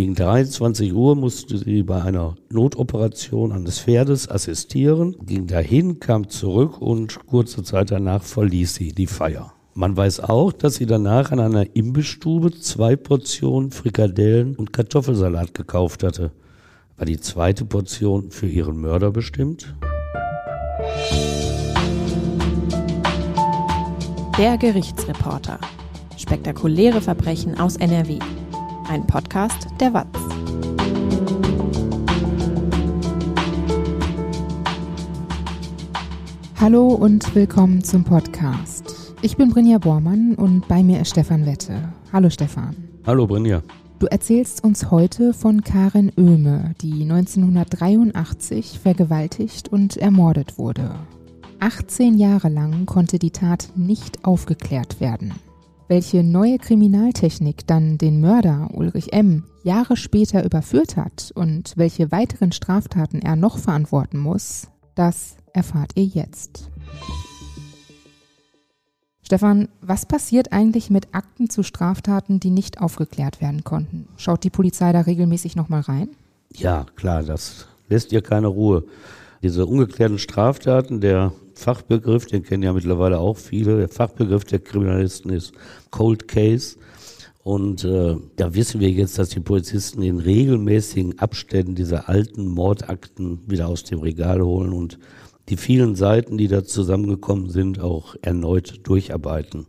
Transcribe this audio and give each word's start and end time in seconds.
Gegen 0.00 0.14
23 0.14 0.94
Uhr 0.94 1.14
musste 1.14 1.58
sie 1.58 1.82
bei 1.82 2.00
einer 2.00 2.34
Notoperation 2.48 3.52
eines 3.52 3.80
Pferdes 3.80 4.30
assistieren, 4.30 5.14
ging 5.26 5.46
dahin, 5.46 6.00
kam 6.00 6.30
zurück 6.30 6.80
und 6.80 7.26
kurze 7.26 7.62
Zeit 7.64 7.90
danach 7.90 8.22
verließ 8.22 8.76
sie 8.76 8.92
die 8.92 9.06
Feier. 9.06 9.52
Man 9.74 9.94
weiß 9.94 10.20
auch, 10.20 10.54
dass 10.54 10.76
sie 10.76 10.86
danach 10.86 11.32
an 11.32 11.40
einer 11.40 11.76
Imbissstube 11.76 12.50
zwei 12.58 12.96
Portionen 12.96 13.72
Frikadellen 13.72 14.56
und 14.56 14.72
Kartoffelsalat 14.72 15.52
gekauft 15.52 16.02
hatte. 16.02 16.32
War 16.96 17.04
die 17.04 17.20
zweite 17.20 17.66
Portion 17.66 18.30
für 18.30 18.46
ihren 18.46 18.80
Mörder 18.80 19.10
bestimmt? 19.10 19.74
Der 24.38 24.56
Gerichtsreporter. 24.56 25.60
Spektakuläre 26.16 27.02
Verbrechen 27.02 27.60
aus 27.60 27.76
NRW. 27.76 28.18
Ein 28.90 29.06
Podcast 29.06 29.68
der 29.78 29.94
WAZ. 29.94 30.08
Hallo 36.58 36.88
und 36.88 37.32
willkommen 37.36 37.84
zum 37.84 38.02
Podcast. 38.02 39.14
Ich 39.22 39.36
bin 39.36 39.50
Brinja 39.50 39.78
Bormann 39.78 40.34
und 40.34 40.66
bei 40.66 40.82
mir 40.82 41.02
ist 41.02 41.10
Stefan 41.10 41.46
Wette. 41.46 41.92
Hallo 42.12 42.30
Stefan. 42.30 42.74
Hallo 43.06 43.28
Brinja. 43.28 43.62
Du 44.00 44.08
erzählst 44.08 44.64
uns 44.64 44.90
heute 44.90 45.34
von 45.34 45.62
Karin 45.62 46.10
Oehme, 46.16 46.74
die 46.80 47.02
1983 47.02 48.80
vergewaltigt 48.80 49.68
und 49.68 49.98
ermordet 49.98 50.58
wurde. 50.58 50.96
18 51.60 52.18
Jahre 52.18 52.48
lang 52.48 52.86
konnte 52.86 53.20
die 53.20 53.30
Tat 53.30 53.68
nicht 53.76 54.24
aufgeklärt 54.24 54.98
werden. 54.98 55.32
Welche 55.90 56.22
neue 56.22 56.58
Kriminaltechnik 56.58 57.66
dann 57.66 57.98
den 57.98 58.20
Mörder 58.20 58.68
Ulrich 58.74 59.12
M. 59.12 59.42
Jahre 59.64 59.96
später 59.96 60.44
überführt 60.44 60.96
hat 60.96 61.32
und 61.34 61.72
welche 61.74 62.12
weiteren 62.12 62.52
Straftaten 62.52 63.20
er 63.22 63.34
noch 63.34 63.58
verantworten 63.58 64.16
muss, 64.16 64.68
das 64.94 65.34
erfahrt 65.52 65.90
ihr 65.96 66.04
jetzt. 66.04 66.70
Stefan, 69.20 69.68
was 69.80 70.06
passiert 70.06 70.52
eigentlich 70.52 70.90
mit 70.90 71.08
Akten 71.10 71.50
zu 71.50 71.64
Straftaten, 71.64 72.38
die 72.38 72.50
nicht 72.50 72.80
aufgeklärt 72.80 73.40
werden 73.40 73.64
konnten? 73.64 74.06
Schaut 74.16 74.44
die 74.44 74.50
Polizei 74.50 74.92
da 74.92 75.00
regelmäßig 75.00 75.56
nochmal 75.56 75.80
rein? 75.80 76.10
Ja, 76.54 76.86
klar, 76.94 77.24
das 77.24 77.66
lässt 77.88 78.12
ihr 78.12 78.22
keine 78.22 78.46
Ruhe. 78.46 78.84
Diese 79.42 79.66
ungeklärten 79.66 80.20
Straftaten, 80.20 81.00
der 81.00 81.32
Fachbegriff, 81.60 82.26
den 82.26 82.42
kennen 82.42 82.62
ja 82.62 82.72
mittlerweile 82.72 83.18
auch 83.18 83.36
viele. 83.36 83.76
Der 83.78 83.88
Fachbegriff 83.88 84.44
der 84.44 84.60
Kriminalisten 84.60 85.30
ist 85.30 85.52
Cold 85.90 86.26
Case. 86.26 86.76
Und 87.42 87.84
äh, 87.84 88.16
da 88.36 88.54
wissen 88.54 88.80
wir 88.80 88.90
jetzt, 88.90 89.18
dass 89.18 89.30
die 89.30 89.40
Polizisten 89.40 90.02
in 90.02 90.18
regelmäßigen 90.18 91.18
Abständen 91.18 91.74
diese 91.74 92.08
alten 92.08 92.46
Mordakten 92.46 93.40
wieder 93.46 93.68
aus 93.68 93.84
dem 93.84 94.00
Regal 94.00 94.42
holen 94.42 94.72
und 94.72 94.98
die 95.48 95.56
vielen 95.56 95.96
Seiten, 95.96 96.38
die 96.38 96.48
da 96.48 96.64
zusammengekommen 96.64 97.50
sind, 97.50 97.80
auch 97.80 98.14
erneut 98.22 98.80
durcharbeiten. 98.84 99.66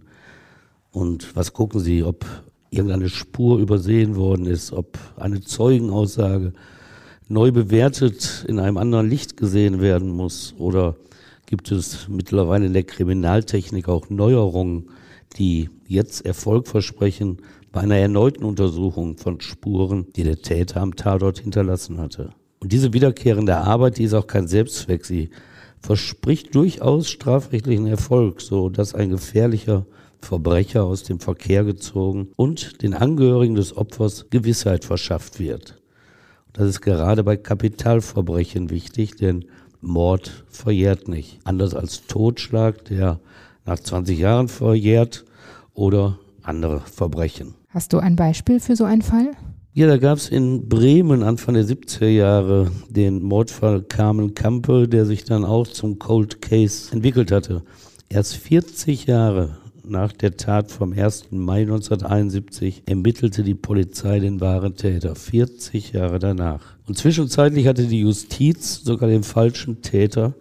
Und 0.91 1.35
was 1.35 1.53
gucken 1.53 1.79
Sie, 1.79 2.03
ob 2.03 2.25
irgendeine 2.69 3.09
Spur 3.09 3.59
übersehen 3.59 4.15
worden 4.15 4.45
ist, 4.45 4.71
ob 4.71 4.97
eine 5.17 5.41
Zeugenaussage 5.41 6.53
neu 7.27 7.51
bewertet 7.51 8.45
in 8.47 8.59
einem 8.59 8.77
anderen 8.77 9.09
Licht 9.09 9.37
gesehen 9.37 9.81
werden 9.81 10.09
muss 10.09 10.53
oder 10.57 10.95
gibt 11.51 11.69
es 11.69 12.07
mittlerweile 12.07 12.65
in 12.65 12.71
der 12.71 12.85
Kriminaltechnik 12.85 13.89
auch 13.89 14.09
Neuerungen, 14.09 14.89
die 15.37 15.69
jetzt 15.85 16.25
Erfolg 16.25 16.65
versprechen 16.65 17.39
bei 17.73 17.81
einer 17.81 17.97
erneuten 17.97 18.45
Untersuchung 18.45 19.17
von 19.17 19.41
Spuren, 19.41 20.07
die 20.15 20.23
der 20.23 20.41
Täter 20.41 20.79
am 20.79 20.95
Tatort 20.95 21.39
hinterlassen 21.39 21.97
hatte. 21.97 22.29
Und 22.61 22.71
diese 22.71 22.93
wiederkehrende 22.93 23.57
Arbeit, 23.57 23.97
die 23.97 24.05
ist 24.05 24.13
auch 24.13 24.27
kein 24.27 24.47
Selbstzweck. 24.47 25.03
Sie 25.05 25.29
verspricht 25.81 26.55
durchaus 26.55 27.09
strafrechtlichen 27.09 27.87
Erfolg, 27.87 28.39
so 28.39 28.69
dass 28.69 28.95
ein 28.95 29.09
gefährlicher 29.09 29.85
Verbrecher 30.21 30.85
aus 30.85 31.03
dem 31.03 31.19
Verkehr 31.19 31.65
gezogen 31.65 32.29
und 32.37 32.81
den 32.81 32.93
Angehörigen 32.93 33.55
des 33.55 33.75
Opfers 33.75 34.27
Gewissheit 34.29 34.85
verschafft 34.85 35.37
wird. 35.37 35.81
Das 36.53 36.69
ist 36.69 36.79
gerade 36.79 37.25
bei 37.25 37.35
Kapitalverbrechen 37.35 38.69
wichtig, 38.69 39.17
denn 39.17 39.45
Mord 39.81 40.43
verjährt 40.49 41.07
nicht. 41.07 41.39
Anders 41.43 41.73
als 41.73 42.07
Totschlag, 42.07 42.85
der 42.85 43.19
nach 43.65 43.79
20 43.79 44.17
Jahren 44.17 44.47
verjährt 44.47 45.25
oder 45.73 46.19
andere 46.43 46.81
Verbrechen. 46.81 47.55
Hast 47.69 47.93
du 47.93 47.99
ein 47.99 48.15
Beispiel 48.15 48.59
für 48.59 48.75
so 48.75 48.83
einen 48.83 49.01
Fall? 49.01 49.31
Ja, 49.73 49.87
da 49.87 49.97
gab 49.97 50.17
es 50.17 50.27
in 50.27 50.67
Bremen 50.67 51.23
Anfang 51.23 51.55
der 51.55 51.63
70er 51.63 52.09
Jahre 52.09 52.69
den 52.89 53.21
Mordfall 53.21 53.81
Carmen 53.83 54.35
Kampe, 54.35 54.89
der 54.89 55.05
sich 55.05 55.23
dann 55.23 55.45
auch 55.45 55.65
zum 55.65 55.97
Cold 55.97 56.41
Case 56.41 56.91
entwickelt 56.91 57.31
hatte. 57.31 57.63
Erst 58.09 58.35
40 58.35 59.05
Jahre 59.05 59.57
nach 59.85 60.11
der 60.11 60.35
Tat 60.35 60.71
vom 60.71 60.91
1. 60.91 61.31
Mai 61.31 61.61
1971 61.61 62.83
ermittelte 62.85 63.43
die 63.43 63.55
Polizei 63.55 64.19
den 64.19 64.41
wahren 64.41 64.75
Täter, 64.75 65.15
40 65.15 65.93
Jahre 65.93 66.19
danach. 66.19 66.77
Und 66.91 66.97
zwischenzeitlich 66.97 67.67
hatte 67.67 67.87
die 67.87 68.01
Justiz 68.01 68.81
sogar 68.83 69.07
den 69.07 69.23
falschen 69.23 69.81
Täter, 69.81 70.33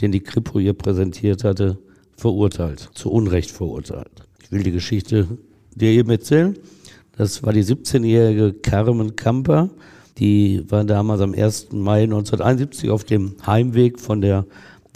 den 0.00 0.12
die 0.12 0.20
Kripo 0.20 0.60
ihr 0.60 0.72
präsentiert 0.72 1.42
hatte, 1.42 1.78
verurteilt, 2.16 2.90
zu 2.94 3.10
Unrecht 3.10 3.50
verurteilt. 3.50 4.22
Ich 4.40 4.52
will 4.52 4.62
die 4.62 4.70
Geschichte 4.70 5.26
dir 5.74 5.90
eben 5.90 6.08
erzählen. 6.10 6.56
Das 7.16 7.42
war 7.42 7.52
die 7.52 7.64
17-jährige 7.64 8.52
Carmen 8.52 9.16
Kamper. 9.16 9.70
Die 10.18 10.62
war 10.68 10.84
damals 10.84 11.22
am 11.22 11.34
1. 11.34 11.72
Mai 11.72 12.04
1971 12.04 12.90
auf 12.90 13.02
dem 13.02 13.34
Heimweg 13.44 13.98
von 13.98 14.20
der 14.20 14.46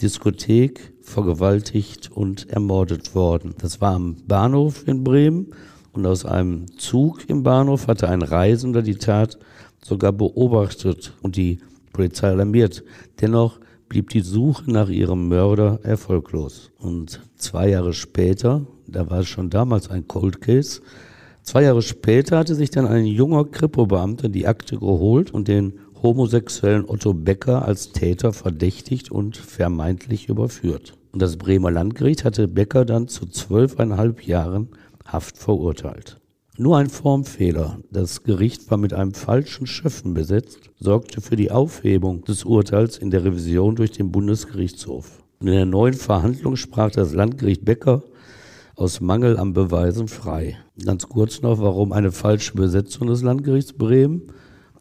Diskothek 0.01 0.93
vergewaltigt 1.01 2.09
und 2.09 2.49
ermordet 2.49 3.15
worden. 3.15 3.53
Das 3.57 3.81
war 3.81 3.95
am 3.95 4.15
Bahnhof 4.29 4.87
in 4.87 5.03
Bremen 5.03 5.47
und 5.91 6.05
aus 6.05 6.23
einem 6.23 6.67
Zug 6.77 7.29
im 7.29 7.43
Bahnhof 7.43 7.87
hatte 7.87 8.07
ein 8.07 8.21
Reisender 8.21 8.81
die 8.81 8.95
Tat 8.95 9.37
sogar 9.83 10.11
beobachtet 10.11 11.13
und 11.21 11.35
die 11.35 11.59
Polizei 11.93 12.29
alarmiert. 12.29 12.83
Dennoch 13.19 13.59
blieb 13.89 14.09
die 14.09 14.21
Suche 14.21 14.71
nach 14.71 14.89
ihrem 14.89 15.27
Mörder 15.27 15.79
erfolglos. 15.83 16.71
Und 16.79 17.21
zwei 17.35 17.69
Jahre 17.69 17.93
später, 17.93 18.65
da 18.87 19.09
war 19.09 19.19
es 19.19 19.27
schon 19.27 19.49
damals 19.49 19.89
ein 19.89 20.07
Cold 20.07 20.39
Case, 20.41 20.81
zwei 21.43 21.63
Jahre 21.63 21.81
später 21.81 22.37
hatte 22.37 22.55
sich 22.55 22.69
dann 22.69 22.87
ein 22.87 23.05
junger 23.05 23.45
Kripo-Beamter 23.45 24.29
die 24.29 24.47
Akte 24.47 24.77
geholt 24.77 25.31
und 25.31 25.47
den 25.47 25.73
homosexuellen 26.01 26.87
Otto 26.87 27.13
Becker 27.13 27.65
als 27.65 27.91
Täter 27.91 28.33
verdächtigt 28.33 29.11
und 29.11 29.37
vermeintlich 29.37 30.29
überführt. 30.29 30.93
Und 31.11 31.21
das 31.21 31.37
Bremer 31.37 31.71
Landgericht 31.71 32.23
hatte 32.23 32.47
Becker 32.47 32.85
dann 32.85 33.07
zu 33.07 33.25
zwölfeinhalb 33.25 34.25
Jahren 34.25 34.69
Haft 35.05 35.37
verurteilt. 35.37 36.20
Nur 36.57 36.77
ein 36.77 36.89
Formfehler, 36.89 37.79
das 37.91 38.23
Gericht 38.23 38.69
war 38.69 38.77
mit 38.77 38.93
einem 38.93 39.13
falschen 39.13 39.67
Schöffen 39.67 40.13
besetzt, 40.13 40.59
sorgte 40.77 41.21
für 41.21 41.37
die 41.37 41.49
Aufhebung 41.49 42.25
des 42.25 42.43
Urteils 42.43 42.97
in 42.97 43.09
der 43.09 43.23
Revision 43.23 43.77
durch 43.77 43.91
den 43.91 44.11
Bundesgerichtshof. 44.11 45.23
Und 45.39 45.47
in 45.47 45.53
der 45.53 45.65
neuen 45.65 45.93
Verhandlung 45.93 46.57
sprach 46.57 46.91
das 46.91 47.13
Landgericht 47.13 47.63
Becker 47.63 48.03
aus 48.75 48.99
Mangel 48.99 49.37
an 49.37 49.53
Beweisen 49.53 50.09
frei. 50.09 50.57
Ganz 50.83 51.07
kurz 51.07 51.41
noch, 51.41 51.59
warum 51.61 51.93
eine 51.93 52.11
falsche 52.11 52.53
Besetzung 52.53 53.07
des 53.07 53.21
Landgerichts 53.21 53.71
Bremen. 53.73 54.23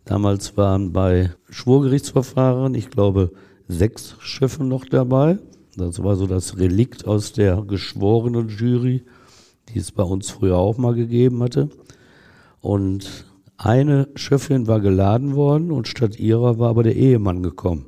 Damals 0.04 0.56
waren 0.56 0.92
bei 0.92 1.30
Schwurgerichtsverfahren, 1.50 2.75
ich 2.75 2.91
glaube, 2.91 3.30
sechs 3.69 4.16
Schiffe 4.19 4.64
noch 4.64 4.86
dabei. 4.86 5.38
Das 5.76 6.03
war 6.03 6.16
so 6.16 6.26
das 6.26 6.59
Relikt 6.59 7.06
aus 7.06 7.32
der 7.32 7.62
geschworenen 7.62 8.48
Jury, 8.48 9.04
die 9.72 9.78
es 9.78 9.92
bei 9.92 10.03
uns 10.03 10.31
früher 10.31 10.56
auch 10.56 10.78
mal 10.78 10.94
gegeben 10.94 11.42
hatte. 11.42 11.69
Und 12.60 13.26
eine 13.56 14.08
Schöffin 14.14 14.66
war 14.66 14.81
geladen 14.81 15.34
worden 15.34 15.71
und 15.71 15.89
statt 15.89 16.18
ihrer 16.18 16.59
war 16.59 16.71
aber 16.71 16.83
der 16.83 16.97
Ehemann 16.97 17.42
gekommen. 17.42 17.86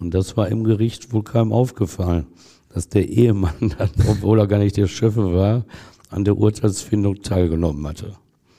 Und 0.00 0.14
das 0.14 0.36
war 0.36 0.48
im 0.48 0.64
Gericht 0.64 1.12
wohl 1.12 1.22
keinem 1.22 1.52
aufgefallen, 1.52 2.26
dass 2.74 2.88
der 2.88 3.08
Ehemann 3.08 3.54
dann, 3.78 3.90
obwohl 4.08 4.40
er 4.40 4.46
gar 4.46 4.58
nicht 4.58 4.76
der 4.76 4.88
Schöffe 4.88 5.32
war, 5.32 5.64
an 6.10 6.24
der 6.24 6.36
Urteilsfindung 6.36 7.22
teilgenommen 7.22 7.86
hatte. 7.86 8.14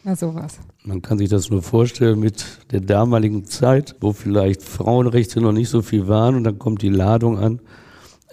Na 0.06 0.16
sowas. 0.16 0.60
Man 0.84 1.02
kann 1.02 1.18
sich 1.18 1.30
das 1.30 1.50
nur 1.50 1.62
vorstellen 1.62 2.20
mit 2.20 2.46
der 2.72 2.82
damaligen 2.82 3.46
Zeit, 3.46 3.96
wo 4.02 4.12
vielleicht 4.12 4.62
Frauenrechte 4.62 5.40
noch 5.40 5.54
nicht 5.54 5.70
so 5.70 5.82
viel 5.82 6.08
waren 6.08 6.36
und 6.36 6.44
dann 6.44 6.60
kommt 6.60 6.82
die 6.82 6.90
Ladung 6.90 7.38
an 7.38 7.62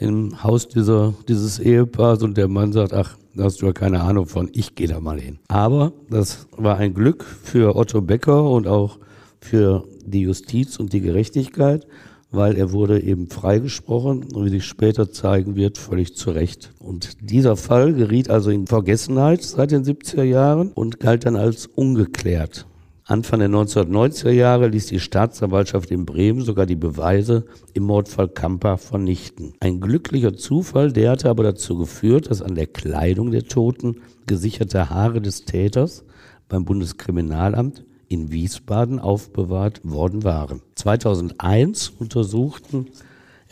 im 0.01 0.43
Haus 0.43 0.69
dieser, 0.69 1.15
dieses 1.29 1.59
Ehepaars 1.59 2.23
und 2.23 2.37
der 2.37 2.49
Mann 2.49 2.73
sagt, 2.73 2.93
ach, 2.93 3.17
da 3.35 3.45
hast 3.45 3.63
du 3.63 3.67
ja 3.67 3.73
keine 3.73 4.01
Ahnung 4.01 4.27
von, 4.27 4.51
ich 4.53 4.75
gehe 4.75 4.89
da 4.89 5.01
mal 5.01 5.21
hin. 5.21 5.39
Aber 5.49 5.93
das 6.09 6.49
war 6.57 6.77
ein 6.77 6.95
Glück 6.95 7.25
für 7.25 7.77
Otto 7.77 8.01
Becker 8.01 8.49
und 8.51 8.67
auch 8.67 8.99
für 9.41 9.85
die 10.05 10.23
Justiz 10.23 10.79
und 10.79 10.93
die 10.93 11.01
Gerechtigkeit, 11.01 11.87
weil 12.31 12.57
er 12.57 12.73
wurde 12.73 13.03
eben 13.03 13.29
freigesprochen 13.29 14.25
und 14.33 14.45
wie 14.45 14.51
sich 14.51 14.65
später 14.65 15.11
zeigen 15.11 15.57
wird, 15.57 15.79
völlig 15.79 16.15
zu 16.17 16.31
Recht. 16.31 16.73
Und 16.79 17.17
dieser 17.21 17.57
Fall 17.57 17.93
geriet 17.95 18.31
also 18.31 18.51
in 18.51 18.67
Vergessenheit 18.67 19.43
seit 19.43 19.71
den 19.71 19.85
70er 19.85 20.23
Jahren 20.23 20.73
und 20.73 21.01
galt 21.01 21.27
dann 21.27 21.37
als 21.37 21.67
ungeklärt. 21.67 22.67
Anfang 23.11 23.41
der 23.41 23.49
1990er 23.49 24.31
Jahre 24.31 24.69
ließ 24.69 24.87
die 24.87 25.01
Staatsanwaltschaft 25.01 25.91
in 25.91 26.07
Bremen 26.07 26.43
sogar 26.43 26.65
die 26.65 26.77
Beweise 26.77 27.45
im 27.75 27.83
Mordfall 27.83 28.29
Kamper 28.29 28.79
vernichten. 28.79 29.53
Ein 29.59 29.81
glücklicher 29.81 30.37
Zufall, 30.37 30.93
der 30.93 31.11
hatte 31.11 31.29
aber 31.29 31.43
dazu 31.43 31.77
geführt, 31.77 32.31
dass 32.31 32.41
an 32.41 32.55
der 32.55 32.69
Kleidung 32.69 33.33
der 33.33 33.43
Toten 33.43 33.97
gesicherte 34.29 34.91
Haare 34.91 35.21
des 35.21 35.45
Täters 35.45 36.05
beim 36.49 36.65
Bundeskriminalamt 36.65 37.85
in 38.07 38.31
Wiesbaden 38.31 39.01
aufbewahrt 39.01 39.81
worden 39.83 40.23
waren. 40.23 40.63
2001 40.77 41.89
untersuchten 41.99 42.87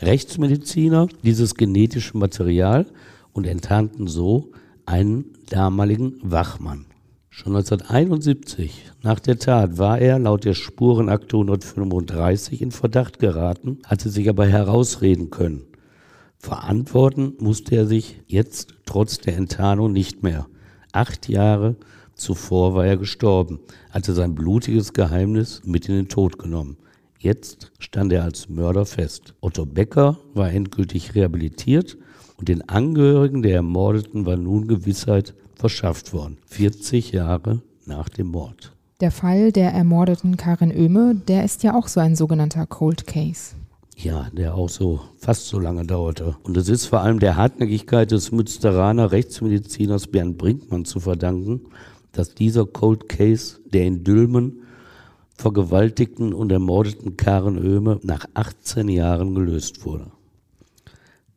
Rechtsmediziner 0.01 1.09
dieses 1.23 1.55
genetische 1.55 2.17
Material 2.17 2.85
und 3.33 3.45
enttarnten 3.45 4.07
so 4.07 4.51
einen 4.85 5.25
damaligen 5.49 6.13
Wachmann. 6.21 6.85
Schon 7.41 7.55
1971, 7.55 8.91
nach 9.01 9.21
der 9.21 9.39
Tat, 9.39 9.77
war 9.77 9.97
er 9.97 10.19
laut 10.19 10.43
der 10.43 10.55
Spurenakte 10.55 11.37
135 11.37 12.61
in 12.61 12.71
Verdacht 12.71 13.17
geraten, 13.17 13.77
hatte 13.85 14.09
sich 14.09 14.27
aber 14.27 14.45
herausreden 14.45 15.29
können. 15.29 15.61
Verantworten 16.37 17.35
musste 17.39 17.77
er 17.77 17.85
sich 17.85 18.19
jetzt 18.27 18.73
trotz 18.85 19.19
der 19.19 19.37
Enttarnung 19.37 19.93
nicht 19.93 20.21
mehr. 20.21 20.47
Acht 20.91 21.29
Jahre 21.29 21.77
zuvor 22.13 22.75
war 22.75 22.85
er 22.85 22.97
gestorben, 22.97 23.61
hatte 23.89 24.11
sein 24.11 24.35
blutiges 24.35 24.91
Geheimnis 24.91 25.61
mit 25.63 25.87
in 25.87 25.95
den 25.95 26.09
Tod 26.09 26.39
genommen. 26.39 26.75
Jetzt 27.19 27.71
stand 27.79 28.11
er 28.11 28.25
als 28.25 28.49
Mörder 28.49 28.85
fest. 28.85 29.33
Otto 29.39 29.65
Becker 29.65 30.17
war 30.33 30.51
endgültig 30.51 31.15
rehabilitiert 31.15 31.97
und 32.35 32.49
den 32.49 32.67
Angehörigen 32.67 33.43
der 33.43 33.55
Ermordeten 33.55 34.25
war 34.25 34.35
nun 34.35 34.67
Gewissheit, 34.67 35.35
verschafft 35.59 36.13
worden, 36.13 36.37
40 36.47 37.11
Jahre 37.11 37.61
nach 37.85 38.09
dem 38.09 38.27
Mord. 38.27 38.73
Der 39.01 39.11
Fall 39.11 39.51
der 39.51 39.71
ermordeten 39.71 40.37
Karin 40.37 40.71
Oehme, 40.71 41.15
der 41.15 41.45
ist 41.45 41.63
ja 41.63 41.75
auch 41.75 41.87
so 41.87 41.99
ein 41.99 42.15
sogenannter 42.15 42.65
Cold 42.65 43.05
Case. 43.05 43.55
Ja, 43.95 44.29
der 44.31 44.55
auch 44.55 44.69
so 44.69 45.01
fast 45.17 45.47
so 45.47 45.59
lange 45.59 45.85
dauerte. 45.85 46.37
Und 46.43 46.55
es 46.55 46.69
ist 46.69 46.85
vor 46.85 47.01
allem 47.01 47.19
der 47.19 47.35
Hartnäckigkeit 47.35 48.11
des 48.11 48.31
Münsteraner 48.31 49.11
Rechtsmediziners 49.11 50.07
Bernd 50.07 50.37
Brinkmann 50.37 50.85
zu 50.85 51.01
verdanken, 51.01 51.61
dass 52.13 52.33
dieser 52.33 52.65
Cold 52.65 53.09
Case 53.09 53.59
der 53.65 53.85
in 53.85 54.03
Dülmen 54.03 54.63
vergewaltigten 55.35 56.33
und 56.33 56.51
ermordeten 56.51 57.17
Karen 57.17 57.57
Oehme 57.57 57.99
nach 58.03 58.25
18 58.33 58.87
Jahren 58.87 59.35
gelöst 59.35 59.85
wurde. 59.85 60.11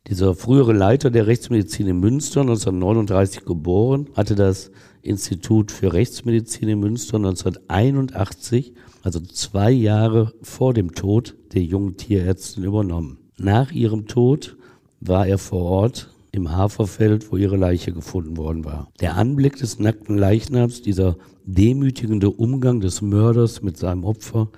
Dieser 0.08 0.34
frühere 0.34 0.72
Leiter 0.72 1.10
der 1.10 1.28
Rechtsmedizin 1.28 1.86
in 1.86 2.00
Münster, 2.00 2.40
1939 2.40 3.44
geboren, 3.44 4.08
hatte 4.14 4.34
das 4.34 4.72
Institut 5.00 5.70
für 5.70 5.92
Rechtsmedizin 5.92 6.68
in 6.68 6.80
Münster 6.80 7.18
1981, 7.18 8.74
also 9.02 9.20
zwei 9.20 9.70
Jahre 9.70 10.32
vor 10.42 10.74
dem 10.74 10.92
Tod 10.94 11.36
der 11.54 11.62
jungen 11.62 11.96
Tierärztin, 11.96 12.64
übernommen. 12.64 13.18
Nach 13.38 13.70
ihrem 13.70 14.06
Tod 14.06 14.56
war 15.00 15.28
er 15.28 15.38
vor 15.38 15.62
Ort 15.62 16.10
im 16.32 16.50
Haferfeld, 16.50 17.30
wo 17.30 17.36
ihre 17.36 17.56
Leiche 17.56 17.92
gefunden 17.92 18.36
worden 18.36 18.64
war. 18.64 18.90
Der 19.00 19.16
Anblick 19.16 19.56
des 19.56 19.78
nackten 19.78 20.18
Leichnams, 20.18 20.82
dieser 20.82 21.16
demütigende 21.44 22.30
Umgang 22.30 22.80
des 22.80 23.02
Mörders 23.02 23.62
mit 23.62 23.76
seinem 23.76 24.04
Opfer, 24.04 24.48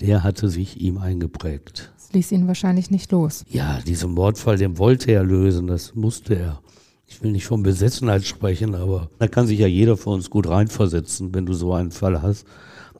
der 0.00 0.22
hatte 0.22 0.48
sich 0.48 0.80
ihm 0.80 0.96
eingeprägt 0.96 1.93
ließ 2.12 2.32
ihn 2.32 2.46
wahrscheinlich 2.46 2.90
nicht 2.90 3.12
los. 3.12 3.44
Ja, 3.48 3.80
diesen 3.86 4.12
Mordfall, 4.12 4.56
den 4.58 4.78
wollte 4.78 5.12
er 5.12 5.24
lösen, 5.24 5.66
das 5.66 5.94
musste 5.94 6.36
er. 6.36 6.60
Ich 7.06 7.22
will 7.22 7.32
nicht 7.32 7.46
von 7.46 7.62
Besessenheit 7.62 8.24
sprechen, 8.24 8.74
aber 8.74 9.10
da 9.18 9.28
kann 9.28 9.46
sich 9.46 9.58
ja 9.58 9.66
jeder 9.66 9.96
von 9.96 10.14
uns 10.14 10.30
gut 10.30 10.48
reinversetzen. 10.48 11.34
Wenn 11.34 11.46
du 11.46 11.52
so 11.52 11.72
einen 11.72 11.90
Fall 11.90 12.22
hast, 12.22 12.46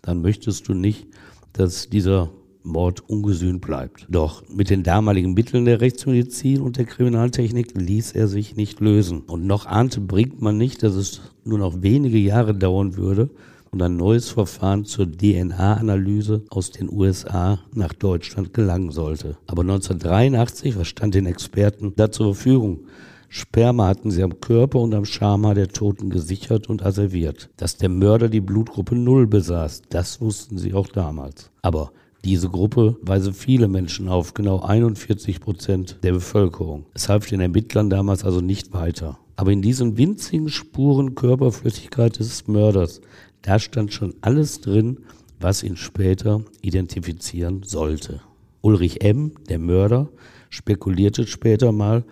dann 0.02 0.22
möchtest 0.22 0.68
du 0.68 0.74
nicht, 0.74 1.06
dass 1.52 1.88
dieser 1.88 2.30
Mord 2.62 3.08
ungesühnt 3.08 3.60
bleibt. 3.60 4.06
Doch 4.08 4.42
mit 4.48 4.70
den 4.70 4.82
damaligen 4.82 5.34
Mitteln 5.34 5.64
der 5.66 5.80
Rechtsmedizin 5.80 6.60
und 6.60 6.78
der 6.78 6.86
Kriminaltechnik 6.86 7.76
ließ 7.76 8.12
er 8.12 8.26
sich 8.26 8.56
nicht 8.56 8.80
lösen. 8.80 9.20
Und 9.22 9.46
noch 9.46 9.66
ahnte 9.66 10.02
man 10.38 10.56
nicht, 10.56 10.82
dass 10.82 10.94
es 10.94 11.20
nur 11.44 11.58
noch 11.58 11.82
wenige 11.82 12.18
Jahre 12.18 12.54
dauern 12.54 12.96
würde, 12.96 13.30
und 13.74 13.82
ein 13.82 13.96
neues 13.96 14.30
Verfahren 14.30 14.84
zur 14.84 15.10
DNA-Analyse 15.10 16.44
aus 16.48 16.70
den 16.70 16.88
USA 16.88 17.58
nach 17.72 17.92
Deutschland 17.92 18.54
gelangen 18.54 18.92
sollte. 18.92 19.36
Aber 19.48 19.62
1983, 19.62 20.78
was 20.78 20.86
stand 20.86 21.16
den 21.16 21.26
Experten 21.26 21.92
da 21.96 22.12
zur 22.12 22.34
Verfügung? 22.34 22.86
Sperma 23.28 23.88
hatten 23.88 24.12
sie 24.12 24.22
am 24.22 24.40
Körper 24.40 24.78
und 24.78 24.94
am 24.94 25.04
Schama 25.04 25.54
der 25.54 25.66
Toten 25.66 26.08
gesichert 26.08 26.68
und 26.68 26.86
asserviert. 26.86 27.50
Dass 27.56 27.76
der 27.76 27.88
Mörder 27.88 28.28
die 28.28 28.40
Blutgruppe 28.40 28.94
Null 28.94 29.26
besaß, 29.26 29.82
das 29.88 30.20
wussten 30.20 30.56
sie 30.56 30.72
auch 30.72 30.86
damals. 30.86 31.50
Aber 31.60 31.90
diese 32.24 32.48
Gruppe 32.48 32.96
weise 33.02 33.32
viele 33.32 33.66
Menschen 33.66 34.08
auf, 34.08 34.34
genau 34.34 34.60
41 34.60 35.40
Prozent 35.40 35.98
der 36.04 36.12
Bevölkerung. 36.12 36.86
Es 36.94 37.08
half 37.08 37.26
den 37.26 37.40
Ermittlern 37.40 37.90
damals 37.90 38.24
also 38.24 38.40
nicht 38.40 38.72
weiter. 38.72 39.18
Aber 39.34 39.50
in 39.50 39.62
diesen 39.62 39.96
winzigen 39.98 40.48
Spuren 40.48 41.16
Körperflüssigkeit 41.16 42.20
des 42.20 42.46
Mörders 42.46 43.00
da 43.44 43.58
stand 43.58 43.92
schon 43.92 44.14
alles 44.22 44.60
drin, 44.60 44.98
was 45.38 45.62
ihn 45.62 45.76
später 45.76 46.42
identifizieren 46.62 47.62
sollte. 47.62 48.20
Ulrich 48.62 49.04
M., 49.04 49.32
der 49.48 49.58
Mörder, 49.58 50.08
spekulierte 50.48 51.26
später 51.26 51.70
mal, 51.70 52.04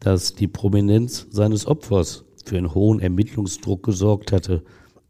dass 0.00 0.34
die 0.34 0.48
Prominenz 0.48 1.26
seines 1.30 1.66
Opfers 1.66 2.24
für 2.44 2.56
einen 2.56 2.74
hohen 2.74 3.00
Ermittlungsdruck 3.00 3.82
gesorgt 3.82 4.32
hatte, 4.32 4.62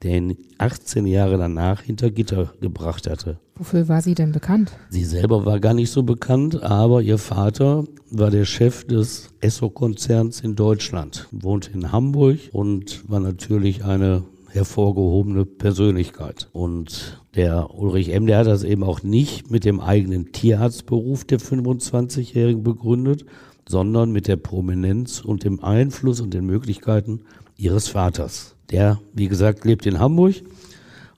der 0.02 0.16
ihn 0.16 0.36
18 0.58 1.06
Jahre 1.06 1.38
danach 1.38 1.82
hinter 1.82 2.10
Gitter 2.10 2.52
gebracht 2.60 3.08
hatte. 3.08 3.38
Wofür 3.54 3.88
war 3.88 4.02
sie 4.02 4.14
denn 4.14 4.32
bekannt? 4.32 4.72
Sie 4.90 5.04
selber 5.04 5.44
war 5.44 5.60
gar 5.60 5.74
nicht 5.74 5.90
so 5.90 6.02
bekannt, 6.02 6.62
aber 6.62 7.02
ihr 7.02 7.18
Vater 7.18 7.84
war 8.10 8.30
der 8.30 8.44
Chef 8.44 8.84
des 8.84 9.30
Esso-Konzerns 9.40 10.40
in 10.40 10.56
Deutschland, 10.56 11.28
wohnte 11.30 11.70
in 11.72 11.92
Hamburg 11.92 12.38
und 12.52 13.08
war 13.08 13.20
natürlich 13.20 13.84
eine 13.84 14.24
hervorgehobene 14.58 15.44
Persönlichkeit. 15.46 16.48
Und 16.52 17.22
der 17.34 17.74
Ulrich 17.74 18.10
M., 18.10 18.26
der 18.26 18.38
hat 18.38 18.46
das 18.46 18.64
eben 18.64 18.84
auch 18.84 19.02
nicht 19.02 19.50
mit 19.50 19.64
dem 19.64 19.80
eigenen 19.80 20.32
Tierarztberuf 20.32 21.24
der 21.24 21.40
25-Jährigen 21.40 22.62
begründet, 22.62 23.24
sondern 23.68 24.12
mit 24.12 24.28
der 24.28 24.36
Prominenz 24.36 25.20
und 25.20 25.44
dem 25.44 25.62
Einfluss 25.62 26.20
und 26.20 26.34
den 26.34 26.46
Möglichkeiten 26.46 27.22
ihres 27.56 27.88
Vaters. 27.88 28.56
Der, 28.70 29.00
wie 29.12 29.28
gesagt, 29.28 29.64
lebt 29.64 29.86
in 29.86 29.98
Hamburg 29.98 30.36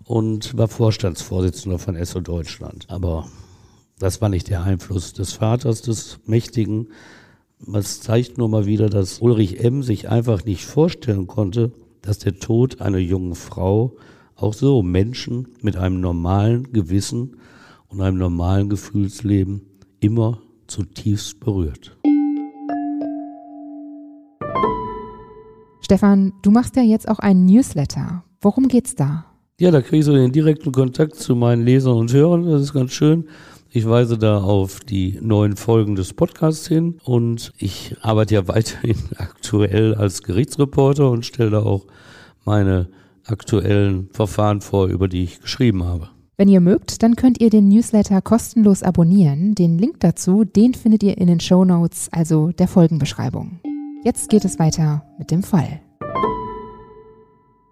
und 0.05 0.57
war 0.57 0.69
Vorstandsvorsitzender 0.69 1.79
von 1.79 1.97
Esso 1.97 2.21
Deutschland. 2.21 2.87
Aber 2.89 3.29
das 3.99 4.21
war 4.21 4.29
nicht 4.29 4.49
der 4.49 4.63
Einfluss 4.63 5.13
des 5.13 5.33
Vaters, 5.33 5.83
des 5.83 6.19
Mächtigen. 6.27 6.89
Das 7.61 8.01
zeigt 8.01 8.39
nur 8.39 8.49
mal 8.49 8.67
wieder, 8.67 8.89
dass 8.89 9.21
Ulrich 9.21 9.61
M. 9.63 9.83
sich 9.83 10.09
einfach 10.09 10.45
nicht 10.45 10.65
vorstellen 10.65 11.27
konnte, 11.27 11.73
dass 12.03 12.19
der 12.19 12.39
Tod 12.39 12.81
einer 12.81 12.99
jungen 12.99 13.35
Frau 13.35 13.97
auch 14.37 14.55
so 14.55 14.83
Menschen 14.83 15.49
mit 15.63 15.77
einem 15.77 16.01
normalen 16.01 16.73
Gewissen 16.73 17.37
und 17.89 18.01
einem 18.01 18.19
normalen 18.19 18.69
Gefühlsleben 18.69 19.63
immer 20.01 20.41
zutiefst 20.67 21.41
berührt. 21.41 21.97
Stefan, 25.83 26.33
du 26.43 26.51
machst 26.51 26.77
ja 26.77 26.83
jetzt 26.83 27.09
auch 27.09 27.19
einen 27.19 27.47
Newsletter. 27.47 28.23
Worum 28.41 28.69
geht's 28.69 28.95
da? 28.95 29.27
Ja, 29.59 29.71
da 29.71 29.83
kriege 29.83 29.99
ich 29.99 30.05
so 30.05 30.15
den 30.15 30.33
direkten 30.33 30.73
Kontakt 30.73 31.17
zu 31.17 31.35
meinen 31.35 31.65
Lesern 31.65 31.97
und 31.97 32.13
Hörern. 32.13 32.47
Das 32.47 32.63
ist 32.63 32.73
ganz 32.73 32.93
schön. 32.93 33.25
Ich 33.73 33.89
weise 33.89 34.19
da 34.19 34.39
auf 34.39 34.81
die 34.81 35.17
neuen 35.23 35.55
Folgen 35.55 35.95
des 35.95 36.13
Podcasts 36.13 36.67
hin 36.67 36.99
und 37.05 37.53
ich 37.57 37.95
arbeite 38.01 38.35
ja 38.35 38.49
weiterhin 38.49 38.97
aktuell 39.17 39.95
als 39.95 40.25
Gerichtsreporter 40.25 41.09
und 41.09 41.25
stelle 41.25 41.51
da 41.51 41.63
auch 41.63 41.87
meine 42.45 42.89
aktuellen 43.25 44.09
Verfahren 44.13 44.61
vor, 44.61 44.89
über 44.89 45.07
die 45.07 45.23
ich 45.23 45.41
geschrieben 45.41 45.85
habe. 45.85 46.09
Wenn 46.37 46.49
ihr 46.49 46.61
mögt, 46.61 47.05
dann 47.05 47.15
könnt 47.15 47.41
ihr 47.41 47.49
den 47.49 47.69
Newsletter 47.69 48.21
kostenlos 48.21 48.83
abonnieren. 48.83 49.55
Den 49.55 49.79
Link 49.79 50.01
dazu, 50.01 50.43
den 50.45 50.75
findet 50.75 51.05
ihr 51.05 51.17
in 51.19 51.29
den 51.29 51.39
Show 51.39 51.65
Notes, 51.65 52.09
also 52.11 52.51
der 52.51 52.67
Folgenbeschreibung. 52.67 53.61
Jetzt 54.03 54.31
geht 54.31 54.45
es 54.45 54.59
weiter 54.59 55.05
mit 55.17 55.31
dem 55.31 55.45
Fall. 55.45 55.81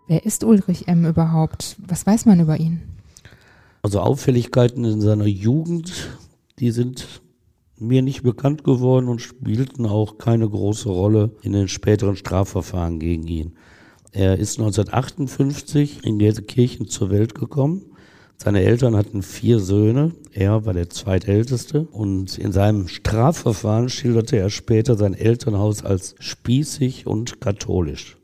Wer 0.06 0.24
ist 0.24 0.44
Ulrich 0.44 0.86
M. 0.86 1.06
überhaupt? 1.06 1.76
Was 1.84 2.06
weiß 2.06 2.26
man 2.26 2.38
über 2.38 2.60
ihn? 2.60 2.97
Also 3.82 4.00
Auffälligkeiten 4.00 4.84
in 4.84 5.00
seiner 5.00 5.26
Jugend, 5.26 6.18
die 6.58 6.70
sind 6.70 7.22
mir 7.78 8.02
nicht 8.02 8.22
bekannt 8.22 8.64
geworden 8.64 9.08
und 9.08 9.20
spielten 9.20 9.86
auch 9.86 10.18
keine 10.18 10.48
große 10.48 10.88
Rolle 10.88 11.30
in 11.42 11.52
den 11.52 11.68
späteren 11.68 12.16
Strafverfahren 12.16 12.98
gegen 12.98 13.26
ihn. 13.28 13.52
Er 14.10 14.38
ist 14.38 14.58
1958 14.58 16.04
in 16.04 16.18
Gelsenkirchen 16.18 16.88
zur 16.88 17.10
Welt 17.10 17.34
gekommen. 17.34 17.84
Seine 18.36 18.62
Eltern 18.62 18.96
hatten 18.96 19.22
vier 19.22 19.58
Söhne, 19.58 20.12
er 20.32 20.64
war 20.64 20.72
der 20.72 20.90
zweitälteste 20.90 21.82
und 21.82 22.38
in 22.38 22.52
seinem 22.52 22.88
Strafverfahren 22.88 23.88
schilderte 23.88 24.36
er 24.36 24.50
später 24.50 24.96
sein 24.96 25.14
Elternhaus 25.14 25.84
als 25.84 26.14
spießig 26.18 27.06
und 27.06 27.40
katholisch. 27.40 28.17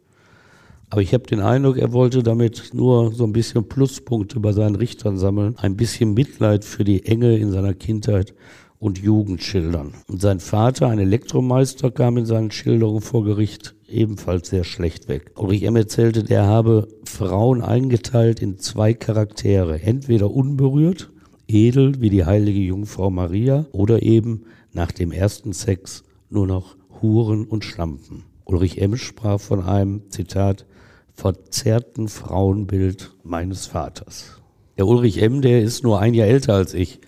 Aber 0.94 1.02
ich 1.02 1.12
habe 1.12 1.24
den 1.24 1.40
Eindruck, 1.40 1.76
er 1.76 1.92
wollte 1.92 2.22
damit 2.22 2.70
nur 2.72 3.12
so 3.12 3.24
ein 3.24 3.32
bisschen 3.32 3.64
Pluspunkte 3.64 4.38
bei 4.38 4.52
seinen 4.52 4.76
Richtern 4.76 5.18
sammeln, 5.18 5.56
ein 5.58 5.74
bisschen 5.74 6.14
Mitleid 6.14 6.64
für 6.64 6.84
die 6.84 7.04
Enge 7.04 7.36
in 7.36 7.50
seiner 7.50 7.74
Kindheit 7.74 8.32
und 8.78 8.98
Jugend 8.98 9.42
schildern. 9.42 9.92
Und 10.06 10.22
sein 10.22 10.38
Vater, 10.38 10.86
ein 10.86 11.00
Elektromeister, 11.00 11.90
kam 11.90 12.16
in 12.16 12.26
seinen 12.26 12.52
Schilderungen 12.52 13.00
vor 13.00 13.24
Gericht 13.24 13.74
ebenfalls 13.88 14.50
sehr 14.50 14.62
schlecht 14.62 15.08
weg. 15.08 15.32
Ulrich 15.34 15.64
M. 15.64 15.74
erzählte, 15.74 16.22
der 16.22 16.46
habe 16.46 16.86
Frauen 17.02 17.60
eingeteilt 17.60 18.40
in 18.40 18.58
zwei 18.58 18.94
Charaktere. 18.94 19.82
Entweder 19.82 20.30
unberührt, 20.30 21.10
edel 21.48 22.00
wie 22.00 22.10
die 22.10 22.24
heilige 22.24 22.60
Jungfrau 22.60 23.10
Maria 23.10 23.66
oder 23.72 24.00
eben 24.02 24.44
nach 24.72 24.92
dem 24.92 25.10
ersten 25.10 25.54
Sex 25.54 26.04
nur 26.30 26.46
noch 26.46 26.76
Huren 27.02 27.46
und 27.46 27.64
Schlampen. 27.64 28.22
Ulrich 28.44 28.80
M. 28.80 28.96
sprach 28.96 29.40
von 29.40 29.64
einem, 29.64 30.02
Zitat, 30.10 30.66
verzerrten 31.14 32.08
Frauenbild 32.08 33.12
meines 33.22 33.66
Vaters. 33.66 34.40
Der 34.76 34.86
Ulrich 34.86 35.22
M., 35.22 35.40
der 35.40 35.62
ist 35.62 35.84
nur 35.84 36.00
ein 36.00 36.14
Jahr 36.14 36.26
älter 36.26 36.54
als 36.54 36.74
ich. 36.74 37.00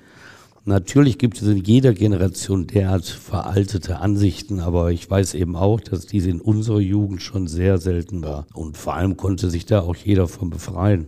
Natürlich 0.65 1.19
gibt 1.19 1.41
es 1.41 1.47
in 1.47 1.59
jeder 1.59 1.93
Generation 1.93 2.67
derart 2.67 3.05
veraltete 3.05 4.01
Ansichten, 4.01 4.61
aber 4.61 4.91
ich 4.91 5.09
weiß 5.09 5.35
eben 5.35 5.55
auch, 5.55 5.81
dass 5.81 6.07
diese 6.07 6.31
in 6.31 6.41
unserer 6.41 6.81
Jugend 6.81 7.23
schon 7.23 7.47
sehr 7.47 7.79
selten 7.79 8.25
war. 8.25 8.47
Und 8.53 8.77
vor 8.77 8.95
allem 8.95 9.17
konnte 9.17 9.49
sich 9.51 9.67
da 9.67 9.81
auch 9.81 9.95
jeder 9.95 10.27
von 10.27 10.51
befreien, 10.51 11.07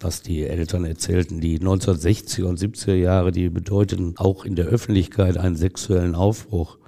was 0.00 0.22
die 0.22 0.42
Eltern 0.42 0.84
erzählten. 0.84 1.40
Die 1.40 1.60
1960er 1.60 2.44
und 2.44 2.58
70er 2.58 2.94
Jahre, 2.94 3.30
die 3.30 3.48
bedeuteten 3.48 4.14
auch 4.16 4.44
in 4.44 4.56
der 4.56 4.66
Öffentlichkeit 4.66 5.36
einen 5.36 5.56
sexuellen 5.56 6.16
Aufbruch. 6.16 6.79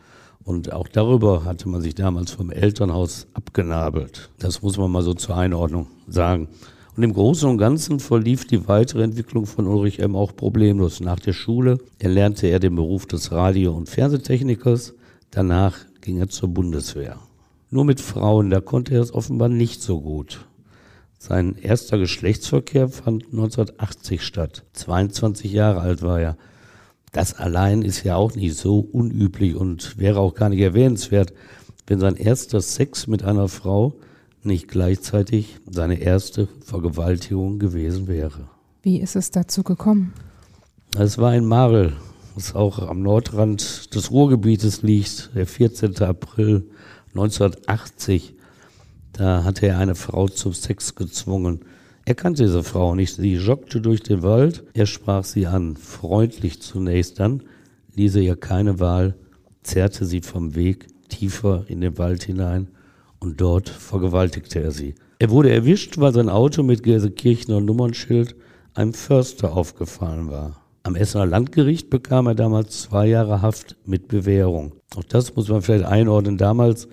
Und 0.45 0.73
auch 0.73 0.89
darüber 0.89 1.45
hatte 1.45 1.69
man 1.69 1.81
sich 1.81 1.95
damals 1.95 2.33
vom 2.33 2.51
Elternhaus 2.51 3.29
abgenabelt. 3.35 4.31
Das 4.39 4.63
muss 4.63 4.77
man 4.77 4.91
mal 4.91 5.03
so 5.03 5.15
zur 5.15 5.37
Einordnung 5.37 5.87
sagen. 6.09 6.49
Und 6.97 7.03
im 7.03 7.15
Großen 7.15 7.49
und 7.49 7.59
Ganzen 7.59 8.01
verlief 8.01 8.47
die 8.47 8.69
weitere 8.69 9.03
Entwicklung 9.03 9.47
von 9.47 9.67
Ulrich 9.67 10.01
M. 10.01 10.15
auch 10.15 10.37
problemlos. 10.37 11.01
Nach 11.01 11.19
der 11.19 11.33
Schule 11.33 11.79
erlernte 11.99 12.49
er 12.49 12.61
den 12.61 12.75
Beruf 12.75 13.07
des 13.07 13.33
Radio- 13.33 13.73
und 13.73 13.89
Fernsehtechnikers. 13.89 14.95
Danach 15.31 15.79
ging 16.03 16.19
er 16.19 16.29
zur 16.29 16.51
Bundeswehr. 16.51 17.19
Nur 17.71 17.87
mit 17.87 18.01
Frauen, 18.03 18.51
da 18.51 18.61
konnte 18.61 18.95
er 18.95 19.01
es 19.01 19.15
offenbar 19.15 19.49
nicht 19.49 19.81
so 19.81 20.03
gut. 20.03 20.45
Sein 21.19 21.57
erster 21.57 21.97
Geschlechtsverkehr 21.97 22.89
fand 22.89 23.27
1980 23.27 24.23
statt. 24.23 24.65
22 24.75 25.53
Jahre 25.53 25.81
alt 25.81 26.03
war 26.03 26.21
er. 26.21 26.37
Das 27.13 27.35
allein 27.35 27.83
ist 27.83 28.05
ja 28.05 28.17
auch 28.17 28.35
nicht 28.35 28.57
so 28.57 28.81
unüblich 28.81 29.55
und 29.55 29.99
wäre 29.99 30.19
auch 30.19 30.35
gar 30.35 30.49
nicht 30.49 30.61
erwähnenswert, 30.61 31.35
wenn 31.87 32.01
sein 32.01 32.17
erster 32.17 32.63
Sex 32.63 33.07
mit 33.07 33.23
einer 33.23 33.49
Frau 33.49 33.95
nicht 34.43 34.69
gleichzeitig 34.69 35.59
seine 35.71 36.01
erste 36.01 36.49
Vergewaltigung 36.65 37.59
gewesen 37.59 38.09
wäre. 38.09 38.49
Wie 38.83 38.99
ist 38.99 39.15
es 39.15 39.31
dazu 39.31 39.63
gekommen? 39.63 40.15
Es 40.97 41.19
war 41.19 41.35
in 41.35 41.45
Marl, 41.45 41.93
das 42.35 42.55
auch 42.55 42.79
am 42.79 43.03
Nordrand 43.03 43.95
des 43.95 44.11
Ruhrgebietes 44.11 44.83
liegt, 44.83 45.35
der 45.35 45.47
14. 45.47 46.03
April 46.03 46.65
1980. 47.15 48.35
Da 49.13 49.45
hatte 49.45 49.67
er 49.67 49.79
eine 49.79 49.95
Frau 49.95 50.29
zum 50.29 50.55
Sex 50.55 50.95
gezwungen. 50.95 51.61
Er 52.05 52.15
kannte 52.15 52.43
diese 52.43 52.63
Frau 52.63 52.95
nicht. 52.95 53.15
Sie 53.15 53.35
joggte 53.35 53.81
durch 53.81 54.03
den 54.03 54.23
Wald. 54.23 54.65
Er 54.75 54.87
sprach 54.87 55.25
sie 55.25 55.47
an, 55.47 55.77
freundlich 55.77 56.61
zunächst. 56.61 57.21
Dann 57.21 57.43
ließ 57.95 58.17
er 58.17 58.23
ihr 58.23 58.37
keine 58.37 58.81
Wahl, 58.81 59.15
zerrte 59.63 60.05
sie 60.05 60.21
vom 60.21 60.55
Weg 60.55 60.89
tiefer 61.09 61.65
in 61.69 61.81
den 61.81 61.99
Wald 61.99 62.25
hinein 62.25 62.69
und 63.21 63.41
dort 63.41 63.69
vergewaltigte 63.69 64.61
er 64.61 64.73
sie. 64.73 64.95
Er 65.19 65.31
wurde 65.31 65.53
erwischt, 65.53 65.99
weil 65.99 66.13
sein 66.13 66.29
Auto 66.29 66.63
mit 66.63 66.83
Gelsenkirchener 66.83 67.61
Nummernschild 67.61 68.35
einem 68.75 68.95
Förster 68.95 69.53
aufgefallen 69.53 70.31
war. 70.31 70.57
Am 70.83 70.97
Essener 70.97 71.27
Landgericht 71.27 71.91
bekam 71.91 72.27
er 72.27 72.35
damals 72.35 72.83
zwei 72.83 73.07
Jahre 73.07 73.41
Haft 73.41 73.77
mit 73.85 74.09
Bewährung. 74.09 74.73
Auch 74.97 75.05
das 75.05 75.37
muss 75.37 75.49
man 75.49 75.63
vielleicht 75.63 75.85
einordnen. 75.85 76.39
Damals 76.39 76.89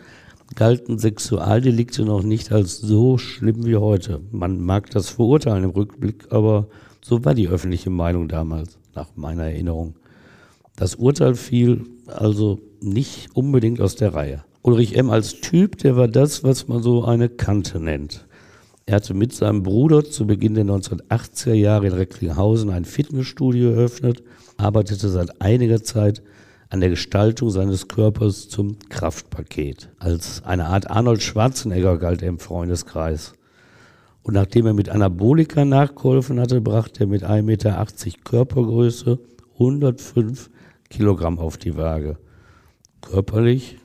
galten 0.55 0.97
Sexualdelikte 0.97 2.03
noch 2.03 2.23
nicht 2.23 2.51
als 2.51 2.79
so 2.79 3.17
schlimm 3.17 3.65
wie 3.65 3.77
heute. 3.77 4.21
Man 4.31 4.59
mag 4.59 4.89
das 4.89 5.09
verurteilen 5.09 5.63
im 5.63 5.69
Rückblick, 5.71 6.27
aber 6.31 6.67
so 7.01 7.23
war 7.25 7.33
die 7.33 7.47
öffentliche 7.47 7.89
Meinung 7.89 8.27
damals, 8.27 8.77
nach 8.95 9.07
meiner 9.15 9.43
Erinnerung. 9.43 9.95
Das 10.75 10.95
Urteil 10.95 11.35
fiel 11.35 11.85
also 12.07 12.59
nicht 12.81 13.35
unbedingt 13.35 13.81
aus 13.81 13.95
der 13.95 14.13
Reihe. 14.13 14.43
Ulrich 14.61 14.95
M. 14.95 15.09
als 15.09 15.41
Typ, 15.41 15.77
der 15.77 15.95
war 15.95 16.07
das, 16.07 16.43
was 16.43 16.67
man 16.67 16.83
so 16.83 17.05
eine 17.05 17.29
Kante 17.29 17.79
nennt. 17.79 18.25
Er 18.85 18.95
hatte 18.95 19.13
mit 19.13 19.33
seinem 19.33 19.63
Bruder 19.63 20.03
zu 20.03 20.25
Beginn 20.25 20.55
der 20.55 20.65
1980er 20.65 21.53
Jahre 21.53 21.87
in 21.87 21.93
Recklinghausen 21.93 22.71
ein 22.71 22.85
Fitnessstudio 22.85 23.69
eröffnet, 23.69 24.23
arbeitete 24.57 25.09
seit 25.09 25.41
einiger 25.41 25.83
Zeit 25.83 26.23
an 26.69 26.79
der 26.79 26.89
Gestaltung 26.89 27.49
seines 27.49 27.87
Körpers 27.87 28.49
zum 28.49 28.77
Kraftpaket. 28.89 29.89
Als 29.99 30.43
eine 30.43 30.67
Art 30.67 30.89
Arnold 30.89 31.21
Schwarzenegger 31.21 31.97
galt 31.97 32.21
er 32.21 32.29
im 32.29 32.39
Freundeskreis. 32.39 33.33
Und 34.21 34.35
nachdem 34.35 34.67
er 34.67 34.73
mit 34.73 34.89
Anabolika 34.89 35.65
nachgeholfen 35.65 36.39
hatte, 36.39 36.61
brachte 36.61 37.05
er 37.05 37.07
mit 37.07 37.23
1,80 37.23 37.41
Meter 37.43 37.85
Körpergröße 38.23 39.19
105 39.53 40.49
Kilogramm 40.89 41.39
auf 41.39 41.57
die 41.57 41.75
Waage. 41.75 42.17
Körperlich 43.01 43.77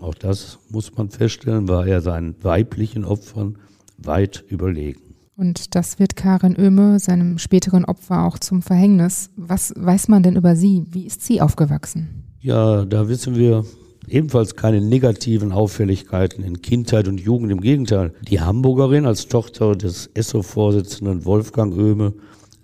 auch 0.00 0.14
das 0.14 0.58
muss 0.70 0.96
man 0.96 1.10
feststellen, 1.10 1.68
war 1.68 1.86
er 1.86 2.00
seinen 2.00 2.42
weiblichen 2.42 3.04
Opfern 3.04 3.58
weit 3.98 4.44
überlegen. 4.48 5.00
Und 5.36 5.74
das 5.74 5.98
wird 5.98 6.16
Karin 6.16 6.56
Oehme, 6.56 6.98
seinem 6.98 7.38
späteren 7.38 7.84
Opfer, 7.84 8.24
auch 8.24 8.38
zum 8.38 8.62
Verhängnis. 8.62 9.30
Was 9.36 9.74
weiß 9.76 10.08
man 10.08 10.22
denn 10.22 10.36
über 10.36 10.56
sie? 10.56 10.84
Wie 10.90 11.06
ist 11.06 11.22
sie 11.22 11.40
aufgewachsen? 11.40 12.21
Ja, 12.44 12.84
da 12.84 13.08
wissen 13.08 13.36
wir 13.36 13.64
ebenfalls 14.08 14.56
keine 14.56 14.80
negativen 14.80 15.52
Auffälligkeiten 15.52 16.42
in 16.42 16.60
Kindheit 16.60 17.06
und 17.06 17.20
Jugend. 17.20 17.52
Im 17.52 17.60
Gegenteil, 17.60 18.12
die 18.28 18.40
Hamburgerin 18.40 19.06
als 19.06 19.28
Tochter 19.28 19.76
des 19.76 20.10
ESSO-Vorsitzenden 20.14 21.24
Wolfgang 21.24 21.72
Oehme 21.72 22.14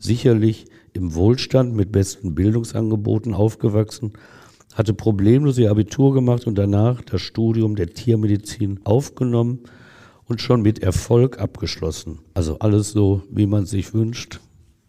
sicherlich 0.01 0.65
im 0.95 1.15
Wohlstand 1.15 1.77
mit 1.77 1.93
besten 1.93 2.35
Bildungsangeboten 2.35 3.35
aufgewachsen, 3.35 4.15
hatte 4.75 4.95
problemlos 4.95 5.59
ihr 5.59 5.71
Abitur 5.71 6.13
gemacht 6.13 6.49
und 6.49 6.59
danach 6.59 7.01
das 7.03 7.21
Studium 7.21 7.77
der 7.77 7.91
Tiermedizin 7.91 8.81
aufgenommen 8.83 9.61
und 10.25 10.41
schon 10.41 10.61
mit 10.63 10.81
Erfolg 10.83 11.39
abgeschlossen. 11.39 12.19
Also 12.35 12.59
alles 12.59 12.91
so, 12.91 13.23
wie 13.31 13.47
man 13.47 13.65
sich 13.65 13.95
wünscht, 13.95 14.41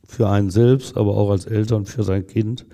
für 0.07 0.29
einen 0.29 0.49
selbst, 0.49 0.97
aber 0.97 1.15
auch 1.15 1.29
als 1.29 1.45
Eltern 1.45 1.85
für 1.85 2.01
sein 2.01 2.25
Kind. 2.25 2.65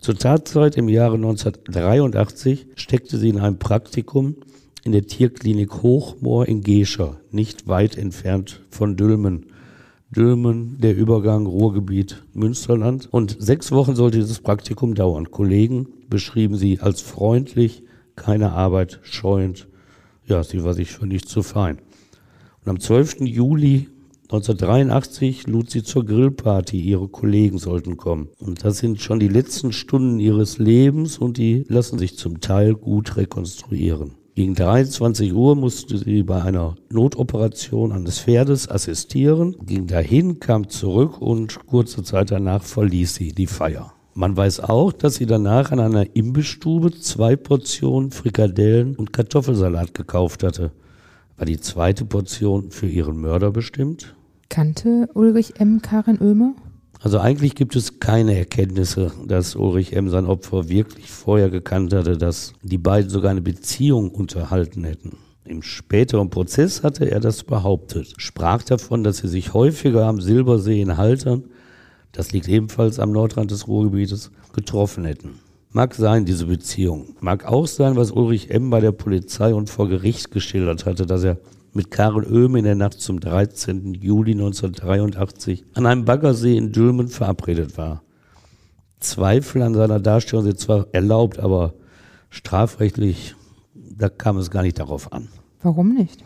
Zur 0.00 0.16
Tatzeit 0.16 0.78
im 0.78 0.88
Jahre 0.88 1.16
1983 1.16 2.68
steckte 2.74 3.18
sie 3.18 3.28
in 3.28 3.38
einem 3.38 3.58
Praktikum 3.58 4.36
in 4.82 4.92
der 4.92 5.06
Tierklinik 5.06 5.82
Hochmoor 5.82 6.46
in 6.46 6.62
Gescher, 6.62 7.20
nicht 7.30 7.68
weit 7.68 7.98
entfernt 7.98 8.62
von 8.70 8.96
Dülmen. 8.96 9.52
Dülmen, 10.10 10.78
der 10.80 10.96
Übergang 10.96 11.44
Ruhrgebiet 11.44 12.24
Münsterland. 12.32 13.12
Und 13.12 13.36
sechs 13.38 13.72
Wochen 13.72 13.94
sollte 13.94 14.16
dieses 14.16 14.40
Praktikum 14.40 14.94
dauern. 14.94 15.30
Kollegen 15.30 15.88
beschrieben 16.08 16.56
sie 16.56 16.80
als 16.80 17.02
freundlich, 17.02 17.82
keine 18.16 18.52
Arbeit 18.52 19.00
scheuend. 19.02 19.68
Ja, 20.24 20.42
sie 20.42 20.64
war 20.64 20.72
sich 20.72 20.92
für 20.92 21.06
nichts 21.06 21.30
zu 21.30 21.42
fein. 21.42 21.78
Und 22.64 22.70
am 22.70 22.80
12. 22.80 23.20
Juli 23.20 23.88
1983 24.32 25.48
lud 25.48 25.70
sie 25.70 25.82
zur 25.82 26.04
Grillparty. 26.04 26.80
Ihre 26.80 27.08
Kollegen 27.08 27.58
sollten 27.58 27.96
kommen. 27.96 28.28
Und 28.38 28.64
das 28.64 28.78
sind 28.78 29.00
schon 29.00 29.18
die 29.18 29.26
letzten 29.26 29.72
Stunden 29.72 30.20
ihres 30.20 30.58
Lebens 30.58 31.18
und 31.18 31.36
die 31.36 31.64
lassen 31.66 31.98
sich 31.98 32.16
zum 32.16 32.40
Teil 32.40 32.74
gut 32.74 33.16
rekonstruieren. 33.16 34.12
Gegen 34.36 34.54
23 34.54 35.34
Uhr 35.34 35.56
musste 35.56 35.98
sie 35.98 36.22
bei 36.22 36.42
einer 36.42 36.76
Notoperation 36.90 37.90
eines 37.90 38.20
Pferdes 38.20 38.68
assistieren, 38.68 39.56
ging 39.66 39.88
dahin, 39.88 40.38
kam 40.38 40.68
zurück 40.68 41.20
und 41.20 41.66
kurze 41.66 42.04
Zeit 42.04 42.30
danach 42.30 42.62
verließ 42.62 43.16
sie 43.16 43.32
die 43.32 43.48
Feier. 43.48 43.92
Man 44.14 44.36
weiß 44.36 44.60
auch, 44.60 44.92
dass 44.92 45.16
sie 45.16 45.26
danach 45.26 45.72
an 45.72 45.80
einer 45.80 46.14
Imbissstube 46.14 46.92
zwei 46.92 47.34
Portionen 47.34 48.12
Frikadellen 48.12 48.94
und 48.94 49.12
Kartoffelsalat 49.12 49.92
gekauft 49.92 50.44
hatte. 50.44 50.70
War 51.36 51.46
die 51.46 51.58
zweite 51.58 52.04
Portion 52.04 52.70
für 52.70 52.86
ihren 52.86 53.20
Mörder 53.20 53.50
bestimmt? 53.50 54.14
Kannte 54.50 55.08
Ulrich 55.14 55.60
M. 55.60 55.80
Karin 55.80 56.20
Oehme? 56.20 56.54
Also 57.00 57.20
eigentlich 57.20 57.54
gibt 57.54 57.76
es 57.76 58.00
keine 58.00 58.36
Erkenntnisse, 58.36 59.12
dass 59.24 59.54
Ulrich 59.54 59.92
M. 59.94 60.08
sein 60.08 60.26
Opfer 60.26 60.68
wirklich 60.68 61.08
vorher 61.08 61.50
gekannt 61.50 61.94
hatte, 61.94 62.18
dass 62.18 62.52
die 62.62 62.76
beiden 62.76 63.08
sogar 63.08 63.30
eine 63.30 63.42
Beziehung 63.42 64.10
unterhalten 64.10 64.82
hätten. 64.82 65.16
Im 65.44 65.62
späteren 65.62 66.30
Prozess 66.30 66.82
hatte 66.82 67.08
er 67.08 67.20
das 67.20 67.44
behauptet, 67.44 68.14
sprach 68.16 68.64
davon, 68.64 69.04
dass 69.04 69.18
sie 69.18 69.28
sich 69.28 69.54
häufiger 69.54 70.06
am 70.06 70.20
Silbersee 70.20 70.82
in 70.82 70.96
Haltern, 70.96 71.44
das 72.10 72.32
liegt 72.32 72.48
ebenfalls 72.48 72.98
am 72.98 73.12
Nordrand 73.12 73.52
des 73.52 73.68
Ruhrgebietes, 73.68 74.32
getroffen 74.52 75.04
hätten. 75.04 75.38
Mag 75.72 75.94
sein, 75.94 76.24
diese 76.24 76.46
Beziehung. 76.46 77.14
Mag 77.20 77.44
auch 77.44 77.68
sein, 77.68 77.94
was 77.94 78.10
Ulrich 78.10 78.50
M. 78.50 78.70
bei 78.70 78.80
der 78.80 78.90
Polizei 78.90 79.54
und 79.54 79.70
vor 79.70 79.88
Gericht 79.88 80.32
geschildert 80.32 80.84
hatte, 80.84 81.06
dass 81.06 81.22
er 81.22 81.38
mit 81.72 81.92
Karen 81.92 82.26
Oehme 82.26 82.58
in 82.58 82.64
der 82.64 82.74
Nacht 82.74 83.00
zum 83.00 83.20
13. 83.20 83.94
Juli 83.94 84.32
1983 84.32 85.64
an 85.74 85.86
einem 85.86 86.04
Baggersee 86.04 86.56
in 86.56 86.72
Dülmen 86.72 87.06
verabredet 87.06 87.78
war. 87.78 88.02
Zweifel 88.98 89.62
an 89.62 89.74
seiner 89.74 90.00
Darstellung 90.00 90.44
sind 90.44 90.58
zwar 90.58 90.88
erlaubt, 90.90 91.38
aber 91.38 91.74
strafrechtlich, 92.30 93.36
da 93.72 94.08
kam 94.08 94.38
es 94.38 94.50
gar 94.50 94.62
nicht 94.62 94.80
darauf 94.80 95.12
an. 95.12 95.28
Warum 95.62 95.94
nicht? 95.94 96.24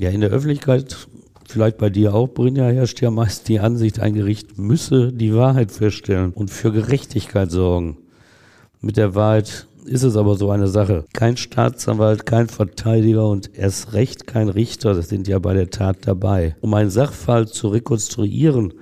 Ja, 0.00 0.10
in 0.10 0.20
der 0.20 0.30
Öffentlichkeit, 0.30 1.06
vielleicht 1.48 1.78
bei 1.78 1.90
dir 1.90 2.12
auch, 2.12 2.26
Brinja, 2.26 2.64
herrscht 2.64 3.00
ja 3.00 3.12
meist 3.12 3.48
die 3.48 3.60
Ansicht, 3.60 4.00
ein 4.00 4.14
Gericht 4.14 4.58
müsse 4.58 5.12
die 5.12 5.32
Wahrheit 5.32 5.70
feststellen 5.70 6.32
und 6.32 6.50
für 6.50 6.72
Gerechtigkeit 6.72 7.52
sorgen. 7.52 7.98
Mit 8.84 8.98
der 8.98 9.14
Wahrheit 9.14 9.66
ist 9.86 10.02
es 10.02 10.14
aber 10.14 10.36
so 10.36 10.50
eine 10.50 10.68
Sache. 10.68 11.06
Kein 11.14 11.38
Staatsanwalt, 11.38 12.26
kein 12.26 12.48
Verteidiger 12.48 13.26
und 13.26 13.56
erst 13.56 13.94
recht 13.94 14.26
kein 14.26 14.50
Richter, 14.50 14.92
das 14.92 15.08
sind 15.08 15.26
ja 15.26 15.38
bei 15.38 15.54
der 15.54 15.70
Tat 15.70 16.00
dabei. 16.02 16.54
Um 16.60 16.74
einen 16.74 16.90
Sachfall 16.90 17.48
zu 17.48 17.68
rekonstruieren, 17.68 18.74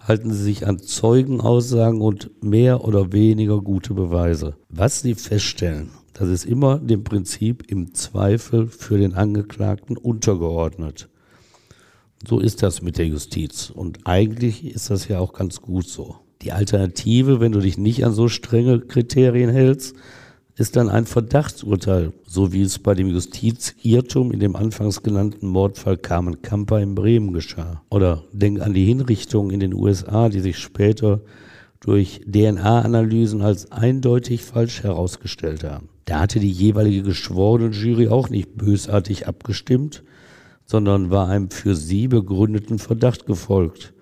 halten 0.00 0.32
sie 0.32 0.42
sich 0.42 0.66
an 0.66 0.80
Zeugenaussagen 0.80 2.00
und 2.00 2.32
mehr 2.42 2.82
oder 2.82 3.12
weniger 3.12 3.60
gute 3.60 3.94
Beweise. 3.94 4.56
Was 4.70 5.02
sie 5.02 5.14
feststellen, 5.14 5.90
das 6.14 6.30
ist 6.30 6.46
immer 6.46 6.80
dem 6.80 7.04
Prinzip 7.04 7.70
im 7.70 7.94
Zweifel 7.94 8.66
für 8.66 8.98
den 8.98 9.14
Angeklagten 9.14 9.96
untergeordnet. 9.96 11.08
So 12.26 12.40
ist 12.40 12.60
das 12.64 12.82
mit 12.82 12.98
der 12.98 13.06
Justiz. 13.06 13.70
Und 13.70 14.00
eigentlich 14.04 14.64
ist 14.64 14.90
das 14.90 15.06
ja 15.06 15.20
auch 15.20 15.32
ganz 15.32 15.60
gut 15.60 15.86
so. 15.86 16.23
Die 16.42 16.52
Alternative, 16.52 17.40
wenn 17.40 17.52
du 17.52 17.60
dich 17.60 17.78
nicht 17.78 18.04
an 18.04 18.12
so 18.12 18.28
strenge 18.28 18.80
Kriterien 18.80 19.50
hältst, 19.50 19.94
ist 20.56 20.76
dann 20.76 20.88
ein 20.88 21.06
Verdachtsurteil, 21.06 22.12
so 22.26 22.52
wie 22.52 22.62
es 22.62 22.78
bei 22.78 22.94
dem 22.94 23.08
Justizirrtum 23.08 24.30
in 24.30 24.38
dem 24.38 24.54
anfangs 24.54 25.02
genannten 25.02 25.48
Mordfall 25.48 25.96
Carmen 25.96 26.42
Kamper 26.42 26.80
in 26.80 26.94
Bremen 26.94 27.32
geschah. 27.32 27.82
Oder 27.90 28.22
denk 28.32 28.60
an 28.60 28.74
die 28.74 28.84
Hinrichtungen 28.84 29.50
in 29.50 29.60
den 29.60 29.74
USA, 29.74 30.28
die 30.28 30.40
sich 30.40 30.58
später 30.58 31.22
durch 31.80 32.20
DNA-Analysen 32.26 33.42
als 33.42 33.72
eindeutig 33.72 34.42
falsch 34.42 34.84
herausgestellt 34.84 35.64
haben. 35.64 35.88
Da 36.04 36.20
hatte 36.20 36.38
die 36.38 36.50
jeweilige 36.50 37.02
geschworene 37.02 37.70
Jury 37.70 38.08
auch 38.08 38.30
nicht 38.30 38.56
bösartig 38.56 39.26
abgestimmt, 39.26 40.04
sondern 40.66 41.10
war 41.10 41.28
einem 41.28 41.50
für 41.50 41.74
sie 41.74 42.08
begründeten 42.08 42.78
Verdacht 42.78 43.26
gefolgt. 43.26 43.92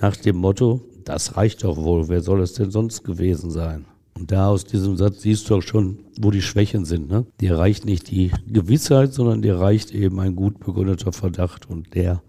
Nach 0.00 0.16
dem 0.16 0.36
Motto, 0.36 0.80
das 1.08 1.36
reicht 1.36 1.64
doch 1.64 1.76
wohl, 1.76 2.08
wer 2.08 2.20
soll 2.20 2.40
es 2.40 2.54
denn 2.54 2.70
sonst 2.70 3.04
gewesen 3.04 3.50
sein? 3.50 3.86
Und 4.14 4.30
da 4.30 4.48
aus 4.48 4.64
diesem 4.64 4.96
Satz 4.96 5.22
siehst 5.22 5.48
du 5.48 5.56
auch 5.56 5.62
schon, 5.62 6.00
wo 6.20 6.30
die 6.30 6.42
Schwächen 6.42 6.84
sind. 6.84 7.08
Ne? 7.08 7.26
Dir 7.40 7.56
reicht 7.56 7.84
nicht 7.84 8.10
die 8.10 8.30
Gewissheit, 8.46 9.12
sondern 9.14 9.42
dir 9.42 9.58
reicht 9.58 9.90
eben 9.90 10.20
ein 10.20 10.36
gut 10.36 10.60
begründeter 10.60 11.12
Verdacht 11.12 11.68
und 11.68 11.94
der 11.94 12.22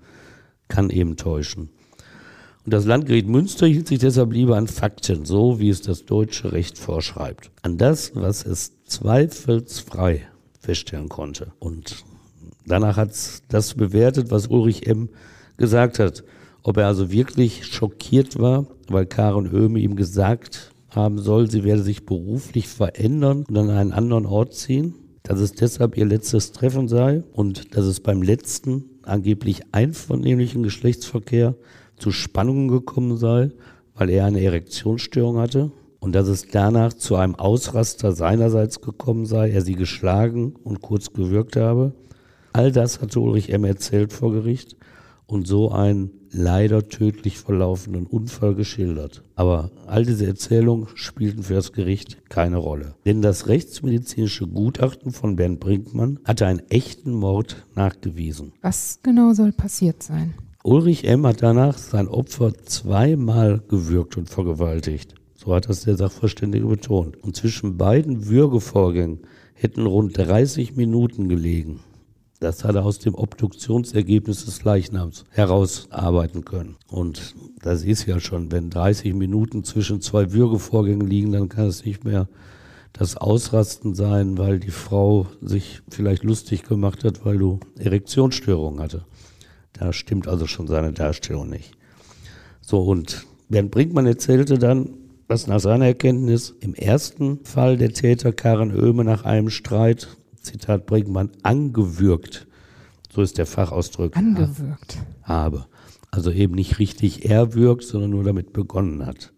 kann 0.68 0.89
eben 0.89 1.18
täuschen. 1.18 1.70
Und 2.65 2.74
das 2.74 2.86
Landgericht 2.86 3.27
Münster 3.27 3.68
hielt 3.68 3.88
sich 3.88 4.00
deshalb 4.00 4.32
lieber 4.32 4.56
an 4.56 4.68
Fakten, 4.68 5.25
so 5.25 5.60
wie 5.60 5.70
es 5.70 5.82
das 5.82 6.06
deutsche 6.06 6.53
Recht 6.53 6.77
vorschreibt. 6.77 7.51
An 7.62 7.77
das, 7.77 8.15
was 8.15 8.46
es 8.46 8.72
zweifelsfrei 8.86 10.25
feststellen 10.60 11.10
konnte. 11.10 11.51
Und 11.60 12.06
danach 12.65 12.96
hat 12.96 13.12
es 13.12 13.42
das 13.50 13.74
bewertet, 13.74 14.32
was 14.32 14.48
Ulrich 14.48 14.88
M. 14.88 15.10
gesagt 15.58 16.00
hat. 16.00 16.24
Ob 16.63 16.77
er 16.77 16.88
also 16.88 17.12
wirklich 17.12 17.65
schockiert 17.65 18.39
war, 18.39 18.65
weil 18.88 19.05
Karen 19.05 19.53
Oehme 19.53 19.79
ihm 19.79 19.98
gesagt 19.98 20.72
haben 20.89 21.20
soll, 21.20 21.50
sie 21.50 21.65
werde 21.65 21.84
sich 21.84 22.05
beruflich 22.05 22.70
verändern 22.70 23.46
und 23.50 23.58
an 23.58 23.70
einen 23.70 23.91
anderen 23.91 24.25
Ort 24.25 24.53
ziehen, 24.53 24.96
dass 25.24 25.39
es 25.39 25.51
deshalb 25.51 25.98
ihr 25.98 26.05
letztes 26.05 26.53
Treffen 26.53 26.88
sei 26.88 27.24
und 27.34 27.75
dass 27.75 27.86
es 27.86 28.00
beim 28.00 28.22
letzten 28.22 28.86
angeblich 29.03 29.62
einvernehmlichen 29.74 30.63
Geschlechtsverkehr 30.63 31.55
zu 31.98 32.12
Spannungen 32.12 32.70
gekommen 32.70 33.17
sei, 33.17 33.51
weil 33.96 34.10
er 34.10 34.25
eine 34.25 34.41
Erektionsstörung 34.41 35.38
hatte 35.38 35.72
und 36.00 36.13
dass 36.13 36.27
es 36.27 36.48
danach 36.48 36.93
zu 36.93 37.15
einem 37.15 37.36
Ausraster 37.36 38.13
seinerseits 38.13 38.82
gekommen 38.82 39.25
sei, 39.25 39.51
er 39.51 39.61
sie 39.61 39.75
geschlagen 39.75 40.55
und 40.64 40.81
kurz 40.81 41.11
gewürgt 41.11 41.57
habe. 41.57 41.94
All 42.53 42.72
das 42.72 43.01
hatte 43.01 43.20
Ulrich 43.20 43.50
M. 43.51 43.66
erzählt 43.66 44.14
vor 44.14 44.31
Gericht 44.31 44.77
und 45.25 45.48
so 45.48 45.72
einen 45.72 46.11
leider 46.33 46.89
tödlich 46.89 47.39
verlaufenden 47.39 48.05
Unfall 48.05 48.55
geschildert. 48.55 49.24
Aber 49.35 49.72
all 49.87 50.05
diese 50.05 50.25
Erzählungen 50.25 50.87
spielten 50.96 51.43
für 51.43 51.53
das 51.53 51.72
Gericht 51.72 52.29
keine 52.29 52.57
Rolle. 52.57 52.96
Denn 53.05 53.22
das 53.22 53.48
rechtsmedizinische 53.48 54.48
Gutachten 54.48 55.11
von 55.11 55.35
Bernd 55.35 55.59
Brinkmann 55.59 56.19
hatte 56.25 56.48
einen 56.48 56.67
echten 56.69 57.11
Mord 57.11 57.65
nachgewiesen. 57.75 58.53
Was 58.61 59.00
genau 59.03 59.33
soll 59.33 59.51
passiert 59.51 60.03
sein? 60.03 60.33
Ulrich 60.63 61.05
M. 61.05 61.27
hat 61.27 61.43
danach 61.43 61.77
sein 61.77 62.07
Opfer 62.07 62.53
zweimal 62.65 63.61
gewürgt 63.67 64.17
und 64.17 64.29
vergewaltigt. 64.29 65.15
So 65.35 65.53
hat 65.53 65.67
das 65.67 65.81
der 65.81 65.98
Sachverständige 65.98 66.65
betont. 66.65 67.22
Und 67.22 67.35
zwischen 67.35 67.77
beiden 67.77 68.27
Würgevorgängen 68.27 69.19
hätten 69.53 69.85
rund 69.85 70.17
30 70.17 70.75
Minuten 70.75 71.27
gelegen. 71.27 71.81
Das 72.44 72.66
hat 72.66 72.75
er 72.75 72.84
aus 72.84 73.00
dem 73.00 73.16
Obduktionsergebnis 73.16 74.44
des 74.44 74.66
Leichnams 74.66 75.24
herausarbeiten 75.29 76.44
können. 76.44 76.75
Und 76.90 77.36
das 77.62 77.86
ist 77.86 78.06
ja 78.06 78.20
schon, 78.20 78.51
wenn 78.51 78.70
30 78.70 79.14
Minuten 79.14 79.64
zwischen 79.64 80.01
zwei 80.01 80.34
Würgevorgängen 80.34 81.08
liegen, 81.08 81.32
dann 81.32 81.48
kann 81.48 81.68
es 81.68 81.86
nicht 81.86 82.03
mehr 82.03 82.27
das 82.92 83.16
Ausrasten 83.16 83.96
sein, 83.96 84.38
weil 84.38 84.60
die 84.60 84.72
Frau 84.72 85.27
sich 85.42 85.82
vielleicht 85.90 86.24
lustig 86.24 86.64
gemacht 86.64 87.06
hat, 87.06 87.24
weil 87.24 87.38
du 87.38 87.62
Erektionsstörungen 87.79 88.82
hatte. 88.82 89.06
Da 89.72 89.94
stimmt 89.94 90.27
also 90.27 90.46
schon 90.46 90.68
seine 90.68 90.92
Darstellung 90.92 91.50
nicht. 91.50 91.72
So, 92.60 92.82
und 92.82 93.25
Bernd 93.48 93.72
Brinkmann 93.72 94.06
erzählte 94.06 94.60
dann, 94.60 94.90
was 95.29 95.48
nach 95.48 95.62
seiner 95.62 95.86
Erkenntnis 95.86 96.53
im 96.60 96.75
ersten 96.75 97.46
Fall 97.46 97.77
der 97.77 97.94
Täter 97.94 98.34
Karen 98.34 98.75
Oehme 98.75 99.06
nach 99.06 99.24
einem 99.24 99.50
Streit 99.50 100.10
Zitat 100.44 100.86
Brinkmann, 100.86 101.32
angewürgt, 101.42 102.48
so 103.14 103.22
ist 103.22 103.38
der 103.38 103.46
Fachausdruck, 103.46 104.16
angewürgt. 104.16 104.98
habe. 105.24 105.66
Also 106.12 106.32
eben 106.32 106.53
nicht 106.53 106.79
richtig 106.79 107.29
erwürgt, 107.29 107.84
sondern 107.84 108.12
nur 108.12 108.24
damit 108.24 108.53
begonnen 108.53 109.06
hat. 109.06 109.34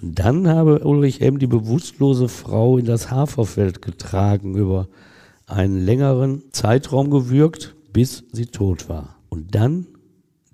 Und 0.00 0.18
dann 0.18 0.48
habe 0.48 0.80
Ulrich 0.80 1.20
M. 1.20 1.38
die 1.38 1.46
bewusstlose 1.46 2.28
Frau 2.28 2.78
in 2.78 2.84
das 2.84 3.10
Haferfeld 3.10 3.82
getragen, 3.82 4.56
über 4.56 4.88
einen 5.46 5.78
längeren 5.78 6.42
Zeitraum 6.52 7.10
gewürgt, 7.10 7.74
bis 7.92 8.24
sie 8.32 8.46
tot 8.46 8.88
war. 8.88 9.16
Und 9.28 9.54
dann 9.54 9.86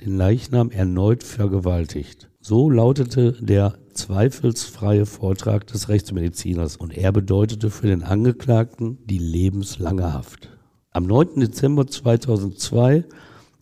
den 0.01 0.17
Leichnam 0.17 0.71
erneut 0.71 1.23
vergewaltigt. 1.23 2.29
So 2.41 2.71
lautete 2.71 3.33
der 3.41 3.75
zweifelsfreie 3.95 5.07
Vortrag 5.07 5.67
des 5.67 5.89
Rechtsmediziners 5.89 6.77
und 6.77 6.97
er 6.97 7.13
bedeutete 7.13 7.71
für 7.71 7.87
den 7.87 8.03
Angeklagten 8.03 8.99
die 9.07 9.19
lebenslange 9.19 10.13
Haft. 10.13 10.51
Am 10.91 11.05
9. 11.05 11.41
Dezember 11.41 11.87
2002 11.87 13.05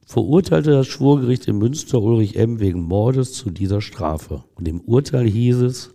verurteilte 0.04 0.72
das 0.72 0.86
Schwurgericht 0.86 1.46
in 1.46 1.58
Münster 1.58 2.02
Ulrich 2.02 2.36
M. 2.36 2.60
wegen 2.60 2.82
Mordes 2.82 3.32
zu 3.32 3.50
dieser 3.50 3.80
Strafe. 3.80 4.44
Und 4.56 4.68
im 4.68 4.80
Urteil 4.80 5.26
hieß 5.26 5.60
es, 5.60 5.94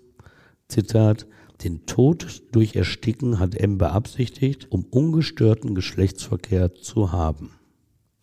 Zitat, 0.67 1.27
den 1.63 1.85
Tod 1.85 2.43
durch 2.51 2.75
Ersticken 2.75 3.39
hat 3.39 3.55
M. 3.55 3.77
beabsichtigt, 3.77 4.71
um 4.71 4.85
ungestörten 4.85 5.75
Geschlechtsverkehr 5.75 6.73
zu 6.75 7.11
haben. 7.11 7.51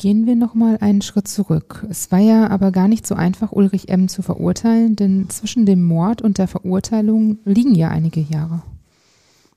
Gehen 0.05 0.27
wir 0.27 0.37
noch 0.37 0.53
mal 0.53 0.77
einen 0.83 1.01
Schritt 1.01 1.29
zurück. 1.29 1.87
Es 1.89 2.13
war 2.13 2.19
ja 2.19 2.51
aber 2.51 2.73
gar 2.73 2.89
nicht 2.89 3.07
so 3.07 3.15
einfach, 3.15 3.53
Ulrich 3.53 3.89
M. 3.89 4.07
zu 4.09 4.21
verurteilen, 4.21 4.97
denn 4.97 5.31
zwischen 5.31 5.65
dem 5.65 5.83
Mord 5.83 6.21
und 6.21 6.37
der 6.37 6.47
Verurteilung 6.47 7.39
liegen 7.47 7.75
ja 7.75 7.89
einige 7.89 8.21
Jahre. 8.21 8.63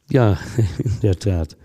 Ja, 0.10 0.38
in 0.78 1.02
der 1.02 1.20
Tat. 1.20 1.58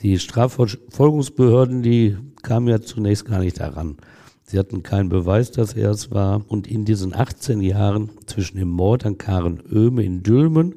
Die 0.00 0.18
Strafverfolgungsbehörden, 0.18 1.82
die 1.82 2.16
kamen 2.42 2.68
ja 2.68 2.80
zunächst 2.80 3.26
gar 3.26 3.40
nicht 3.40 3.60
daran. 3.60 3.98
Sie 4.44 4.58
hatten 4.58 4.82
keinen 4.82 5.10
Beweis, 5.10 5.50
dass 5.50 5.74
er 5.74 5.90
es 5.90 6.10
war. 6.10 6.40
Und 6.48 6.66
in 6.66 6.86
diesen 6.86 7.14
18 7.14 7.60
Jahren 7.60 8.08
zwischen 8.24 8.56
dem 8.56 8.70
Mord 8.70 9.04
an 9.04 9.18
Karen 9.18 9.60
Oehme 9.70 10.02
in 10.02 10.22
Dülmen 10.22 10.76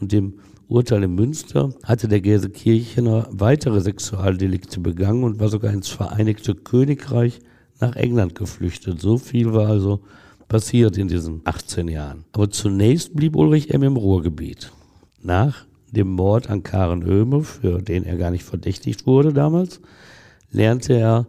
und 0.00 0.10
dem 0.10 0.40
Urteil 0.70 1.02
in 1.02 1.16
Münster 1.16 1.74
hatte 1.82 2.06
der 2.06 2.20
Gelsenkirchener 2.20 3.26
weitere 3.32 3.80
Sexualdelikte 3.80 4.78
begangen 4.78 5.24
und 5.24 5.40
war 5.40 5.48
sogar 5.48 5.72
ins 5.72 5.88
Vereinigte 5.88 6.54
Königreich 6.54 7.40
nach 7.80 7.96
England 7.96 8.36
geflüchtet. 8.36 9.00
So 9.00 9.18
viel 9.18 9.52
war 9.52 9.66
also 9.66 10.00
passiert 10.46 10.96
in 10.96 11.08
diesen 11.08 11.40
18 11.42 11.88
Jahren. 11.88 12.24
Aber 12.32 12.50
zunächst 12.50 13.16
blieb 13.16 13.34
Ulrich 13.34 13.74
M. 13.74 13.82
im 13.82 13.96
Ruhrgebiet. 13.96 14.70
Nach 15.20 15.66
dem 15.90 16.12
Mord 16.12 16.48
an 16.48 16.62
Karen 16.62 17.02
Oehme, 17.02 17.42
für 17.42 17.82
den 17.82 18.04
er 18.04 18.16
gar 18.16 18.30
nicht 18.30 18.44
verdächtigt 18.44 19.08
wurde 19.08 19.32
damals, 19.32 19.80
lernte 20.52 20.92
er 20.92 21.26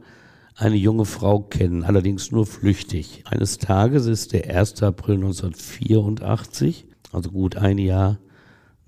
eine 0.55 0.75
junge 0.75 1.05
Frau 1.05 1.39
kennen, 1.39 1.83
allerdings 1.83 2.31
nur 2.31 2.45
flüchtig. 2.45 3.23
Eines 3.25 3.57
Tages 3.57 4.05
ist 4.05 4.33
der 4.33 4.55
1. 4.55 4.83
April 4.83 5.15
1984, 5.15 6.85
also 7.11 7.31
gut 7.31 7.55
ein 7.55 7.79
Jahr 7.79 8.19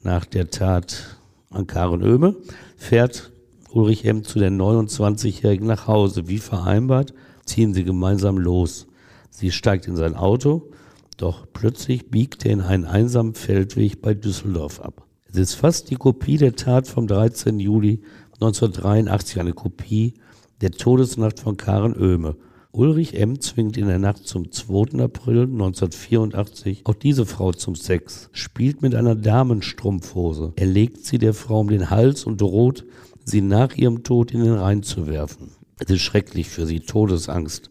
nach 0.03 0.25
der 0.25 0.49
Tat 0.49 1.17
an 1.49 1.67
Karen 1.67 2.03
Oehme, 2.03 2.35
fährt 2.77 3.31
Ulrich 3.71 4.05
M. 4.05 4.23
zu 4.23 4.39
der 4.39 4.51
29-Jährigen 4.51 5.67
nach 5.67 5.87
Hause. 5.87 6.27
Wie 6.27 6.39
vereinbart, 6.39 7.13
ziehen 7.45 7.73
sie 7.73 7.83
gemeinsam 7.83 8.37
los. 8.37 8.87
Sie 9.29 9.51
steigt 9.51 9.87
in 9.87 9.95
sein 9.95 10.15
Auto, 10.15 10.69
doch 11.17 11.47
plötzlich 11.51 12.09
biegt 12.09 12.45
er 12.45 12.51
in 12.51 12.61
einen 12.61 12.85
einsamen 12.85 13.33
Feldweg 13.33 14.01
bei 14.01 14.13
Düsseldorf 14.13 14.79
ab. 14.79 15.05
Es 15.25 15.37
ist 15.37 15.53
fast 15.55 15.89
die 15.89 15.95
Kopie 15.95 16.37
der 16.37 16.55
Tat 16.55 16.87
vom 16.87 17.07
13. 17.07 17.59
Juli 17.59 18.03
1983, 18.35 19.39
eine 19.39 19.53
Kopie 19.53 20.13
der 20.61 20.71
Todesnacht 20.71 21.39
von 21.39 21.57
Karen 21.57 21.95
Oehme. 21.95 22.35
Ulrich 22.75 23.13
M. 23.13 23.39
zwingt 23.39 23.77
in 23.77 23.85
der 23.85 23.99
Nacht 23.99 24.25
zum 24.25 24.51
2. 24.51 24.99
April 24.99 25.43
1984 25.43 26.81
auch 26.85 26.95
diese 26.95 27.27
Frau 27.27 27.51
zum 27.51 27.75
Sex, 27.75 28.29
spielt 28.31 28.81
mit 28.81 28.95
einer 28.95 29.13
Damenstrumpfhose. 29.13 30.53
Er 30.55 30.65
legt 30.65 31.05
sie 31.05 31.19
der 31.19 31.35
Frau 31.35 31.59
um 31.59 31.67
den 31.67 31.91
Hals 31.91 32.23
und 32.23 32.41
droht, 32.41 32.83
sie 33.25 33.41
nach 33.41 33.75
ihrem 33.75 34.01
Tod 34.01 34.31
in 34.31 34.43
den 34.43 34.55
Rhein 34.55 34.81
zu 34.81 35.05
werfen. 35.05 35.51
Es 35.77 35.91
ist 35.91 36.01
schrecklich 36.01 36.49
für 36.49 36.65
sie, 36.65 36.79
Todesangst 36.79 37.69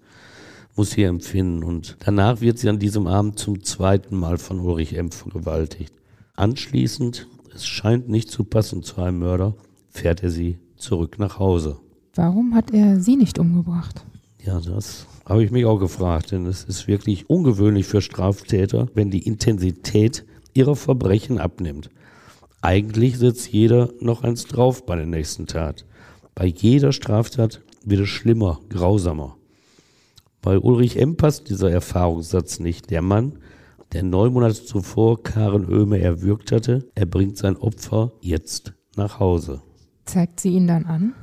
muss 0.76 0.92
sie 0.92 1.02
empfinden. 1.02 1.64
Und 1.64 1.96
danach 1.98 2.40
wird 2.40 2.60
sie 2.60 2.68
an 2.68 2.78
diesem 2.78 3.08
Abend 3.08 3.40
zum 3.40 3.64
zweiten 3.64 4.16
Mal 4.16 4.38
von 4.38 4.60
Ulrich 4.60 4.96
M. 4.96 5.10
vergewaltigt. 5.10 5.92
Anschließend, 6.36 7.26
es 7.52 7.66
scheint 7.66 8.08
nicht 8.08 8.30
zu 8.30 8.44
passen 8.44 8.84
zu 8.84 9.02
einem 9.02 9.18
Mörder, 9.18 9.56
fährt 9.90 10.22
er 10.22 10.30
sie 10.30 10.58
zurück 10.76 11.18
nach 11.18 11.40
Hause. 11.40 11.78
Warum 12.14 12.54
hat 12.54 12.70
er 12.72 13.00
sie 13.00 13.16
nicht 13.16 13.40
umgebracht? 13.40 14.04
Ja, 14.44 14.60
das 14.60 15.06
habe 15.24 15.44
ich 15.44 15.52
mich 15.52 15.64
auch 15.66 15.78
gefragt, 15.78 16.32
denn 16.32 16.46
es 16.46 16.64
ist 16.64 16.88
wirklich 16.88 17.30
ungewöhnlich 17.30 17.86
für 17.86 18.00
Straftäter, 18.00 18.88
wenn 18.94 19.10
die 19.10 19.24
Intensität 19.24 20.24
ihrer 20.52 20.74
Verbrechen 20.74 21.38
abnimmt. 21.38 21.90
Eigentlich 22.60 23.18
sitzt 23.18 23.52
jeder 23.52 23.90
noch 24.00 24.24
eins 24.24 24.46
drauf 24.46 24.84
bei 24.84 24.96
der 24.96 25.06
nächsten 25.06 25.46
Tat. 25.46 25.84
Bei 26.34 26.46
jeder 26.46 26.92
Straftat 26.92 27.60
wird 27.84 28.00
es 28.00 28.08
schlimmer, 28.08 28.60
grausamer. 28.68 29.36
Bei 30.40 30.58
Ulrich 30.58 30.96
M. 30.96 31.16
passt 31.16 31.48
dieser 31.48 31.70
Erfahrungssatz 31.70 32.58
nicht. 32.58 32.90
Der 32.90 33.02
Mann, 33.02 33.38
der 33.92 34.02
neun 34.02 34.32
Monate 34.32 34.64
zuvor 34.64 35.22
Karen 35.22 35.66
Oehme 35.72 36.00
erwürgt 36.00 36.50
hatte, 36.50 36.88
er 36.96 37.06
bringt 37.06 37.36
sein 37.36 37.56
Opfer 37.56 38.12
jetzt 38.20 38.74
nach 38.96 39.20
Hause. 39.20 39.62
Zeigt 40.04 40.40
sie 40.40 40.50
ihn 40.50 40.66
dann 40.66 40.86
an? 40.86 41.14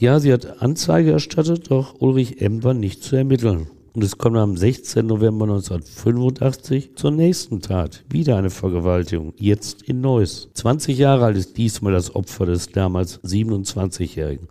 Ja, 0.00 0.20
sie 0.20 0.32
hat 0.32 0.62
Anzeige 0.62 1.10
erstattet, 1.10 1.72
doch 1.72 2.00
Ulrich 2.00 2.40
M. 2.40 2.62
war 2.62 2.72
nicht 2.72 3.02
zu 3.02 3.16
ermitteln. 3.16 3.66
Und 3.94 4.04
es 4.04 4.16
kommt 4.16 4.36
am 4.36 4.56
16. 4.56 5.04
November 5.04 5.46
1985 5.46 6.94
zur 6.94 7.10
nächsten 7.10 7.60
Tat. 7.60 8.04
Wieder 8.08 8.36
eine 8.36 8.50
Vergewaltigung, 8.50 9.32
jetzt 9.38 9.82
in 9.82 10.00
Neuss. 10.00 10.50
20 10.54 10.96
Jahre 10.96 11.24
alt 11.24 11.36
ist 11.36 11.56
diesmal 11.56 11.92
das 11.92 12.14
Opfer 12.14 12.46
des 12.46 12.68
damals 12.68 13.20
27-Jährigen. 13.24 14.46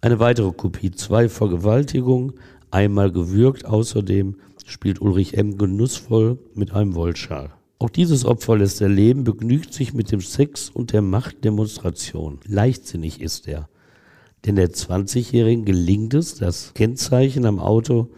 Eine 0.00 0.18
weitere 0.18 0.50
Kopie, 0.52 0.92
zwei 0.92 1.28
Vergewaltigungen, 1.28 2.32
einmal 2.70 3.12
gewürgt. 3.12 3.66
Außerdem 3.66 4.36
spielt 4.64 5.02
Ulrich 5.02 5.36
M. 5.36 5.58
genussvoll 5.58 6.38
mit 6.54 6.72
einem 6.72 6.94
Wollschal. 6.94 7.50
Auch 7.78 7.90
dieses 7.90 8.24
Opfer 8.24 8.56
lässt 8.56 8.80
er 8.80 8.88
leben, 8.88 9.24
begnügt 9.24 9.74
sich 9.74 9.92
mit 9.92 10.10
dem 10.10 10.22
Sex 10.22 10.70
und 10.70 10.94
der 10.94 11.02
Machtdemonstration. 11.02 12.40
Leichtsinnig 12.46 13.20
ist 13.20 13.46
er. 13.46 13.69
Denn 14.46 14.56
der 14.56 14.70
20-Jährigen 14.70 15.64
gelingt 15.64 16.14
es, 16.14 16.36
das 16.36 16.72
Kennzeichen 16.74 17.44
am 17.44 17.58
Auto 17.58 18.08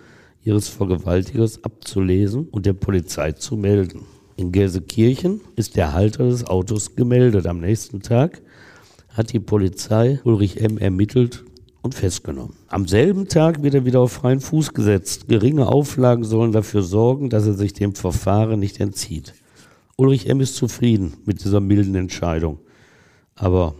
ihres 0.44 0.68
Vergewaltigers 0.68 1.62
abzulesen 1.64 2.48
und 2.48 2.66
der 2.66 2.74
Polizei 2.74 3.32
zu 3.32 3.56
melden. 3.56 4.02
In 4.36 4.52
Gelsenkirchen 4.52 5.40
ist 5.56 5.76
der 5.76 5.92
Halter 5.92 6.28
des 6.28 6.44
Autos 6.44 6.96
gemeldet. 6.96 7.46
Am 7.46 7.60
nächsten 7.60 8.02
Tag 8.02 8.42
hat 9.10 9.32
die 9.32 9.40
Polizei 9.40 10.20
Ulrich 10.24 10.60
M. 10.60 10.78
ermittelt 10.78 11.44
und 11.82 11.94
festgenommen. 11.94 12.54
Am 12.68 12.86
selben 12.88 13.28
Tag 13.28 13.62
wird 13.62 13.74
er 13.74 13.84
wieder 13.84 14.00
auf 14.00 14.12
freien 14.12 14.40
Fuß 14.40 14.72
gesetzt. 14.72 15.28
Geringe 15.28 15.66
Auflagen 15.66 16.24
sollen 16.24 16.52
dafür 16.52 16.82
sorgen, 16.82 17.28
dass 17.28 17.46
er 17.46 17.54
sich 17.54 17.72
dem 17.72 17.94
Verfahren 17.94 18.60
nicht 18.60 18.80
entzieht. 18.80 19.34
Ulrich 19.96 20.28
M. 20.28 20.40
ist 20.40 20.56
zufrieden 20.56 21.14
mit 21.26 21.44
dieser 21.44 21.60
milden 21.60 21.94
Entscheidung. 21.94 22.58
Aber 23.34 23.74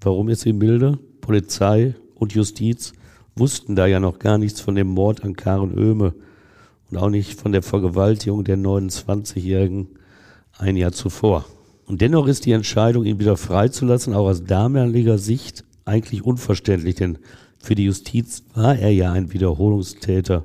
warum 0.00 0.28
ist 0.28 0.42
sie 0.42 0.52
milde? 0.52 0.98
Polizei 1.22 1.94
und 2.14 2.34
Justiz 2.34 2.92
wussten 3.34 3.74
da 3.74 3.86
ja 3.86 3.98
noch 3.98 4.18
gar 4.18 4.36
nichts 4.36 4.60
von 4.60 4.74
dem 4.74 4.88
Mord 4.88 5.24
an 5.24 5.34
Karen 5.34 5.78
Oehme 5.78 6.14
und 6.90 6.98
auch 6.98 7.08
nicht 7.08 7.40
von 7.40 7.52
der 7.52 7.62
Vergewaltigung 7.62 8.44
der 8.44 8.58
29-Jährigen 8.58 9.88
ein 10.58 10.76
Jahr 10.76 10.92
zuvor. 10.92 11.46
Und 11.86 12.02
dennoch 12.02 12.26
ist 12.26 12.44
die 12.44 12.52
Entscheidung, 12.52 13.04
ihn 13.04 13.18
wieder 13.18 13.36
freizulassen, 13.36 14.14
auch 14.14 14.28
aus 14.28 14.44
damaliger 14.44 15.16
Sicht 15.16 15.64
eigentlich 15.84 16.24
unverständlich, 16.24 16.96
denn 16.96 17.18
für 17.58 17.74
die 17.74 17.84
Justiz 17.84 18.44
war 18.54 18.76
er 18.76 18.90
ja 18.90 19.12
ein 19.12 19.32
Wiederholungstäter, 19.32 20.44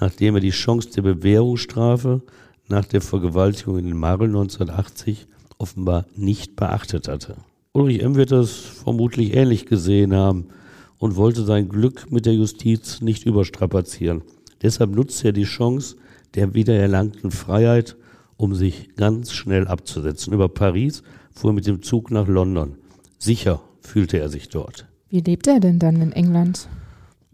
nachdem 0.00 0.36
er 0.36 0.40
die 0.40 0.50
Chance 0.50 0.90
der 0.90 1.02
Bewährungsstrafe 1.02 2.22
nach 2.68 2.84
der 2.84 3.00
Vergewaltigung 3.00 3.78
in 3.78 3.96
Marl 3.96 4.22
1980 4.22 5.26
offenbar 5.58 6.06
nicht 6.14 6.56
beachtet 6.56 7.08
hatte. 7.08 7.36
Ulrich 7.76 8.02
M. 8.02 8.14
wird 8.14 8.30
das 8.30 8.52
vermutlich 8.52 9.34
ähnlich 9.34 9.66
gesehen 9.66 10.14
haben 10.14 10.46
und 10.98 11.16
wollte 11.16 11.42
sein 11.42 11.68
Glück 11.68 12.08
mit 12.08 12.24
der 12.24 12.34
Justiz 12.34 13.00
nicht 13.00 13.26
überstrapazieren. 13.26 14.22
Deshalb 14.62 14.94
nutzte 14.94 15.28
er 15.28 15.32
die 15.32 15.42
Chance 15.42 15.96
der 16.36 16.54
wiedererlangten 16.54 17.32
Freiheit, 17.32 17.96
um 18.36 18.54
sich 18.54 18.94
ganz 18.94 19.32
schnell 19.32 19.66
abzusetzen. 19.66 20.32
Über 20.32 20.48
Paris 20.48 21.02
fuhr 21.32 21.50
er 21.50 21.54
mit 21.54 21.66
dem 21.66 21.82
Zug 21.82 22.12
nach 22.12 22.28
London. 22.28 22.76
Sicher 23.18 23.60
fühlte 23.80 24.20
er 24.20 24.28
sich 24.28 24.50
dort. 24.50 24.86
Wie 25.08 25.20
lebt 25.20 25.48
er 25.48 25.58
denn 25.58 25.80
dann 25.80 26.00
in 26.00 26.12
England? 26.12 26.68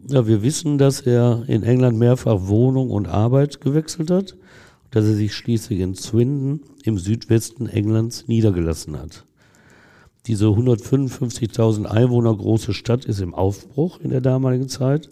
Ja, 0.07 0.25
wir 0.25 0.41
wissen, 0.41 0.79
dass 0.79 1.01
er 1.01 1.43
in 1.45 1.61
England 1.61 1.99
mehrfach 1.99 2.47
Wohnung 2.47 2.89
und 2.89 3.07
Arbeit 3.07 3.61
gewechselt 3.61 4.09
hat, 4.09 4.35
dass 4.89 5.05
er 5.05 5.13
sich 5.13 5.35
schließlich 5.35 5.81
in 5.81 5.93
Swindon 5.93 6.61
im 6.83 6.97
Südwesten 6.97 7.67
Englands 7.67 8.27
niedergelassen 8.27 8.97
hat. 8.97 9.23
Diese 10.27 10.45
155.000 10.45 11.85
Einwohner 11.85 12.35
große 12.35 12.73
Stadt 12.73 13.05
ist 13.05 13.21
im 13.21 13.33
Aufbruch 13.33 13.99
in 14.01 14.11
der 14.11 14.21
damaligen 14.21 14.69
Zeit. 14.69 15.09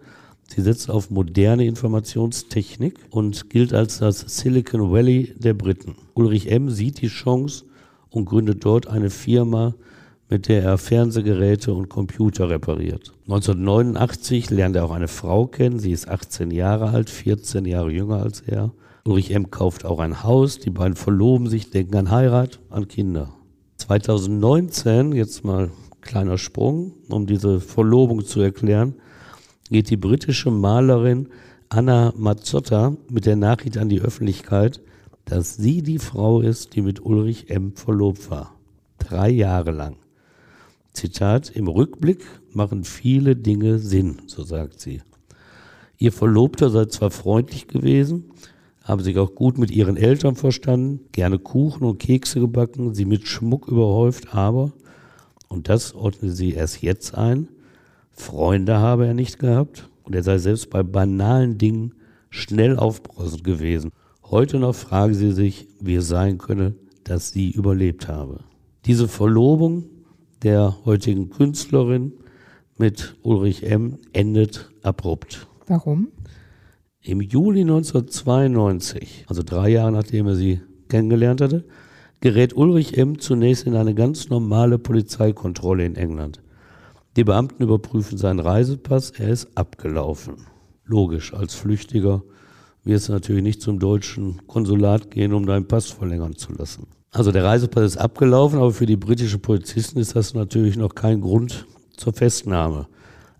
Sie 0.47 0.61
setzt 0.61 0.89
auf 0.89 1.09
moderne 1.09 1.65
Informationstechnik 1.65 2.95
und 3.09 3.49
gilt 3.49 3.73
als 3.73 3.99
das 3.99 4.19
Silicon 4.19 4.91
Valley 4.91 5.33
der 5.37 5.55
Briten. 5.55 5.95
Ulrich 6.13 6.51
M. 6.51 6.69
sieht 6.69 7.01
die 7.01 7.07
Chance 7.07 7.65
und 8.11 8.25
gründet 8.25 8.63
dort 8.65 8.87
eine 8.87 9.09
Firma, 9.09 9.73
mit 10.29 10.47
der 10.47 10.61
er 10.61 10.77
Fernsehgeräte 10.77 11.73
und 11.73 11.89
Computer 11.89 12.49
repariert. 12.49 13.11
1989 13.23 14.51
lernt 14.51 14.75
er 14.75 14.85
auch 14.85 14.91
eine 14.91 15.07
Frau 15.07 15.47
kennen. 15.47 15.79
Sie 15.79 15.91
ist 15.91 16.07
18 16.07 16.51
Jahre 16.51 16.89
alt, 16.89 17.09
14 17.09 17.65
Jahre 17.65 17.91
jünger 17.91 18.21
als 18.21 18.41
er. 18.41 18.71
Ulrich 19.05 19.31
M. 19.31 19.49
kauft 19.49 19.85
auch 19.85 19.99
ein 19.99 20.21
Haus. 20.21 20.59
Die 20.59 20.69
beiden 20.69 20.95
verloben 20.95 21.47
sich, 21.47 21.71
denken 21.71 21.95
an 21.95 22.11
Heirat, 22.11 22.59
an 22.69 22.87
Kinder. 22.87 23.33
2019, 23.79 25.13
jetzt 25.13 25.43
mal 25.43 25.71
kleiner 26.01 26.37
Sprung, 26.37 26.93
um 27.07 27.25
diese 27.25 27.59
Verlobung 27.59 28.25
zu 28.25 28.41
erklären, 28.41 28.95
geht 29.69 29.89
die 29.89 29.97
britische 29.97 30.51
Malerin 30.51 31.29
Anna 31.69 32.13
Mazzotta 32.15 32.97
mit 33.09 33.25
der 33.25 33.35
Nachricht 33.35 33.77
an 33.77 33.89
die 33.89 34.01
Öffentlichkeit, 34.01 34.81
dass 35.25 35.55
sie 35.55 35.81
die 35.81 35.99
Frau 35.99 36.41
ist, 36.41 36.75
die 36.75 36.81
mit 36.81 37.05
Ulrich 37.05 37.49
M. 37.49 37.73
verlobt 37.75 38.29
war. 38.29 38.55
Drei 38.97 39.29
Jahre 39.29 39.71
lang. 39.71 39.95
Zitat, 40.91 41.49
im 41.51 41.67
Rückblick 41.67 42.25
machen 42.51 42.83
viele 42.83 43.35
Dinge 43.35 43.79
Sinn, 43.79 44.23
so 44.27 44.43
sagt 44.43 44.79
sie. 44.79 45.01
Ihr 45.97 46.11
Verlobter 46.11 46.69
sei 46.69 46.85
zwar 46.85 47.11
freundlich 47.11 47.67
gewesen, 47.67 48.31
habe 48.89 49.03
sich 49.03 49.19
auch 49.19 49.35
gut 49.35 49.59
mit 49.59 49.69
ihren 49.69 49.97
Eltern 49.97 50.35
verstanden, 50.35 51.01
gerne 51.11 51.37
Kuchen 51.37 51.83
und 51.83 51.99
Kekse 51.99 52.39
gebacken, 52.39 52.95
sie 52.95 53.05
mit 53.05 53.27
Schmuck 53.27 53.67
überhäuft, 53.67 54.33
aber, 54.33 54.73
und 55.47 55.69
das 55.69 55.93
ordnet 55.93 56.35
sie 56.35 56.53
erst 56.53 56.81
jetzt 56.81 57.15
ein, 57.15 57.49
Freunde 58.09 58.79
habe 58.79 59.05
er 59.05 59.13
nicht 59.13 59.37
gehabt 59.37 59.87
und 60.03 60.15
er 60.15 60.23
sei 60.23 60.39
selbst 60.39 60.71
bei 60.71 60.81
banalen 60.81 61.59
Dingen 61.59 61.93
schnell 62.31 62.77
aufbrausend 62.77 63.43
gewesen. 63.43 63.91
Heute 64.23 64.57
noch 64.57 64.73
frage 64.73 65.13
sie 65.13 65.33
sich, 65.33 65.67
wie 65.79 65.95
es 65.95 66.07
sein 66.07 66.39
könne, 66.39 66.73
dass 67.03 67.31
sie 67.31 67.51
überlebt 67.51 68.07
habe. 68.07 68.39
Diese 68.85 69.07
Verlobung 69.07 69.85
der 70.41 70.83
heutigen 70.85 71.29
Künstlerin 71.29 72.13
mit 72.77 73.15
Ulrich 73.21 73.63
M. 73.63 73.99
endet 74.13 74.71
abrupt. 74.81 75.47
Warum? 75.67 76.07
Im 77.09 77.21
Juli 77.21 77.61
1992, 77.61 79.25
also 79.27 79.41
drei 79.41 79.69
Jahre 79.69 79.91
nachdem 79.91 80.27
er 80.27 80.35
sie 80.35 80.61
kennengelernt 80.89 81.41
hatte, 81.41 81.65
gerät 82.21 82.55
Ulrich 82.55 82.99
M. 82.99 83.17
zunächst 83.17 83.65
in 83.65 83.73
eine 83.73 83.95
ganz 83.95 84.29
normale 84.29 84.77
Polizeikontrolle 84.77 85.87
in 85.87 85.95
England. 85.95 86.39
Die 87.15 87.23
Beamten 87.23 87.63
überprüfen 87.63 88.19
seinen 88.19 88.39
Reisepass, 88.39 89.09
er 89.09 89.29
ist 89.29 89.47
abgelaufen. 89.55 90.35
Logisch, 90.85 91.33
als 91.33 91.55
Flüchtiger 91.55 92.21
wirst 92.83 93.09
du 93.09 93.13
natürlich 93.13 93.41
nicht 93.41 93.63
zum 93.63 93.79
deutschen 93.79 94.45
Konsulat 94.45 95.09
gehen, 95.09 95.33
um 95.33 95.47
deinen 95.47 95.67
Pass 95.67 95.87
verlängern 95.87 96.35
zu 96.35 96.53
lassen. 96.53 96.85
Also 97.09 97.31
der 97.31 97.43
Reisepass 97.43 97.85
ist 97.85 97.97
abgelaufen, 97.97 98.59
aber 98.59 98.71
für 98.71 98.85
die 98.85 98.97
britische 98.97 99.39
Polizisten 99.39 99.97
ist 99.97 100.15
das 100.15 100.35
natürlich 100.35 100.77
noch 100.77 100.93
kein 100.93 101.21
Grund 101.21 101.65
zur 101.97 102.13
Festnahme. 102.13 102.87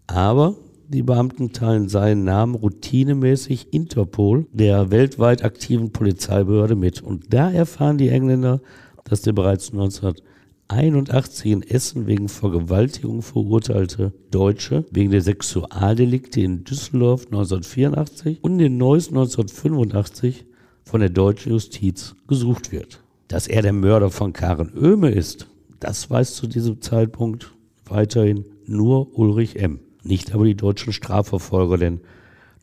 Aber 0.07 0.55
die 0.89 1.03
Beamten 1.03 1.53
teilen 1.53 1.87
seinen 1.87 2.23
Namen 2.23 2.55
routinemäßig 2.55 3.71
Interpol, 3.71 4.47
der 4.51 4.89
weltweit 4.89 5.43
aktiven 5.43 5.91
Polizeibehörde, 5.91 6.75
mit. 6.75 7.01
Und 7.01 7.31
da 7.31 7.51
erfahren 7.51 7.99
die 7.99 8.09
Engländer, 8.09 8.59
dass 9.03 9.21
der 9.21 9.33
bereits 9.33 9.71
1981 9.71 11.51
in 11.51 11.61
Essen 11.61 12.07
wegen 12.07 12.27
Vergewaltigung 12.27 13.21
verurteilte 13.21 14.13
Deutsche 14.31 14.85
wegen 14.89 15.11
der 15.11 15.21
Sexualdelikte 15.21 16.41
in 16.41 16.63
Düsseldorf 16.63 17.25
1984 17.25 18.39
und 18.41 18.59
in 18.59 18.77
Neuss 18.77 19.09
1985 19.09 20.45
von 20.83 21.01
der 21.01 21.09
deutschen 21.09 21.51
Justiz 21.51 22.15
gesucht 22.27 22.71
wird. 22.71 23.03
Dass 23.27 23.45
er 23.45 23.61
der 23.61 23.73
Mörder 23.73 24.09
von 24.09 24.33
Karen 24.33 24.71
Oehme 24.75 25.11
ist, 25.11 25.45
das 25.79 26.09
weiß 26.09 26.33
zu 26.33 26.47
diesem 26.47 26.81
Zeitpunkt 26.81 27.51
weiterhin 27.85 28.45
nur 28.65 29.15
Ulrich 29.17 29.55
M 29.55 29.79
nicht 30.03 30.33
aber 30.33 30.45
die 30.45 30.55
deutschen 30.55 30.93
Strafverfolger, 30.93 31.77
denn 31.77 32.01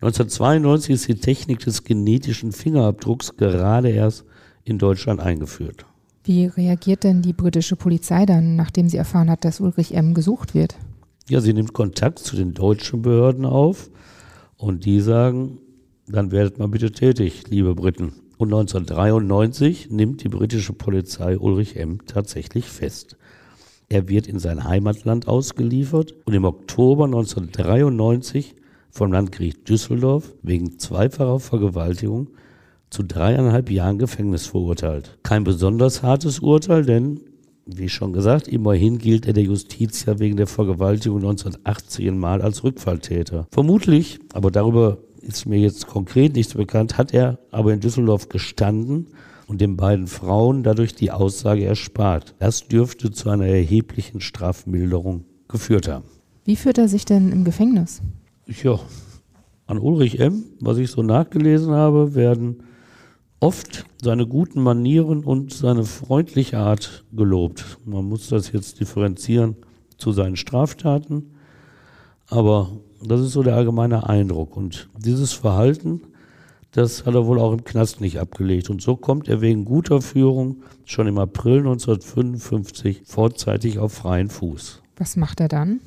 1992 0.01 0.95
ist 0.95 1.09
die 1.09 1.15
Technik 1.15 1.61
des 1.61 1.85
genetischen 1.85 2.53
Fingerabdrucks 2.53 3.37
gerade 3.37 3.91
erst 3.91 4.25
in 4.65 4.79
Deutschland 4.79 5.21
eingeführt. 5.21 5.87
Wie 6.25 6.47
reagiert 6.47 7.05
denn 7.05 7.23
die 7.23 7.33
britische 7.33 7.77
Polizei 7.77 8.27
dann, 8.27 8.57
nachdem 8.57 8.89
sie 8.89 8.97
erfahren 8.97 9.31
hat, 9.31 9.45
dass 9.45 9.61
Ulrich 9.61 9.95
M. 9.95 10.13
gesucht 10.13 10.55
wird? 10.55 10.77
Ja, 11.29 11.41
sie 11.41 11.53
nimmt 11.53 11.73
Kontakt 11.73 12.19
zu 12.19 12.37
den 12.37 12.53
deutschen 12.53 13.03
Behörden 13.03 13.45
auf 13.45 13.91
und 14.57 14.85
die 14.85 15.01
sagen, 15.01 15.59
dann 16.09 16.31
werdet 16.31 16.59
mal 16.59 16.69
bitte 16.69 16.91
tätig, 16.91 17.45
liebe 17.49 17.75
Briten. 17.75 18.13
Und 18.39 18.49
1993 18.53 19.91
nimmt 19.91 20.23
die 20.23 20.29
britische 20.29 20.73
Polizei 20.73 21.39
Ulrich 21.39 21.77
M. 21.77 22.05
tatsächlich 22.07 22.67
fest. 22.67 23.17
Er 23.89 24.09
wird 24.09 24.27
in 24.27 24.41
sein 24.41 24.65
Heimatland 24.65 25.29
ausgeliefert 25.29 26.15
und 26.25 26.35
im 26.35 26.45
Oktober 26.45 27.05
1993 27.05 28.57
vom 28.91 29.13
Landgericht 29.13 29.69
Düsseldorf 29.69 30.35
wegen 30.43 30.79
zweifacher 30.79 31.39
Vergewaltigung 31.39 32.29
zu 32.91 33.05
dreieinhalb 33.05 33.71
Jahren 33.71 33.99
Gefängnis 33.99 34.47
verurteilt. 34.47 35.19
Kein 35.23 35.45
besonders 35.45 36.03
hartes 36.03 36.41
Urteil, 36.41 36.85
denn, 36.85 37.21
wie 37.67 37.89
schon 37.89 38.13
gesagt, 38.13 38.49
immerhin 38.49 38.99
gilt 38.99 39.27
er 39.27 39.35
der 39.35 39.45
Justiz 39.45 40.05
ja 40.05 40.19
wegen 40.19 40.37
der 40.37 40.49
Vergewaltigung 40.49 41.19
1918 41.19 42.19
Mal 42.19 42.43
als 42.43 42.65
Rückfalltäter. 42.65 43.47
Vermutlich, 43.53 44.19
aber 44.33 44.51
darüber 44.51 44.99
ist 45.21 45.47
mir 45.47 45.59
jetzt 45.59 45.87
konkret 45.87 46.35
nichts 46.35 46.55
bekannt, 46.55 46.99
hat 46.99 47.15
er 47.15 47.39
aber 47.53 47.73
in 47.73 47.81
Düsseldorf 47.81 48.29
gestanden 48.29 49.09
und 49.47 49.61
den 49.61 49.77
beiden 49.77 50.07
Frauen 50.07 50.63
dadurch 50.63 50.95
die 50.95 51.11
Aussage 51.11 51.65
erspart. 51.65 52.35
Das 52.39 52.69
dürfte 52.69 53.11
zu 53.11 53.31
einer 53.31 53.47
erheblichen 53.47 54.21
Strafmilderung 54.21 55.25
geführt 55.49 55.89
haben. 55.89 56.05
Wie 56.45 56.57
führt 56.57 56.79
er 56.79 56.89
sich 56.89 57.05
denn 57.05 57.33
im 57.33 57.45
Gefängnis? 57.45 58.03
Ja, 58.47 58.79
an 59.67 59.79
Ulrich 59.79 60.21
M., 60.21 60.45
was 60.61 60.79
ich 60.79 60.91
so 60.91 61.03
nachgelesen 61.03 61.73
habe, 61.73 62.15
werden 62.15 62.63
oft 63.41 63.85
seine 64.03 64.27
guten 64.27 64.63
Manieren 64.63 65.25
und 65.25 65.53
seine 65.53 65.85
freundliche 65.85 66.59
Art 66.59 67.05
gelobt. 67.13 67.79
Man 67.85 68.05
muss 68.05 68.29
das 68.29 68.53
jetzt 68.53 68.81
differenzieren 68.81 69.57
zu 69.99 70.13
seinen 70.13 70.37
Straftaten, 70.37 71.33
aber 72.29 72.71
das 73.05 73.21
ist 73.21 73.33
so 73.33 73.43
der 73.43 73.57
allgemeine 73.57 74.09
Eindruck. 74.09 74.57
Und 74.57 74.89
dieses 74.99 75.33
Verhalten 75.33 76.03
das 76.77 77.07
hat 77.07 77.15
er 77.15 77.27
wohl 77.27 77.39
auch 77.39 77.53
im 77.53 77.65
Knast 77.65 78.03
nicht 78.03 78.21
abgelegt. 78.21 78.69
Und 78.69 78.83
so 78.83 78.97
kommt 78.97 79.29
er 79.29 79.41
wegen 79.41 79.65
guter 79.65 80.03
Führung 80.03 80.63
schon 80.85 81.07
im 81.07 81.19
April 81.19 81.59
1955 81.59 83.03
vorzeitig 83.07 83.79
auf 83.79 83.95
freien 83.95 84.29
Fuß. 84.29 84.83
Was 84.99 85.17
macht 85.17 85.41
er 85.41 85.49
dann? 85.49 85.81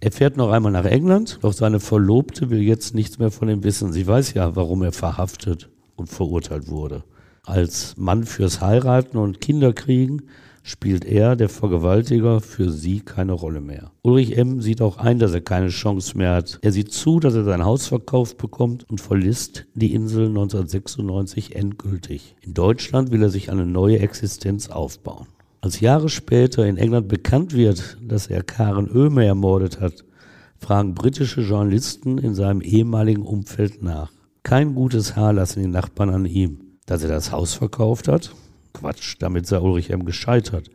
Er 0.00 0.12
fährt 0.12 0.36
noch 0.36 0.50
einmal 0.50 0.72
nach 0.72 0.84
England, 0.84 1.38
doch 1.40 1.54
seine 1.54 1.80
Verlobte 1.80 2.50
will 2.50 2.60
jetzt 2.60 2.94
nichts 2.94 3.18
mehr 3.18 3.30
von 3.30 3.48
ihm 3.48 3.64
wissen. 3.64 3.92
Sie 3.94 4.06
weiß 4.06 4.34
ja, 4.34 4.54
warum 4.54 4.82
er 4.82 4.92
verhaftet 4.92 5.70
und 5.96 6.10
verurteilt 6.10 6.68
wurde. 6.68 7.04
Als 7.42 7.96
Mann 7.96 8.24
fürs 8.24 8.60
Heiraten 8.60 9.16
und 9.16 9.40
Kinderkriegen 9.40 10.22
spielt 10.66 11.04
er, 11.04 11.36
der 11.36 11.50
Vergewaltiger, 11.50 12.40
für 12.40 12.70
sie 12.70 13.00
keine 13.00 13.34
Rolle 13.34 13.60
mehr. 13.60 13.92
Ulrich 14.02 14.36
M. 14.36 14.62
sieht 14.62 14.80
auch 14.80 14.96
ein, 14.96 15.18
dass 15.18 15.34
er 15.34 15.42
keine 15.42 15.68
Chance 15.68 16.16
mehr 16.16 16.32
hat. 16.32 16.58
Er 16.62 16.72
sieht 16.72 16.90
zu, 16.90 17.20
dass 17.20 17.34
er 17.34 17.44
sein 17.44 17.64
Haus 17.64 17.86
verkauft 17.86 18.38
bekommt 18.38 18.88
und 18.90 19.00
verlässt 19.00 19.66
die 19.74 19.92
Insel 19.92 20.28
1996 20.28 21.54
endgültig. 21.54 22.34
In 22.40 22.54
Deutschland 22.54 23.12
will 23.12 23.22
er 23.22 23.28
sich 23.28 23.52
eine 23.52 23.66
neue 23.66 23.98
Existenz 23.98 24.70
aufbauen. 24.70 25.26
Als 25.60 25.80
Jahre 25.80 26.08
später 26.08 26.66
in 26.66 26.78
England 26.78 27.08
bekannt 27.08 27.54
wird, 27.54 27.98
dass 28.02 28.28
er 28.28 28.42
Karen 28.42 28.90
Oehme 28.90 29.26
ermordet 29.26 29.82
hat, 29.82 30.04
fragen 30.56 30.94
britische 30.94 31.42
Journalisten 31.42 32.16
in 32.16 32.34
seinem 32.34 32.62
ehemaligen 32.62 33.22
Umfeld 33.22 33.82
nach. 33.82 34.10
Kein 34.42 34.74
gutes 34.74 35.14
Haar 35.14 35.34
lassen 35.34 35.60
die 35.62 35.68
Nachbarn 35.68 36.08
an 36.08 36.24
ihm. 36.24 36.60
Dass 36.86 37.02
er 37.02 37.10
das 37.10 37.32
Haus 37.32 37.54
verkauft 37.54 38.08
hat, 38.08 38.34
Quatsch, 38.74 39.16
damit 39.20 39.46
sei 39.46 39.60
Ulrich 39.60 39.90
M. 39.90 40.04
gescheitert. 40.04 40.68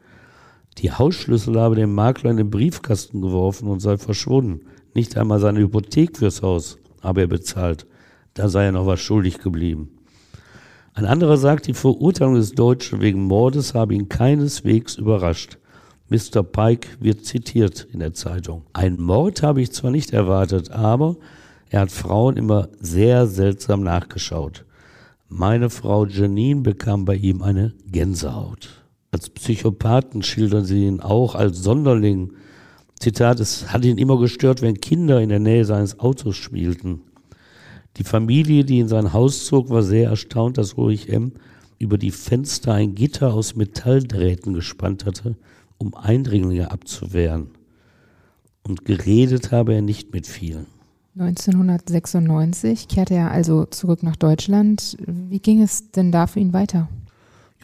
Die 0.77 0.91
Hausschlüssel 0.91 1.59
habe 1.59 1.75
den 1.75 1.93
Makler 1.93 2.31
in 2.31 2.37
den 2.37 2.49
Briefkasten 2.49 3.21
geworfen 3.21 3.67
und 3.67 3.81
sei 3.81 3.97
verschwunden. 3.97 4.61
Nicht 4.95 5.17
einmal 5.17 5.39
seine 5.39 5.59
Hypothek 5.59 6.17
fürs 6.17 6.41
Haus 6.41 6.79
habe 7.01 7.21
er 7.21 7.27
bezahlt. 7.27 7.85
Da 8.33 8.49
sei 8.49 8.65
er 8.65 8.71
noch 8.71 8.85
was 8.85 9.01
schuldig 9.01 9.39
geblieben. 9.39 9.91
Ein 10.93 11.05
anderer 11.05 11.37
sagt, 11.37 11.67
die 11.67 11.73
Verurteilung 11.73 12.35
des 12.35 12.53
Deutschen 12.53 13.01
wegen 13.01 13.23
Mordes 13.23 13.73
habe 13.73 13.93
ihn 13.93 14.09
keineswegs 14.09 14.95
überrascht. 14.95 15.57
Mr. 16.09 16.41
Pike 16.41 16.89
wird 16.99 17.25
zitiert 17.25 17.87
in 17.91 17.99
der 17.99 18.13
Zeitung. 18.13 18.63
Ein 18.73 18.99
Mord 18.99 19.43
habe 19.43 19.61
ich 19.61 19.71
zwar 19.71 19.91
nicht 19.91 20.11
erwartet, 20.11 20.71
aber 20.71 21.17
er 21.69 21.81
hat 21.81 21.91
Frauen 21.91 22.35
immer 22.35 22.69
sehr 22.79 23.27
seltsam 23.27 23.83
nachgeschaut. 23.83 24.65
Meine 25.31 25.69
Frau 25.69 26.07
Janine 26.07 26.61
bekam 26.61 27.05
bei 27.05 27.15
ihm 27.15 27.43
eine 27.43 27.75
Gänsehaut. 27.85 28.83
Als 29.11 29.29
Psychopathen 29.29 30.23
schildern 30.23 30.65
sie 30.65 30.87
ihn 30.87 31.01
auch 31.01 31.35
als 31.35 31.59
Sonderling. 31.59 32.33
Zitat, 32.99 33.39
es 33.39 33.71
hat 33.71 33.85
ihn 33.85 33.99
immer 33.99 34.17
gestört, 34.19 34.63
wenn 34.63 34.81
Kinder 34.81 35.21
in 35.21 35.29
der 35.29 35.37
Nähe 35.37 35.65
seines 35.65 35.99
Autos 35.99 36.35
spielten. 36.35 37.01
Die 37.97 38.03
Familie, 38.03 38.65
die 38.65 38.79
in 38.79 38.87
sein 38.87 39.13
Haus 39.13 39.45
zog, 39.45 39.69
war 39.69 39.83
sehr 39.83 40.09
erstaunt, 40.09 40.57
dass 40.57 40.73
Ulrich 40.73 41.09
M. 41.09 41.33
über 41.77 41.99
die 41.99 42.11
Fenster 42.11 42.73
ein 42.73 42.95
Gitter 42.95 43.31
aus 43.31 43.55
Metalldrähten 43.55 44.55
gespannt 44.55 45.05
hatte, 45.05 45.37
um 45.77 45.93
Eindringlinge 45.93 46.71
abzuwehren. 46.71 47.51
Und 48.63 48.83
geredet 48.83 49.51
habe 49.51 49.75
er 49.75 49.83
nicht 49.83 50.11
mit 50.11 50.25
vielen. 50.25 50.78
1996 51.17 52.87
kehrte 52.87 53.15
er 53.15 53.31
also 53.31 53.65
zurück 53.65 54.03
nach 54.03 54.15
Deutschland. 54.15 54.97
Wie 55.05 55.39
ging 55.39 55.61
es 55.61 55.91
denn 55.91 56.11
da 56.11 56.27
für 56.27 56.39
ihn 56.39 56.53
weiter? 56.53 56.87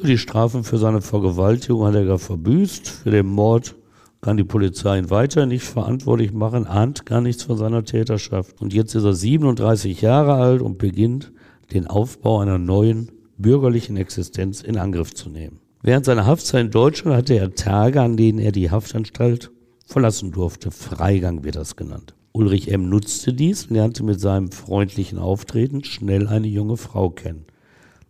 Die 0.03 0.17
Strafen 0.17 0.63
für 0.63 0.77
seine 0.77 1.01
Vergewaltigung 1.01 1.85
hat 1.85 1.95
er 1.95 2.05
gar 2.05 2.19
verbüßt. 2.19 2.87
Für 2.87 3.11
den 3.11 3.27
Mord 3.27 3.75
kann 4.19 4.37
die 4.37 4.43
Polizei 4.43 4.97
ihn 4.97 5.09
weiter 5.09 5.45
nicht 5.45 5.63
verantwortlich 5.63 6.33
machen, 6.33 6.65
ahnt 6.65 7.05
gar 7.05 7.21
nichts 7.21 7.43
von 7.43 7.57
seiner 7.57 7.85
Täterschaft. 7.85 8.61
Und 8.61 8.73
jetzt 8.73 8.95
ist 8.95 9.03
er 9.03 9.13
37 9.13 10.01
Jahre 10.01 10.33
alt 10.33 10.61
und 10.61 10.79
beginnt, 10.79 11.31
den 11.71 11.87
Aufbau 11.87 12.39
einer 12.39 12.57
neuen 12.57 13.11
bürgerlichen 13.37 13.97
Existenz 13.97 14.61
in 14.61 14.77
Angriff 14.77 15.13
zu 15.13 15.29
nehmen. 15.29 15.59
Während 15.81 16.05
seiner 16.05 16.25
Haftzeit 16.25 16.65
in 16.65 16.71
Deutschland 16.71 17.15
hatte 17.15 17.35
er 17.35 17.53
Tage, 17.53 18.01
an 18.01 18.17
denen 18.17 18.39
er 18.39 18.51
die 18.51 18.71
Haftanstalt 18.71 19.51
verlassen 19.85 20.31
durfte. 20.31 20.71
Freigang 20.71 21.43
wird 21.43 21.55
das 21.55 21.75
genannt. 21.75 22.15
Ulrich 22.35 22.69
M. 22.69 22.89
nutzte 22.89 23.31
dies, 23.31 23.69
lernte 23.69 24.03
mit 24.03 24.19
seinem 24.19 24.51
freundlichen 24.51 25.19
Auftreten 25.19 25.85
schnell 25.85 26.27
eine 26.27 26.47
junge 26.47 26.75
Frau 26.75 27.09
kennen. 27.09 27.45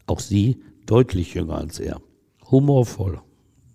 Auch 0.07 0.19
sie 0.19 0.57
deutlich 0.87 1.35
jünger 1.35 1.57
als 1.57 1.79
er. 1.79 2.01
Humorvoll 2.49 3.21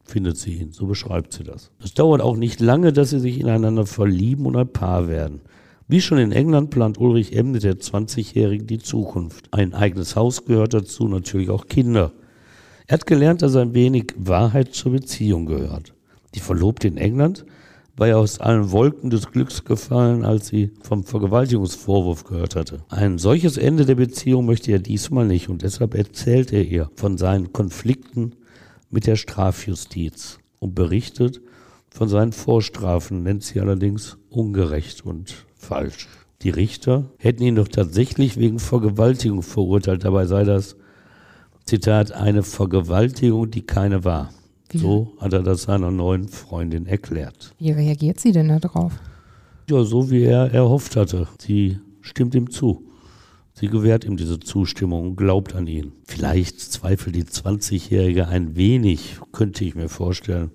findet 0.03 0.39
sie 0.39 0.55
ihn, 0.55 0.73
so 0.73 0.87
beschreibt 0.87 1.33
sie 1.33 1.45
das. 1.45 1.71
Es 1.81 1.95
dauert 1.95 2.21
auch 2.21 2.37
nicht 2.37 2.59
lange, 2.59 2.93
dass 2.93 3.11
sie 3.11 3.21
sich 3.21 3.39
ineinander 3.39 3.87
verlieben 3.87 4.45
und 4.45 4.57
ein 4.57 4.73
Paar 4.73 5.07
werden. 5.07 5.41
Wie 5.87 6.01
schon 6.01 6.19
in 6.19 6.33
England 6.33 6.71
plant 6.71 6.99
Ulrich 6.99 7.33
M. 7.33 7.53
mit 7.53 7.63
der 7.63 7.79
20-Jährigen 7.79 8.67
die 8.67 8.81
Zukunft. 8.81 9.55
Ein 9.55 9.73
eigenes 9.73 10.17
Haus 10.17 10.47
gehört 10.47 10.75
dazu, 10.75 11.07
natürlich 11.07 11.51
auch 11.51 11.69
Kinder. 11.69 12.11
Er 12.89 12.95
hat 12.95 13.07
gelernt, 13.07 13.43
dass 13.43 13.55
ein 13.55 13.73
wenig 13.73 14.15
Wahrheit 14.17 14.75
zur 14.75 14.91
Beziehung 14.91 15.47
gehört. 15.47 15.95
Die 16.35 16.41
Verlobte 16.41 16.89
in 16.89 16.97
England 16.97 17.45
war 18.01 18.09
ja 18.09 18.17
aus 18.17 18.41
allen 18.41 18.73
Wolken 18.73 19.11
des 19.11 19.31
Glücks 19.31 19.63
gefallen, 19.65 20.25
als 20.25 20.49
sie 20.49 20.73
vom 20.81 21.05
Vergewaltigungsvorwurf 21.05 22.25
gehört 22.25 22.57
hatte. 22.57 22.83
Ein 22.89 23.19
solches 23.19 23.59
Ende 23.59 23.85
der 23.85 23.95
Beziehung 23.95 24.47
möchte 24.47 24.73
er 24.73 24.79
diesmal 24.79 25.27
nicht 25.27 25.51
und 25.51 25.61
deshalb 25.61 25.95
erzählt 25.95 26.51
er 26.51 26.65
ihr 26.65 26.91
von 26.95 27.19
seinen 27.19 27.53
Konflikten 27.53 28.37
mit 28.89 29.07
der 29.07 29.17
Strafjustiz 29.17 30.39
und 30.61 30.75
berichtet 30.75 31.43
von 31.91 32.09
seinen 32.09 32.33
Vorstrafen, 32.33 33.23
nennt 33.23 33.43
sie 33.43 33.61
allerdings 33.61 34.17
ungerecht 34.31 35.05
und 35.05 35.45
falsch. 35.55 36.09
Die 36.41 36.51
Richter 36.51 37.11
hätten 37.19 37.43
ihn 37.43 37.57
doch 37.57 37.69
tatsächlich 37.69 38.39
wegen 38.39 38.61
Vergewaltigung 38.61 39.43
verurteilt, 39.43 40.07
dabei 40.07 40.25
sei 40.25 40.45
das, 40.45 40.77
Zitat, 41.67 42.13
eine 42.13 42.45
Vergewaltigung, 42.45 43.51
die 43.51 43.67
keine 43.67 44.05
war. 44.05 44.31
Wie? 44.71 44.79
So 44.79 45.13
hat 45.19 45.33
er 45.33 45.43
das 45.43 45.63
seiner 45.63 45.91
neuen 45.91 46.29
Freundin 46.29 46.87
erklärt. 46.87 47.55
Wie 47.59 47.73
reagiert 47.73 48.21
sie 48.21 48.33
denn 48.33 48.49
darauf? 48.49 48.93
Ja, 49.69 49.85
so 49.85 50.11
wie 50.11 50.25
er 50.25 50.53
erhofft 50.53 50.97
hatte. 50.97 51.29
Sie 51.39 51.79
stimmt 52.01 52.35
ihm 52.35 52.51
zu. 52.51 52.85
Sie 53.53 53.69
gewährt 53.69 54.05
ihm 54.05 54.17
diese 54.17 54.41
Zustimmung 54.41 55.09
und 55.09 55.17
glaubt 55.17 55.55
an 55.55 55.67
ihn. 55.67 55.93
Vielleicht 56.07 56.61
zweifelt 56.61 57.15
die 57.15 57.25
20-Jährige 57.25 58.27
ein 58.29 58.57
wenig, 58.57 59.19
könnte 59.33 59.65
ich 59.65 59.75
mir 59.75 59.89
vorstellen, 59.89 60.51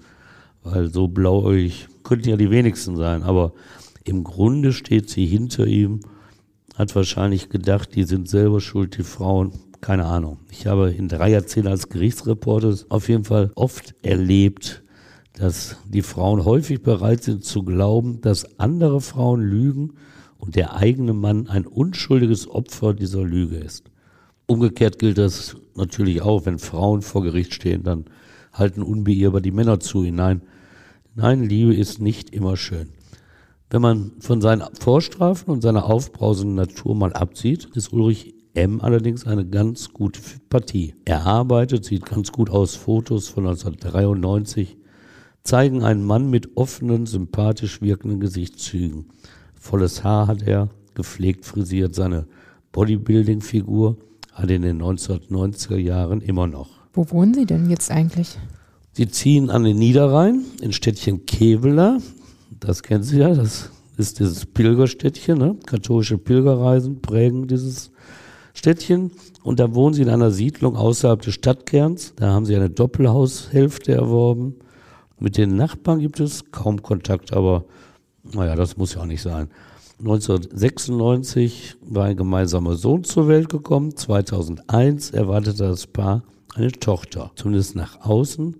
weil 0.63 0.91
so 0.91 1.07
blauäugig 1.07 1.87
könnten 2.03 2.29
ja 2.29 2.37
die 2.37 2.49
wenigsten 2.49 2.95
sein. 2.95 3.23
Aber 3.23 3.53
im 4.03 4.23
Grunde 4.23 4.73
steht 4.73 5.09
sie 5.09 5.25
hinter 5.25 5.67
ihm, 5.67 5.99
hat 6.75 6.95
wahrscheinlich 6.95 7.49
gedacht, 7.49 7.95
die 7.95 8.03
sind 8.03 8.27
selber 8.27 8.59
schuld, 8.59 8.97
die 8.97 9.03
Frauen. 9.03 9.51
Keine 9.85 10.05
Ahnung. 10.05 10.39
Ich 10.49 10.65
habe 10.65 10.89
in 10.89 11.07
drei 11.07 11.29
Jahrzehnten 11.29 11.69
als 11.69 11.89
Gerichtsreporter 11.89 12.75
auf 12.89 13.07
jeden 13.07 13.23
Fall 13.23 13.51
oft 13.53 13.93
erlebt, 14.01 14.81
dass 15.33 15.77
die 15.87 16.01
Frauen 16.01 16.43
häufig 16.43 16.81
bereit 16.81 17.21
sind 17.21 17.45
zu 17.45 17.61
glauben, 17.61 18.19
dass 18.19 18.59
andere 18.59 18.99
Frauen 18.99 19.41
lügen 19.41 19.93
und 20.39 20.55
der 20.55 20.75
eigene 20.75 21.13
Mann 21.13 21.49
ein 21.49 21.67
unschuldiges 21.67 22.49
Opfer 22.49 22.95
dieser 22.95 23.21
Lüge 23.21 23.57
ist. 23.57 23.91
Umgekehrt 24.47 24.97
gilt 24.97 25.19
das 25.19 25.55
natürlich 25.75 26.23
auch, 26.23 26.47
wenn 26.47 26.57
Frauen 26.57 27.03
vor 27.03 27.21
Gericht 27.21 27.53
stehen, 27.53 27.83
dann 27.83 28.05
halten 28.53 28.81
unbeirrbar 28.81 29.41
die 29.41 29.51
Männer 29.51 29.79
zu 29.79 30.03
hinein. 30.03 30.41
Nein, 31.13 31.43
Liebe 31.43 31.75
ist 31.75 32.01
nicht 32.01 32.31
immer 32.31 32.57
schön. 32.57 32.89
Wenn 33.69 33.83
man 33.83 34.13
von 34.19 34.41
seinen 34.41 34.63
Vorstrafen 34.79 35.53
und 35.53 35.61
seiner 35.61 35.85
aufbrausenden 35.85 36.55
Natur 36.55 36.95
mal 36.95 37.13
absieht, 37.13 37.69
ist 37.75 37.93
Ulrich 37.93 38.34
M. 38.55 38.81
allerdings 38.81 39.27
eine 39.27 39.45
ganz 39.45 39.93
gute 39.93 40.19
Partie. 40.49 40.95
Er 41.05 41.25
arbeitet, 41.25 41.85
sieht 41.85 42.05
ganz 42.05 42.31
gut 42.31 42.49
aus, 42.49 42.75
Fotos 42.75 43.27
von 43.27 43.47
1993 43.47 44.77
zeigen 45.45 45.83
einen 45.83 46.03
Mann 46.03 46.29
mit 46.29 46.57
offenen, 46.57 47.05
sympathisch 47.05 47.81
wirkenden 47.81 48.19
Gesichtszügen. 48.19 49.05
Volles 49.53 50.03
Haar 50.03 50.27
hat 50.27 50.41
er, 50.41 50.69
gepflegt 50.95 51.45
frisiert. 51.45 51.95
Seine 51.95 52.27
Bodybuilding-Figur 52.71 53.97
hat 54.33 54.49
er 54.49 54.55
in 54.55 54.63
den 54.63 54.81
1990er 54.81 55.77
Jahren 55.77 56.21
immer 56.21 56.47
noch. 56.47 56.69
Wo 56.93 57.09
wohnen 57.11 57.33
Sie 57.33 57.45
denn 57.45 57.69
jetzt 57.69 57.91
eigentlich? 57.91 58.37
Sie 58.93 59.07
ziehen 59.07 59.49
an 59.49 59.63
den 59.63 59.77
Niederrhein, 59.77 60.43
in 60.61 60.73
Städtchen 60.73 61.25
Kevela. 61.25 61.99
Das 62.59 62.81
kennen 62.81 63.03
Sie 63.03 63.19
ja, 63.19 63.33
das 63.33 63.69
ist 63.97 64.19
dieses 64.19 64.45
Pilgerstädtchen. 64.45 65.37
Ne? 65.37 65.57
Katholische 65.65 66.17
Pilgerreisen 66.17 67.01
prägen 67.01 67.47
dieses 67.47 67.91
Städtchen. 68.55 69.11
Und 69.43 69.59
da 69.59 69.75
wohnen 69.75 69.93
Sie 69.93 70.01
in 70.01 70.09
einer 70.09 70.31
Siedlung 70.31 70.75
außerhalb 70.75 71.21
des 71.21 71.35
Stadtkerns. 71.35 72.13
Da 72.15 72.31
haben 72.31 72.45
Sie 72.45 72.55
eine 72.55 72.71
Doppelhaushälfte 72.71 73.93
erworben. 73.93 74.55
Mit 75.19 75.37
den 75.37 75.55
Nachbarn 75.55 75.99
gibt 75.99 76.19
es 76.19 76.51
kaum 76.51 76.81
Kontakt, 76.81 77.31
aber 77.31 77.65
naja, 78.33 78.55
das 78.55 78.75
muss 78.77 78.95
ja 78.95 79.01
auch 79.01 79.05
nicht 79.05 79.21
sein. 79.21 79.49
1996 79.99 81.77
war 81.81 82.05
ein 82.05 82.17
gemeinsamer 82.17 82.75
Sohn 82.75 83.03
zur 83.03 83.27
Welt 83.27 83.49
gekommen. 83.49 83.95
2001 83.95 85.11
erwartete 85.11 85.63
das 85.63 85.87
Paar 85.87 86.23
eine 86.55 86.71
Tochter. 86.71 87.31
Zumindest 87.35 87.75
nach 87.75 88.01
außen 88.01 88.55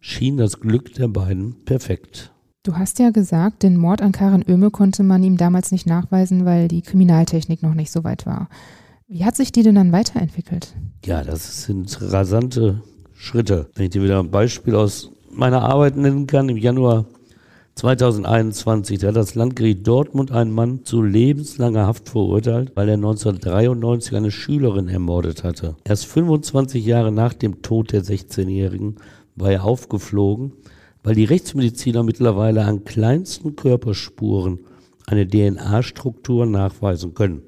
schien 0.00 0.36
das 0.36 0.60
Glück 0.60 0.94
der 0.94 1.08
beiden 1.08 1.64
perfekt. 1.64 2.32
Du 2.62 2.76
hast 2.76 2.98
ja 2.98 3.10
gesagt, 3.10 3.62
den 3.62 3.76
Mord 3.76 4.02
an 4.02 4.12
Karin 4.12 4.44
Oehme 4.48 4.70
konnte 4.70 5.02
man 5.02 5.22
ihm 5.22 5.36
damals 5.36 5.72
nicht 5.72 5.86
nachweisen, 5.86 6.44
weil 6.44 6.68
die 6.68 6.82
Kriminaltechnik 6.82 7.62
noch 7.62 7.74
nicht 7.74 7.92
so 7.92 8.04
weit 8.04 8.26
war. 8.26 8.48
Wie 9.08 9.24
hat 9.24 9.36
sich 9.36 9.52
die 9.52 9.62
denn 9.62 9.76
dann 9.76 9.92
weiterentwickelt? 9.92 10.74
Ja, 11.04 11.22
das 11.22 11.62
sind 11.62 11.96
rasante 12.02 12.82
Schritte. 13.14 13.70
Wenn 13.76 13.84
ich 13.84 13.90
dir 13.90 14.02
wieder 14.02 14.18
ein 14.18 14.32
Beispiel 14.32 14.74
aus 14.74 15.12
meiner 15.30 15.62
Arbeit 15.62 15.96
nennen 15.96 16.26
kann, 16.26 16.48
im 16.48 16.56
Januar 16.56 17.04
2021 17.76 19.04
hat 19.04 19.14
das 19.14 19.36
Landgericht 19.36 19.86
Dortmund 19.86 20.32
einen 20.32 20.50
Mann 20.50 20.84
zu 20.84 21.02
lebenslanger 21.02 21.86
Haft 21.86 22.08
verurteilt, 22.08 22.72
weil 22.74 22.88
er 22.88 22.94
1993 22.94 24.16
eine 24.16 24.32
Schülerin 24.32 24.88
ermordet 24.88 25.44
hatte. 25.44 25.76
Erst 25.84 26.06
25 26.06 26.84
Jahre 26.84 27.12
nach 27.12 27.32
dem 27.34 27.62
Tod 27.62 27.92
der 27.92 28.02
16-Jährigen 28.02 28.96
war 29.36 29.52
er 29.52 29.64
aufgeflogen, 29.64 30.52
weil 31.04 31.14
die 31.14 31.26
Rechtsmediziner 31.26 32.02
mittlerweile 32.02 32.64
an 32.64 32.84
kleinsten 32.84 33.54
Körperspuren 33.54 34.58
eine 35.06 35.28
DNA-Struktur 35.28 36.44
nachweisen 36.46 37.14
können. 37.14 37.45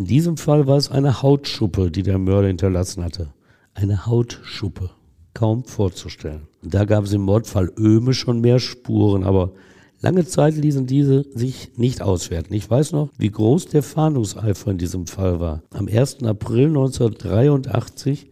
In 0.00 0.06
diesem 0.06 0.38
Fall 0.38 0.66
war 0.66 0.78
es 0.78 0.90
eine 0.90 1.20
Hautschuppe, 1.20 1.90
die 1.90 2.02
der 2.02 2.16
Mörder 2.16 2.48
hinterlassen 2.48 3.04
hatte. 3.04 3.34
Eine 3.74 4.06
Hautschuppe 4.06 4.88
kaum 5.34 5.64
vorzustellen. 5.64 6.48
Da 6.62 6.86
gab 6.86 7.04
es 7.04 7.12
im 7.12 7.20
Mordfall 7.20 7.70
Öme 7.76 8.14
schon 8.14 8.40
mehr 8.40 8.60
Spuren, 8.60 9.24
aber 9.24 9.52
lange 10.00 10.24
Zeit 10.24 10.54
ließen 10.54 10.86
diese 10.86 11.26
sich 11.34 11.72
nicht 11.76 12.00
auswerten. 12.00 12.54
Ich 12.54 12.70
weiß 12.70 12.92
noch, 12.92 13.10
wie 13.18 13.30
groß 13.30 13.66
der 13.66 13.82
Fahndungseifer 13.82 14.70
in 14.70 14.78
diesem 14.78 15.06
Fall 15.06 15.38
war. 15.38 15.64
Am 15.68 15.86
1. 15.86 16.22
April 16.22 16.68
1983 16.68 18.30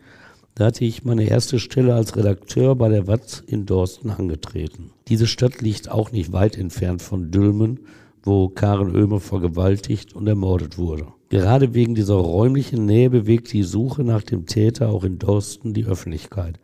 da 0.55 0.65
hatte 0.65 0.87
ich 0.87 1.05
meine 1.05 1.25
erste 1.25 1.59
Stelle 1.59 1.95
als 1.95 2.17
Redakteur 2.17 2.77
bei 2.77 2.89
der 2.89 3.07
Watz 3.07 3.45
in 3.47 3.67
Dorsten 3.67 4.09
angetreten. 4.09 4.91
Diese 5.09 5.27
Stadt 5.27 5.61
liegt 5.61 5.91
auch 5.91 6.13
nicht 6.13 6.33
weit 6.33 6.57
entfernt 6.57 7.03
von 7.03 7.31
Dülmen, 7.31 7.81
wo 8.23 8.49
Karen 8.49 8.97
Oehme 8.97 9.21
vergewaltigt 9.21 10.15
und 10.15 10.27
ermordet 10.27 10.79
wurde. 10.79 11.09
Gerade 11.31 11.75
wegen 11.75 11.95
dieser 11.95 12.15
räumlichen 12.15 12.87
Nähe 12.87 13.11
bewegt 13.11 13.53
die 13.53 13.63
Suche 13.63 14.03
nach 14.03 14.23
dem 14.23 14.47
Täter 14.47 14.89
auch 14.89 15.05
in 15.05 15.19
Dorsten 15.19 15.75
die 15.75 15.85
Öffentlichkeit. 15.85 16.59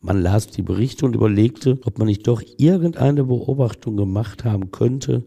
Man 0.00 0.22
las 0.22 0.46
die 0.46 0.62
Berichte 0.62 1.04
und 1.04 1.14
überlegte, 1.14 1.78
ob 1.84 1.98
man 1.98 2.06
nicht 2.06 2.26
doch 2.26 2.42
irgendeine 2.56 3.24
Beobachtung 3.24 3.96
gemacht 3.96 4.44
haben 4.44 4.70
könnte, 4.70 5.24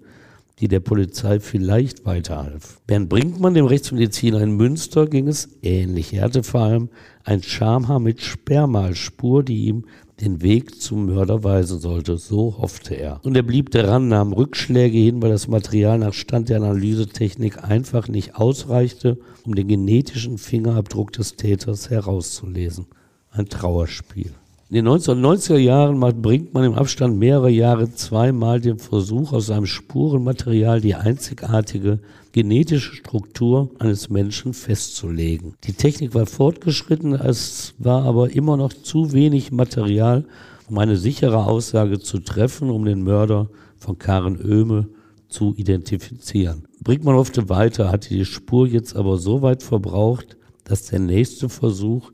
die 0.60 0.68
der 0.68 0.80
Polizei 0.80 1.40
vielleicht 1.40 2.06
weiterhalf. 2.06 2.82
Bernd 2.88 3.10
Brinkmann, 3.10 3.54
dem 3.54 3.66
Rechtsmediziner 3.66 4.42
in 4.42 4.58
Münster, 4.58 5.08
ging 5.08 5.28
es 5.28 5.50
ähnlich. 5.62 6.14
Er 6.14 6.24
hatte 6.24 6.44
vor 6.44 6.62
allem 6.62 6.90
ein 7.24 7.44
Schamhaar 7.44 8.00
mit 8.00 8.22
Spermalspur, 8.22 9.44
die 9.44 9.66
ihm 9.66 9.86
den 10.22 10.42
Weg 10.42 10.82
zum 10.82 11.06
Mörder 11.06 11.44
weisen 11.44 11.80
sollte. 11.80 12.18
So 12.18 12.58
hoffte 12.58 12.96
er. 12.96 13.20
Und 13.24 13.36
er 13.36 13.44
blieb 13.44 13.72
daran, 13.72 14.08
nahm 14.08 14.34
Rückschläge 14.34 14.98
hin, 14.98 15.22
weil 15.22 15.30
das 15.30 15.48
Material 15.48 15.98
nach 16.00 16.14
Stand 16.14 16.50
der 16.50 16.58
Analysetechnik 16.58 17.64
einfach 17.64 18.08
nicht 18.08 18.36
ausreichte, 18.36 19.18
um 19.46 19.56
den 19.56 19.68
genetischen 19.68 20.38
Fingerabdruck 20.38 21.12
des 21.14 21.36
Täters 21.36 21.90
herauszulesen. 21.90 22.88
Ein 23.32 23.48
Trauerspiel. 23.48 24.34
In 24.72 24.76
den 24.76 24.88
1990er 24.88 25.58
Jahren 25.58 26.00
bringt 26.22 26.54
man 26.54 26.64
im 26.64 26.76
Abstand 26.76 27.18
mehrerer 27.18 27.50
Jahre 27.50 27.92
zweimal 27.92 28.62
den 28.62 28.78
Versuch, 28.78 29.34
aus 29.34 29.48
seinem 29.48 29.66
Spurenmaterial 29.66 30.80
die 30.80 30.94
einzigartige 30.94 31.98
genetische 32.34 32.94
Struktur 32.94 33.72
eines 33.80 34.12
Menschen 34.12 34.54
festzulegen. 34.54 35.56
Die 35.64 35.74
Technik 35.74 36.14
war 36.14 36.28
fortgeschritten, 36.28 37.14
es 37.14 37.74
war 37.80 38.04
aber 38.04 38.30
immer 38.30 38.58
noch 38.58 38.72
zu 38.72 39.12
wenig 39.12 39.52
Material, 39.52 40.26
um 40.70 40.78
eine 40.78 40.98
sichere 40.98 41.48
Aussage 41.48 41.98
zu 41.98 42.20
treffen, 42.20 42.70
um 42.70 42.86
den 42.86 43.02
Mörder 43.02 43.50
von 43.80 43.98
Karen 43.98 44.38
Oehme 44.40 44.88
zu 45.30 45.56
identifizieren. 45.58 46.68
Brinkmann 46.84 47.16
hoffte 47.16 47.50
weiter, 47.50 47.90
hatte 47.92 48.10
die 48.10 48.24
Spur 48.24 48.68
jetzt 48.68 48.96
aber 48.96 49.18
so 49.18 49.42
weit 49.42 49.64
verbraucht, 49.64 50.38
dass 50.64 50.84
der 50.84 51.00
nächste 51.00 51.50
Versuch 51.50 52.12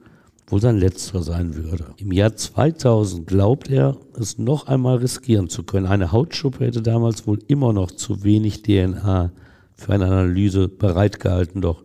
wohl 0.48 0.62
sein 0.62 0.78
letzter 0.78 1.24
sein 1.24 1.56
würde. 1.56 1.86
Im 1.98 2.12
Jahr 2.12 2.36
2000 2.36 3.26
glaubt 3.26 3.70
er, 3.70 3.98
es 4.18 4.38
noch 4.38 4.68
einmal 4.68 4.98
riskieren 4.98 5.50
zu 5.50 5.64
können. 5.64 5.88
Eine 5.88 6.12
Hautschuppe 6.12 6.66
hätte 6.66 6.82
damals 6.82 7.26
wohl 7.26 7.40
immer 7.48 7.74
noch 7.74 7.92
zu 7.92 8.24
wenig 8.24 8.62
DNA 8.62 9.32
für 9.74 9.94
eine 9.94 10.06
Analyse 10.06 10.68
bereitgehalten, 10.68 11.62
doch 11.62 11.84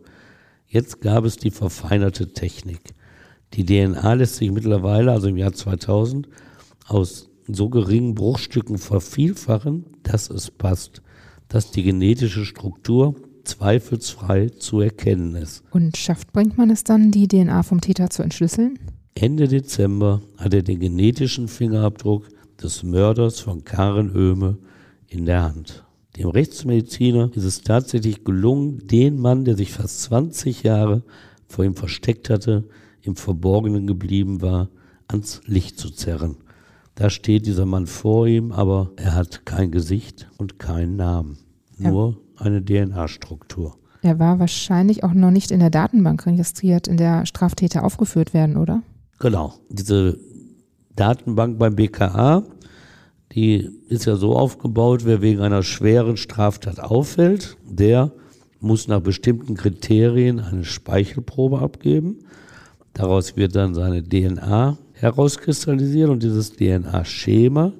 jetzt 0.67 1.01
gab 1.01 1.25
es 1.25 1.37
die 1.37 1.51
verfeinerte 1.51 2.33
Technik. 2.33 2.93
Die 3.53 3.65
DNA 3.65 4.13
lässt 4.13 4.35
sich 4.35 4.51
mittlerweile, 4.51 5.11
also 5.11 5.27
im 5.27 5.37
Jahr 5.37 5.51
2000, 5.51 6.29
aus 6.87 7.29
so 7.47 7.69
geringen 7.69 8.15
Bruchstücken 8.15 8.77
vervielfachen, 8.77 9.85
dass 10.03 10.29
es 10.29 10.51
passt, 10.51 11.01
dass 11.49 11.71
die 11.71 11.83
genetische 11.83 12.45
Struktur 12.45 13.15
zweifelsfrei 13.43 14.49
zu 14.49 14.81
erkennen 14.81 15.35
ist. 15.35 15.63
Und 15.71 15.97
schafft 15.97 16.31
bringt 16.33 16.57
man 16.57 16.69
es 16.69 16.83
dann, 16.83 17.11
die 17.11 17.27
DNA 17.27 17.63
vom 17.63 17.81
Täter 17.81 18.09
zu 18.09 18.23
entschlüsseln? 18.23 18.79
Ende 19.15 19.47
Dezember 19.47 20.21
hat 20.37 20.53
er 20.53 20.63
den 20.63 20.79
genetischen 20.79 21.47
Fingerabdruck 21.47 22.27
des 22.61 22.83
Mörders 22.83 23.39
von 23.39 23.63
Karen 23.63 24.15
Oehme 24.15 24.57
in 25.07 25.25
der 25.25 25.43
Hand. 25.43 25.83
Dem 26.17 26.29
Rechtsmediziner 26.29 27.31
ist 27.33 27.43
es 27.43 27.61
tatsächlich 27.61 28.23
gelungen, 28.23 28.87
den 28.87 29.19
Mann, 29.19 29.45
der 29.45 29.55
sich 29.55 29.71
fast 29.71 30.01
20 30.03 30.63
Jahre 30.63 31.03
vor 31.47 31.65
ihm 31.65 31.75
versteckt 31.75 32.29
hatte, 32.29 32.65
im 33.01 33.15
Verborgenen 33.15 33.87
geblieben 33.87 34.41
war, 34.41 34.69
ans 35.07 35.41
Licht 35.45 35.79
zu 35.79 35.89
zerren. 35.89 36.37
Da 36.95 37.09
steht 37.09 37.45
dieser 37.45 37.65
Mann 37.65 37.87
vor 37.87 38.27
ihm, 38.27 38.51
aber 38.51 38.91
er 38.97 39.15
hat 39.15 39.45
kein 39.45 39.71
Gesicht 39.71 40.29
und 40.37 40.59
keinen 40.59 40.97
Namen. 40.97 41.37
Nur 41.77 42.17
eine 42.41 42.63
DNA-Struktur. 42.63 43.77
Er 44.01 44.19
war 44.19 44.39
wahrscheinlich 44.39 45.03
auch 45.03 45.13
noch 45.13 45.31
nicht 45.31 45.51
in 45.51 45.59
der 45.59 45.69
Datenbank 45.69 46.25
registriert, 46.25 46.87
in 46.87 46.97
der 46.97 47.25
Straftäter 47.25 47.83
aufgeführt 47.83 48.33
werden, 48.33 48.57
oder? 48.57 48.81
Genau. 49.19 49.53
Diese 49.69 50.17
Datenbank 50.95 51.59
beim 51.59 51.75
BKA. 51.75 52.43
Die 53.33 53.69
ist 53.87 54.05
ja 54.05 54.15
so 54.15 54.35
aufgebaut, 54.35 55.05
wer 55.05 55.21
wegen 55.21 55.41
einer 55.41 55.63
schweren 55.63 56.17
Straftat 56.17 56.79
auffällt, 56.79 57.55
der 57.63 58.11
muss 58.59 58.87
nach 58.87 58.99
bestimmten 58.99 59.55
Kriterien 59.55 60.39
eine 60.39 60.65
Speichelprobe 60.65 61.59
abgeben. 61.59 62.19
Daraus 62.93 63.37
wird 63.37 63.55
dann 63.55 63.73
seine 63.73 64.03
DNA 64.03 64.77
herauskristallisiert 64.93 66.09
und 66.09 66.23
dieses 66.23 66.51
DNA-Schema 66.51 67.73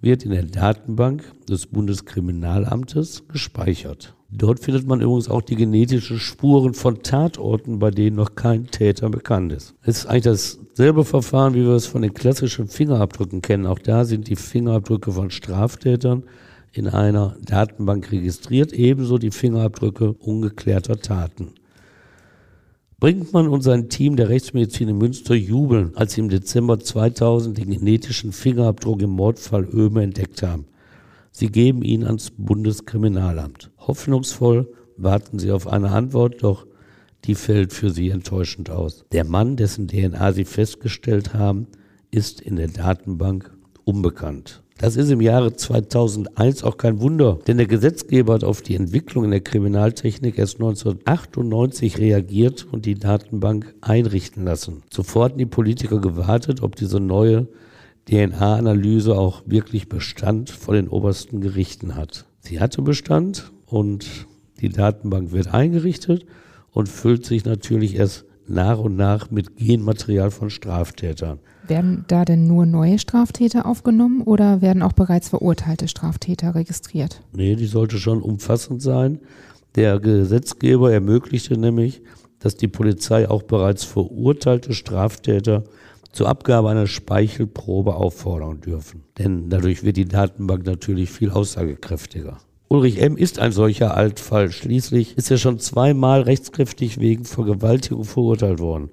wird 0.00 0.24
in 0.24 0.30
der 0.30 0.44
Datenbank 0.44 1.24
des 1.48 1.66
Bundeskriminalamtes 1.66 3.24
gespeichert. 3.28 4.14
Dort 4.30 4.60
findet 4.60 4.86
man 4.86 5.00
übrigens 5.00 5.30
auch 5.30 5.40
die 5.40 5.56
genetischen 5.56 6.18
Spuren 6.18 6.74
von 6.74 7.02
Tatorten, 7.02 7.78
bei 7.78 7.90
denen 7.90 8.16
noch 8.16 8.34
kein 8.34 8.66
Täter 8.66 9.08
bekannt 9.08 9.52
ist. 9.52 9.74
Es 9.82 10.00
ist 10.00 10.06
eigentlich 10.06 10.58
dasselbe 10.76 11.04
Verfahren, 11.04 11.54
wie 11.54 11.64
wir 11.64 11.72
es 11.72 11.86
von 11.86 12.02
den 12.02 12.12
klassischen 12.12 12.68
Fingerabdrücken 12.68 13.40
kennen. 13.40 13.66
Auch 13.66 13.78
da 13.78 14.04
sind 14.04 14.28
die 14.28 14.36
Fingerabdrücke 14.36 15.12
von 15.12 15.30
Straftätern 15.30 16.24
in 16.72 16.88
einer 16.88 17.36
Datenbank 17.42 18.12
registriert, 18.12 18.74
ebenso 18.74 19.16
die 19.16 19.30
Fingerabdrücke 19.30 20.12
ungeklärter 20.12 21.00
Taten. 21.00 21.54
Brinkmann 23.00 23.46
und 23.46 23.62
sein 23.62 23.88
Team 23.88 24.16
der 24.16 24.28
Rechtsmedizin 24.28 24.88
in 24.88 24.98
Münster 24.98 25.36
jubeln, 25.36 25.92
als 25.94 26.14
sie 26.14 26.20
im 26.20 26.28
Dezember 26.28 26.80
2000 26.80 27.56
den 27.56 27.70
genetischen 27.70 28.32
Fingerabdruck 28.32 29.02
im 29.02 29.10
Mordfall 29.10 29.68
Öme 29.72 30.02
entdeckt 30.02 30.42
haben. 30.42 30.66
Sie 31.30 31.46
geben 31.46 31.82
ihn 31.82 32.02
ans 32.02 32.32
Bundeskriminalamt. 32.36 33.70
Hoffnungsvoll 33.78 34.74
warten 34.96 35.38
sie 35.38 35.52
auf 35.52 35.68
eine 35.68 35.92
Antwort, 35.92 36.42
doch 36.42 36.66
die 37.24 37.36
fällt 37.36 37.72
für 37.72 37.90
sie 37.90 38.10
enttäuschend 38.10 38.68
aus. 38.68 39.04
Der 39.12 39.24
Mann, 39.24 39.54
dessen 39.54 39.86
DNA 39.86 40.32
sie 40.32 40.44
festgestellt 40.44 41.34
haben, 41.34 41.68
ist 42.10 42.40
in 42.40 42.56
der 42.56 42.66
Datenbank 42.66 43.56
unbekannt. 43.84 44.64
Das 44.78 44.94
ist 44.94 45.10
im 45.10 45.20
Jahre 45.20 45.54
2001 45.54 46.62
auch 46.62 46.76
kein 46.76 47.00
Wunder, 47.00 47.40
denn 47.48 47.56
der 47.56 47.66
Gesetzgeber 47.66 48.34
hat 48.34 48.44
auf 48.44 48.62
die 48.62 48.76
Entwicklung 48.76 49.24
in 49.24 49.32
der 49.32 49.40
Kriminaltechnik 49.40 50.38
erst 50.38 50.60
1998 50.60 51.98
reagiert 51.98 52.64
und 52.70 52.86
die 52.86 52.94
Datenbank 52.94 53.74
einrichten 53.80 54.44
lassen. 54.44 54.84
Zuvor 54.88 55.24
hatten 55.24 55.38
die 55.38 55.46
Politiker 55.46 56.00
gewartet, 56.00 56.62
ob 56.62 56.76
diese 56.76 57.00
neue 57.00 57.48
DNA-Analyse 58.08 59.18
auch 59.18 59.42
wirklich 59.46 59.88
Bestand 59.88 60.48
vor 60.48 60.74
den 60.74 60.86
obersten 60.86 61.40
Gerichten 61.40 61.96
hat. 61.96 62.24
Sie 62.38 62.60
hatte 62.60 62.80
Bestand 62.80 63.50
und 63.66 64.06
die 64.60 64.68
Datenbank 64.68 65.32
wird 65.32 65.52
eingerichtet 65.52 66.24
und 66.70 66.88
füllt 66.88 67.26
sich 67.26 67.44
natürlich 67.44 67.96
erst 67.96 68.26
nach 68.46 68.78
und 68.78 68.94
nach 68.94 69.32
mit 69.32 69.56
Genmaterial 69.56 70.30
von 70.30 70.50
Straftätern. 70.50 71.40
Werden 71.68 72.04
da 72.08 72.24
denn 72.24 72.46
nur 72.46 72.64
neue 72.64 72.98
Straftäter 72.98 73.66
aufgenommen 73.66 74.22
oder 74.22 74.62
werden 74.62 74.82
auch 74.82 74.94
bereits 74.94 75.28
verurteilte 75.28 75.86
Straftäter 75.86 76.54
registriert? 76.54 77.20
Nee, 77.32 77.56
die 77.56 77.66
sollte 77.66 77.98
schon 77.98 78.22
umfassend 78.22 78.80
sein. 78.80 79.20
Der 79.74 80.00
Gesetzgeber 80.00 80.92
ermöglichte 80.92 81.58
nämlich, 81.58 82.02
dass 82.38 82.56
die 82.56 82.68
Polizei 82.68 83.28
auch 83.28 83.42
bereits 83.42 83.84
verurteilte 83.84 84.72
Straftäter 84.72 85.64
zur 86.12 86.28
Abgabe 86.28 86.70
einer 86.70 86.86
Speichelprobe 86.86 87.94
auffordern 87.94 88.60
dürfen. 88.60 89.04
Denn 89.18 89.50
dadurch 89.50 89.84
wird 89.84 89.98
die 89.98 90.06
Datenbank 90.06 90.64
natürlich 90.64 91.10
viel 91.10 91.30
aussagekräftiger. 91.30 92.38
Ulrich 92.68 93.00
M. 93.00 93.16
ist 93.16 93.38
ein 93.38 93.52
solcher 93.52 93.96
Altfall. 93.96 94.50
Schließlich 94.50 95.16
ist 95.16 95.30
er 95.30 95.38
schon 95.38 95.58
zweimal 95.58 96.22
rechtskräftig 96.22 97.00
wegen 97.00 97.24
Vergewaltigung 97.24 98.04
verurteilt 98.04 98.58
worden. 98.58 98.90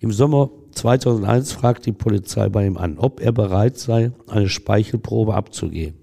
Im 0.00 0.12
Sommer 0.12 0.50
2001 0.72 1.52
fragt 1.52 1.86
die 1.86 1.92
Polizei 1.92 2.48
bei 2.48 2.66
ihm 2.66 2.76
an, 2.76 2.98
ob 2.98 3.20
er 3.20 3.32
bereit 3.32 3.78
sei, 3.78 4.12
eine 4.26 4.48
Speichelprobe 4.48 5.34
abzugeben. 5.34 5.98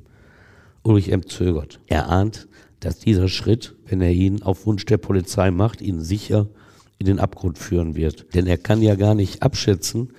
Ulrich 0.84 1.12
M. 1.12 1.28
zögert. 1.28 1.80
Er 1.88 2.10
ahnt, 2.10 2.48
dass 2.80 2.98
dieser 3.00 3.28
Schritt, 3.28 3.76
wenn 3.86 4.02
er 4.02 4.12
ihn 4.12 4.42
auf 4.42 4.66
Wunsch 4.66 4.86
der 4.86 4.98
Polizei 4.98 5.52
macht, 5.52 5.82
ihn 5.82 6.02
sicher 6.02 6.48
in 6.98 7.06
den 7.06 7.20
Abgrund 7.20 7.58
führen 7.58 7.96
wird. 7.96 8.34
Denn 8.34 8.48
er 8.48 8.58
kann 8.58 8.82
ja 8.82 8.96
gar 8.96 9.16
nicht 9.16 9.44
abschätzen, 9.44 10.10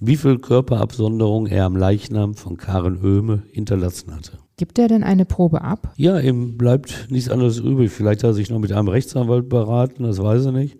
wie 0.00 0.16
viel 0.16 0.38
Körperabsonderung 0.38 1.46
er 1.46 1.64
am 1.66 1.76
Leichnam 1.76 2.34
von 2.34 2.56
Karen 2.56 3.02
Oehme 3.04 3.42
hinterlassen 3.52 4.14
hatte. 4.14 4.38
Gibt 4.56 4.78
er 4.78 4.88
denn 4.88 5.02
eine 5.02 5.24
Probe 5.24 5.62
ab? 5.62 5.92
Ja, 5.96 6.18
ihm 6.18 6.58
bleibt 6.58 7.08
nichts 7.10 7.30
anderes 7.30 7.58
übrig. 7.58 7.90
Vielleicht 7.90 8.22
hat 8.22 8.30
er 8.30 8.34
sich 8.34 8.50
noch 8.50 8.58
mit 8.58 8.72
einem 8.72 8.88
Rechtsanwalt 8.88 9.48
beraten, 9.48 10.02
das 10.02 10.22
weiß 10.22 10.46
er 10.46 10.52
nicht. 10.52 10.76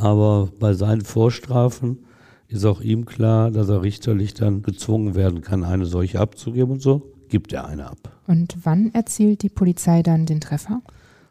Aber 0.00 0.48
bei 0.60 0.74
seinen 0.74 1.00
Vorstrafen 1.00 1.98
ist 2.46 2.64
auch 2.64 2.80
ihm 2.80 3.04
klar, 3.04 3.50
dass 3.50 3.68
er 3.68 3.82
richterlich 3.82 4.32
dann 4.32 4.62
gezwungen 4.62 5.16
werden 5.16 5.40
kann, 5.40 5.64
eine 5.64 5.86
solche 5.86 6.20
abzugeben 6.20 6.74
und 6.74 6.82
so 6.82 7.12
gibt 7.28 7.52
er 7.52 7.66
eine 7.66 7.90
ab. 7.90 8.20
Und 8.26 8.56
wann 8.62 8.94
erzielt 8.94 9.42
die 9.42 9.48
Polizei 9.48 10.02
dann 10.02 10.24
den 10.24 10.40
Treffer? 10.40 10.82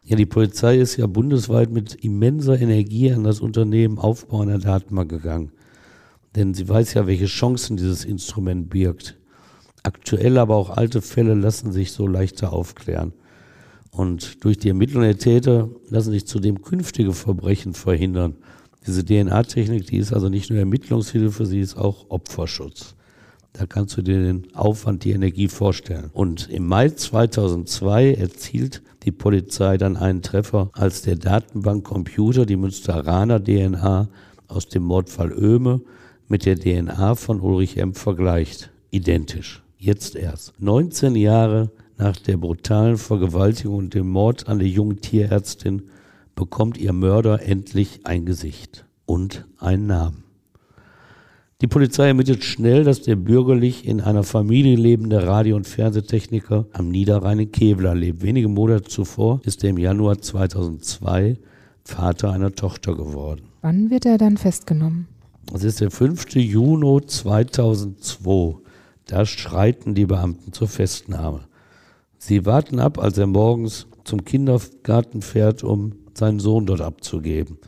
Ja, 0.04 0.16
die 0.16 0.26
Polizei 0.26 0.78
ist 0.78 0.96
ja 0.96 1.06
bundesweit 1.06 1.70
mit 1.70 1.94
immenser 2.04 2.60
Energie 2.60 3.10
an 3.10 3.24
das 3.24 3.40
Unternehmen 3.40 3.98
Aufbau 3.98 4.42
einer 4.42 4.58
Datenbank 4.58 5.10
gegangen. 5.10 5.50
Denn 6.36 6.54
sie 6.54 6.68
weiß 6.68 6.94
ja, 6.94 7.06
welche 7.06 7.26
Chancen 7.26 7.76
dieses 7.78 8.04
Instrument 8.04 8.68
birgt. 8.68 9.16
Aktuelle, 9.82 10.40
aber 10.40 10.56
auch 10.56 10.70
alte 10.70 11.00
Fälle 11.02 11.34
lassen 11.34 11.72
sich 11.72 11.92
so 11.92 12.06
leichter 12.06 12.52
aufklären. 12.52 13.12
Und 13.90 14.44
durch 14.44 14.58
die 14.58 14.68
Ermittlung 14.68 15.02
der 15.02 15.18
Täter 15.18 15.70
lassen 15.88 16.12
sich 16.12 16.26
zudem 16.26 16.62
künftige 16.62 17.12
Verbrechen 17.12 17.72
verhindern. 17.72 18.36
Diese 18.86 19.04
DNA-Technik, 19.04 19.86
die 19.86 19.98
ist 19.98 20.12
also 20.12 20.28
nicht 20.28 20.50
nur 20.50 20.58
Ermittlungshilfe, 20.58 21.46
sie 21.46 21.60
ist 21.60 21.76
auch 21.76 22.06
Opferschutz. 22.08 22.94
Da 23.52 23.66
kannst 23.66 23.96
du 23.96 24.02
dir 24.02 24.20
den 24.22 24.54
Aufwand, 24.54 25.04
die 25.04 25.12
Energie 25.12 25.48
vorstellen. 25.48 26.10
Und 26.12 26.48
im 26.48 26.66
Mai 26.66 26.90
2002 26.90 28.14
erzielt 28.14 28.82
die 29.02 29.12
Polizei 29.12 29.78
dann 29.78 29.96
einen 29.96 30.22
Treffer, 30.22 30.70
als 30.74 31.02
der 31.02 31.16
Datenbankcomputer 31.16 32.46
die 32.46 32.56
Münsteraner 32.56 33.42
DNA 33.42 34.08
aus 34.46 34.68
dem 34.68 34.84
Mordfall 34.84 35.32
Öhme 35.32 35.80
mit 36.28 36.44
der 36.46 36.56
DNA 36.58 37.14
von 37.14 37.40
Ulrich 37.40 37.78
M. 37.78 37.94
vergleicht. 37.94 38.70
Identisch. 38.90 39.62
Jetzt 39.78 40.14
erst. 40.14 40.54
19 40.60 41.16
Jahre 41.16 41.70
nach 41.96 42.16
der 42.16 42.36
brutalen 42.36 42.96
Vergewaltigung 42.96 43.76
und 43.76 43.94
dem 43.94 44.08
Mord 44.08 44.48
an 44.48 44.58
der 44.58 44.68
jungen 44.68 45.00
Tierärztin 45.00 45.82
bekommt 46.38 46.78
ihr 46.78 46.92
Mörder 46.92 47.42
endlich 47.42 48.02
ein 48.04 48.24
Gesicht 48.24 48.86
und 49.06 49.44
einen 49.58 49.88
Namen. 49.88 50.22
Die 51.60 51.66
Polizei 51.66 52.06
ermittelt 52.06 52.44
schnell, 52.44 52.84
dass 52.84 53.02
der 53.02 53.16
bürgerlich 53.16 53.84
in 53.84 54.00
einer 54.00 54.22
Familie 54.22 54.76
lebende 54.76 55.26
Radio- 55.26 55.56
und 55.56 55.66
Fernsehtechniker 55.66 56.66
am 56.72 56.90
Niederrhein 56.90 57.40
in 57.40 57.50
Kevlar 57.50 57.96
lebt. 57.96 58.22
Wenige 58.22 58.46
Monate 58.46 58.84
zuvor 58.84 59.40
ist 59.44 59.64
er 59.64 59.70
im 59.70 59.78
Januar 59.78 60.20
2002 60.20 61.38
Vater 61.82 62.30
einer 62.30 62.54
Tochter 62.54 62.94
geworden. 62.94 63.42
Wann 63.62 63.90
wird 63.90 64.06
er 64.06 64.16
dann 64.16 64.36
festgenommen? 64.36 65.08
Es 65.52 65.64
ist 65.64 65.80
der 65.80 65.90
5. 65.90 66.36
Juni 66.36 67.04
2002. 67.04 68.58
Da 69.06 69.26
schreiten 69.26 69.96
die 69.96 70.06
Beamten 70.06 70.52
zur 70.52 70.68
Festnahme. 70.68 71.40
Sie 72.16 72.46
warten 72.46 72.78
ab, 72.78 72.98
als 72.98 73.18
er 73.18 73.26
morgens 73.26 73.88
zum 74.04 74.24
Kindergarten 74.24 75.20
fährt, 75.20 75.64
um 75.64 75.94
seinen 76.18 76.40
Sohn 76.40 76.66
dort 76.66 76.80
abzugeben. 76.80 77.58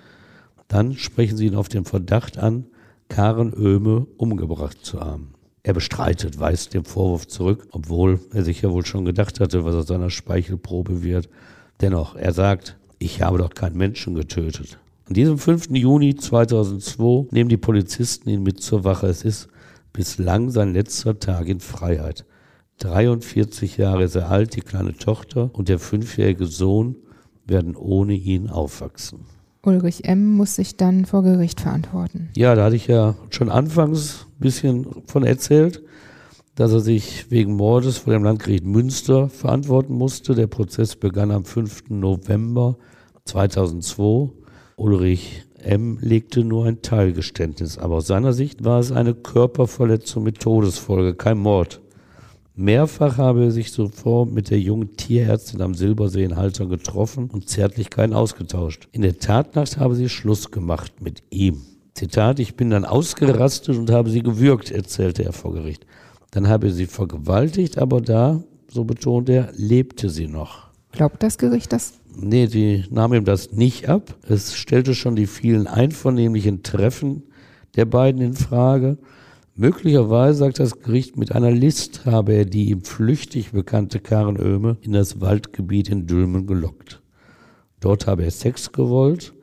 Dann 0.68 0.94
sprechen 0.94 1.36
sie 1.36 1.46
ihn 1.46 1.56
auf 1.56 1.68
den 1.68 1.84
Verdacht 1.84 2.38
an, 2.38 2.66
Karen 3.08 3.52
Oehme 3.52 4.06
umgebracht 4.16 4.78
zu 4.82 5.00
haben. 5.00 5.34
Er 5.62 5.74
bestreitet, 5.74 6.38
weist 6.38 6.74
den 6.74 6.84
Vorwurf 6.84 7.26
zurück, 7.26 7.66
obwohl 7.72 8.20
er 8.32 8.44
sich 8.44 8.62
ja 8.62 8.70
wohl 8.70 8.86
schon 8.86 9.04
gedacht 9.04 9.40
hatte, 9.40 9.64
was 9.64 9.74
aus 9.74 9.88
seiner 9.88 10.10
Speichelprobe 10.10 11.02
wird. 11.02 11.28
Dennoch, 11.80 12.16
er 12.16 12.32
sagt, 12.32 12.78
ich 12.98 13.20
habe 13.20 13.38
doch 13.38 13.50
keinen 13.50 13.76
Menschen 13.76 14.14
getötet. 14.14 14.78
An 15.06 15.14
diesem 15.14 15.38
5. 15.38 15.70
Juni 15.70 16.14
2002 16.14 17.34
nehmen 17.34 17.50
die 17.50 17.56
Polizisten 17.56 18.30
ihn 18.30 18.42
mit 18.42 18.62
zur 18.62 18.84
Wache. 18.84 19.08
Es 19.08 19.22
ist 19.22 19.48
bislang 19.92 20.50
sein 20.50 20.72
letzter 20.72 21.18
Tag 21.18 21.48
in 21.48 21.60
Freiheit. 21.60 22.24
43 22.78 23.76
Jahre 23.76 24.04
ist 24.04 24.14
er 24.14 24.30
alt, 24.30 24.54
die 24.56 24.60
kleine 24.60 24.96
Tochter 24.96 25.50
und 25.52 25.68
der 25.68 25.78
fünfjährige 25.78 26.46
Sohn 26.46 26.96
werden 27.50 27.76
ohne 27.76 28.14
ihn 28.14 28.48
aufwachsen. 28.48 29.26
Ulrich 29.62 30.06
M. 30.06 30.32
muss 30.32 30.54
sich 30.54 30.76
dann 30.78 31.04
vor 31.04 31.22
Gericht 31.22 31.60
verantworten. 31.60 32.30
Ja, 32.34 32.54
da 32.54 32.64
hatte 32.64 32.76
ich 32.76 32.86
ja 32.86 33.14
schon 33.28 33.50
anfangs 33.50 34.26
ein 34.36 34.40
bisschen 34.40 34.86
von 35.04 35.22
erzählt, 35.22 35.82
dass 36.54 36.72
er 36.72 36.80
sich 36.80 37.30
wegen 37.30 37.56
Mordes 37.56 37.98
vor 37.98 38.14
dem 38.14 38.24
Landgericht 38.24 38.64
Münster 38.64 39.28
verantworten 39.28 39.92
musste. 39.92 40.34
Der 40.34 40.46
Prozess 40.46 40.96
begann 40.96 41.30
am 41.30 41.44
5. 41.44 41.90
November 41.90 42.78
2002 43.26 44.30
Ulrich 44.76 45.44
M. 45.58 45.98
legte 46.00 46.42
nur 46.42 46.64
ein 46.64 46.80
Teilgeständnis, 46.80 47.76
aber 47.76 47.96
aus 47.96 48.06
seiner 48.06 48.32
Sicht 48.32 48.64
war 48.64 48.80
es 48.80 48.92
eine 48.92 49.14
Körperverletzung 49.14 50.22
mit 50.22 50.40
Todesfolge, 50.40 51.14
kein 51.14 51.38
Mord. 51.38 51.82
Mehrfach 52.60 53.16
habe 53.16 53.44
er 53.44 53.50
sich 53.52 53.72
zuvor 53.72 54.26
mit 54.26 54.50
der 54.50 54.60
jungen 54.60 54.94
Tierärztin 54.94 55.62
am 55.62 55.72
Silbersee 55.72 56.24
in 56.24 56.36
Halter 56.36 56.66
getroffen 56.66 57.30
und 57.30 57.48
Zärtlichkeiten 57.48 58.12
ausgetauscht. 58.12 58.86
In 58.92 59.00
der 59.00 59.18
Tatnacht 59.18 59.78
habe 59.78 59.94
sie 59.94 60.10
Schluss 60.10 60.50
gemacht 60.50 61.00
mit 61.00 61.22
ihm. 61.30 61.62
Zitat, 61.94 62.38
ich 62.38 62.56
bin 62.56 62.68
dann 62.68 62.84
ausgerastet 62.84 63.78
und 63.78 63.90
habe 63.90 64.10
sie 64.10 64.22
gewürgt, 64.22 64.70
erzählte 64.70 65.24
er 65.24 65.32
vor 65.32 65.54
Gericht. 65.54 65.86
Dann 66.32 66.48
habe 66.48 66.66
er 66.66 66.72
sie 66.74 66.84
vergewaltigt, 66.84 67.78
aber 67.78 68.02
da, 68.02 68.42
so 68.68 68.84
betont 68.84 69.30
er, 69.30 69.48
lebte 69.56 70.10
sie 70.10 70.26
noch. 70.26 70.68
Glaubt 70.92 71.22
das 71.22 71.38
Gericht 71.38 71.72
das? 71.72 71.94
Nee, 72.14 72.46
sie 72.46 72.84
nahm 72.90 73.14
ihm 73.14 73.24
das 73.24 73.52
nicht 73.52 73.88
ab. 73.88 74.14
Es 74.28 74.54
stellte 74.54 74.94
schon 74.94 75.16
die 75.16 75.26
vielen 75.26 75.66
einvernehmlichen 75.66 76.62
Treffen 76.62 77.22
der 77.74 77.86
beiden 77.86 78.20
in 78.20 78.34
Frage. 78.34 78.98
Möglicherweise, 79.60 80.38
sagt 80.38 80.58
das 80.58 80.80
Gericht, 80.80 81.18
mit 81.18 81.32
einer 81.32 81.50
List 81.50 82.06
habe 82.06 82.32
er 82.32 82.46
die 82.46 82.70
ihm 82.70 82.82
flüchtig 82.82 83.52
bekannte 83.52 84.00
Karen 84.00 84.40
Oehme 84.40 84.78
in 84.80 84.92
das 84.92 85.20
Waldgebiet 85.20 85.90
in 85.90 86.06
Dülmen 86.06 86.46
gelockt. 86.46 87.02
Dort 87.78 88.06
habe 88.06 88.24
er 88.24 88.30
Sex 88.30 88.72
gewollt. 88.72 89.34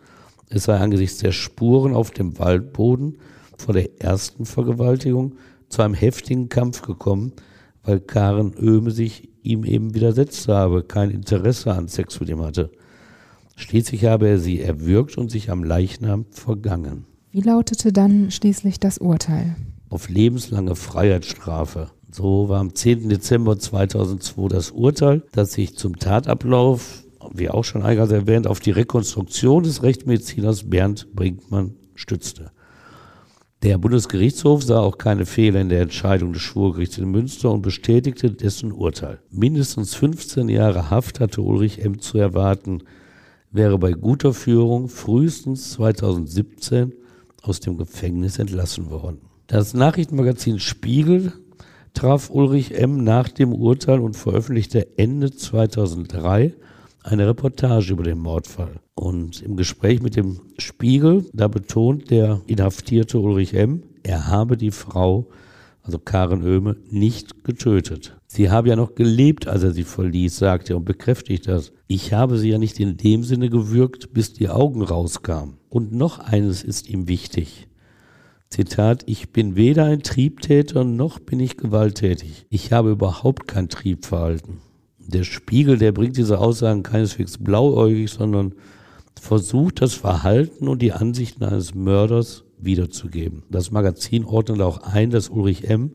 Es 0.49 0.63
sei 0.63 0.79
angesichts 0.79 1.19
der 1.19 1.33
Spuren 1.33 1.93
auf 1.93 2.09
dem 2.09 2.39
Waldboden 2.39 3.19
vor 3.59 3.75
der 3.75 4.01
ersten 4.01 4.47
Vergewaltigung 4.47 5.35
zu 5.69 5.83
einem 5.83 5.93
heftigen 5.93 6.49
Kampf 6.49 6.81
gekommen, 6.81 7.33
weil 7.83 7.99
Karen 7.99 8.55
Oehme 8.59 8.89
sich 8.89 9.29
ihm 9.43 9.65
eben 9.65 9.93
widersetzt 9.93 10.47
habe, 10.47 10.81
kein 10.81 11.11
Interesse 11.11 11.75
an 11.75 11.89
Sex 11.89 12.19
mit 12.19 12.29
ihm 12.29 12.41
hatte. 12.41 12.71
Schließlich 13.55 14.05
habe 14.05 14.27
er 14.29 14.39
sie 14.39 14.61
erwürgt 14.61 15.15
und 15.15 15.29
sich 15.29 15.51
am 15.51 15.63
Leichnam 15.63 16.25
vergangen. 16.31 17.05
Wie 17.29 17.41
lautete 17.41 17.93
dann 17.93 18.31
schließlich 18.31 18.79
das 18.79 18.97
Urteil? 18.97 19.55
Auf 19.89 20.09
lebenslange 20.09 20.75
Freiheitsstrafe. 20.75 21.91
So 22.11 22.49
war 22.49 22.59
am 22.59 22.73
10. 22.73 23.09
Dezember 23.09 23.57
2002 23.59 24.47
das 24.47 24.71
Urteil, 24.71 25.23
das 25.31 25.53
sich 25.53 25.77
zum 25.77 25.97
Tatablauf, 25.97 27.03
wie 27.33 27.49
auch 27.49 27.63
schon 27.63 27.83
eingangs 27.83 28.11
erwähnt, 28.11 28.47
auf 28.47 28.59
die 28.59 28.71
Rekonstruktion 28.71 29.63
des 29.63 29.83
Rechtsmediziners 29.83 30.69
Bernd 30.69 31.13
Brinkmann 31.13 31.75
stützte. 31.95 32.51
Der 33.63 33.77
Bundesgerichtshof 33.79 34.63
sah 34.63 34.79
auch 34.79 34.97
keine 34.97 35.25
Fehler 35.25 35.61
in 35.61 35.69
der 35.69 35.81
Entscheidung 35.81 36.31
des 36.31 36.43
Schwurgerichts 36.43 36.99
in 36.99 37.09
Münster 37.09 37.51
und 37.51 37.63
bestätigte 37.63 38.31
dessen 38.31 38.71
Urteil. 38.71 39.19
Mindestens 39.31 39.95
15 39.95 40.47
Jahre 40.47 40.91
Haft 40.91 41.19
hatte 41.19 41.41
Ulrich 41.41 41.83
M. 41.83 41.99
zu 41.99 42.19
erwarten, 42.19 42.83
wäre 43.51 43.79
bei 43.79 43.93
guter 43.93 44.33
Führung 44.33 44.89
frühestens 44.89 45.71
2017 45.71 46.93
aus 47.41 47.59
dem 47.59 47.77
Gefängnis 47.77 48.37
entlassen 48.37 48.91
worden. 48.91 49.26
Das 49.47 49.73
Nachrichtenmagazin 49.73 50.59
Spiegel 50.59 51.31
traf 51.93 52.29
Ulrich 52.29 52.77
M. 52.77 53.05
nach 53.05 53.29
dem 53.29 53.53
Urteil 53.53 54.01
und 54.01 54.17
veröffentlichte 54.17 54.97
Ende 54.97 55.31
2003 55.31 56.53
eine 57.01 57.27
Reportage 57.29 57.93
über 57.93 58.03
den 58.03 58.19
Mordfall. 58.19 58.81
Und 58.93 59.41
im 59.41 59.55
Gespräch 59.55 60.01
mit 60.01 60.17
dem 60.17 60.41
Spiegel, 60.57 61.29
da 61.31 61.47
betont 61.47 62.09
der 62.09 62.41
inhaftierte 62.45 63.19
Ulrich 63.19 63.53
M., 63.53 63.83
er 64.03 64.27
habe 64.27 64.57
die 64.57 64.71
Frau, 64.71 65.29
also 65.81 65.97
Karen 65.97 66.43
Oehme, 66.43 66.75
nicht 66.89 67.45
getötet. 67.45 68.17
Sie 68.27 68.49
habe 68.49 68.67
ja 68.67 68.75
noch 68.75 68.95
gelebt, 68.95 69.47
als 69.47 69.63
er 69.63 69.71
sie 69.71 69.85
verließ, 69.85 70.37
sagte 70.37 70.73
er 70.73 70.77
und 70.77 70.83
bekräftigt 70.83 71.47
das. 71.47 71.71
Ich 71.87 72.11
habe 72.11 72.37
sie 72.37 72.49
ja 72.49 72.57
nicht 72.57 72.81
in 72.81 72.97
dem 72.97 73.23
Sinne 73.23 73.49
gewürgt, 73.49 74.13
bis 74.13 74.33
die 74.33 74.49
Augen 74.49 74.81
rauskamen. 74.81 75.55
Und 75.69 75.93
noch 75.93 76.19
eines 76.19 76.65
ist 76.65 76.89
ihm 76.89 77.07
wichtig. 77.07 77.69
Zitat, 78.49 79.03
ich 79.07 79.31
bin 79.31 79.55
weder 79.55 79.85
ein 79.85 80.03
Triebtäter 80.03 80.83
noch 80.83 81.19
bin 81.19 81.39
ich 81.39 81.57
gewalttätig. 81.57 82.45
Ich 82.49 82.71
habe 82.71 82.91
überhaupt 82.91 83.47
kein 83.47 83.67
Triebverhalten. 83.67 84.61
Der 84.99 85.23
Spiegel, 85.23 85.77
der 85.77 85.91
bringt 85.91 86.17
diese 86.17 86.39
Aussagen 86.39 86.83
keineswegs 86.83 87.37
blauäugig, 87.37 88.09
sondern 88.09 88.55
versucht 89.19 89.81
das 89.81 89.93
Verhalten 89.93 90.67
und 90.67 90.81
die 90.81 90.93
Ansichten 90.93 91.43
eines 91.43 91.75
Mörders 91.75 92.45
wiederzugeben. 92.57 93.43
Das 93.49 93.71
Magazin 93.71 94.25
ordnet 94.25 94.61
auch 94.61 94.79
ein, 94.79 95.09
dass 95.09 95.29
Ulrich 95.29 95.69
M., 95.69 95.91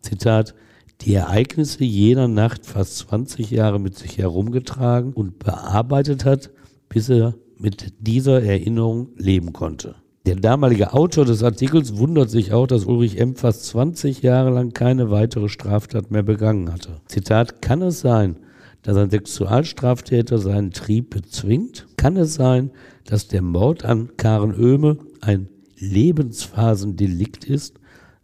Zitat, 0.00 0.54
die 1.00 1.14
Ereignisse 1.14 1.84
jener 1.84 2.28
Nacht 2.28 2.66
fast 2.66 2.98
20 2.98 3.50
Jahre 3.50 3.80
mit 3.80 3.96
sich 3.96 4.18
herumgetragen 4.18 5.12
und 5.12 5.38
bearbeitet 5.38 6.24
hat, 6.24 6.50
bis 6.88 7.08
er 7.08 7.34
mit 7.58 7.94
dieser 7.98 8.42
Erinnerung 8.42 9.08
leben 9.16 9.52
konnte. 9.52 9.96
Der 10.26 10.36
damalige 10.36 10.94
Autor 10.94 11.26
des 11.26 11.42
Artikels 11.42 11.98
wundert 11.98 12.30
sich 12.30 12.54
auch, 12.54 12.66
dass 12.66 12.86
Ulrich 12.86 13.20
M. 13.20 13.36
fast 13.36 13.66
20 13.66 14.22
Jahre 14.22 14.50
lang 14.50 14.72
keine 14.72 15.10
weitere 15.10 15.50
Straftat 15.50 16.10
mehr 16.10 16.22
begangen 16.22 16.72
hatte. 16.72 17.02
Zitat, 17.08 17.60
kann 17.60 17.82
es 17.82 18.00
sein, 18.00 18.36
dass 18.80 18.96
ein 18.96 19.10
Sexualstraftäter 19.10 20.38
seinen 20.38 20.70
Trieb 20.70 21.10
bezwingt? 21.10 21.86
Kann 21.98 22.16
es 22.16 22.34
sein, 22.34 22.70
dass 23.04 23.28
der 23.28 23.42
Mord 23.42 23.84
an 23.84 24.16
Karen 24.16 24.54
Oehme 24.58 24.96
ein 25.20 25.50
Lebensphasen-Delikt 25.76 27.44
ist, 27.44 27.78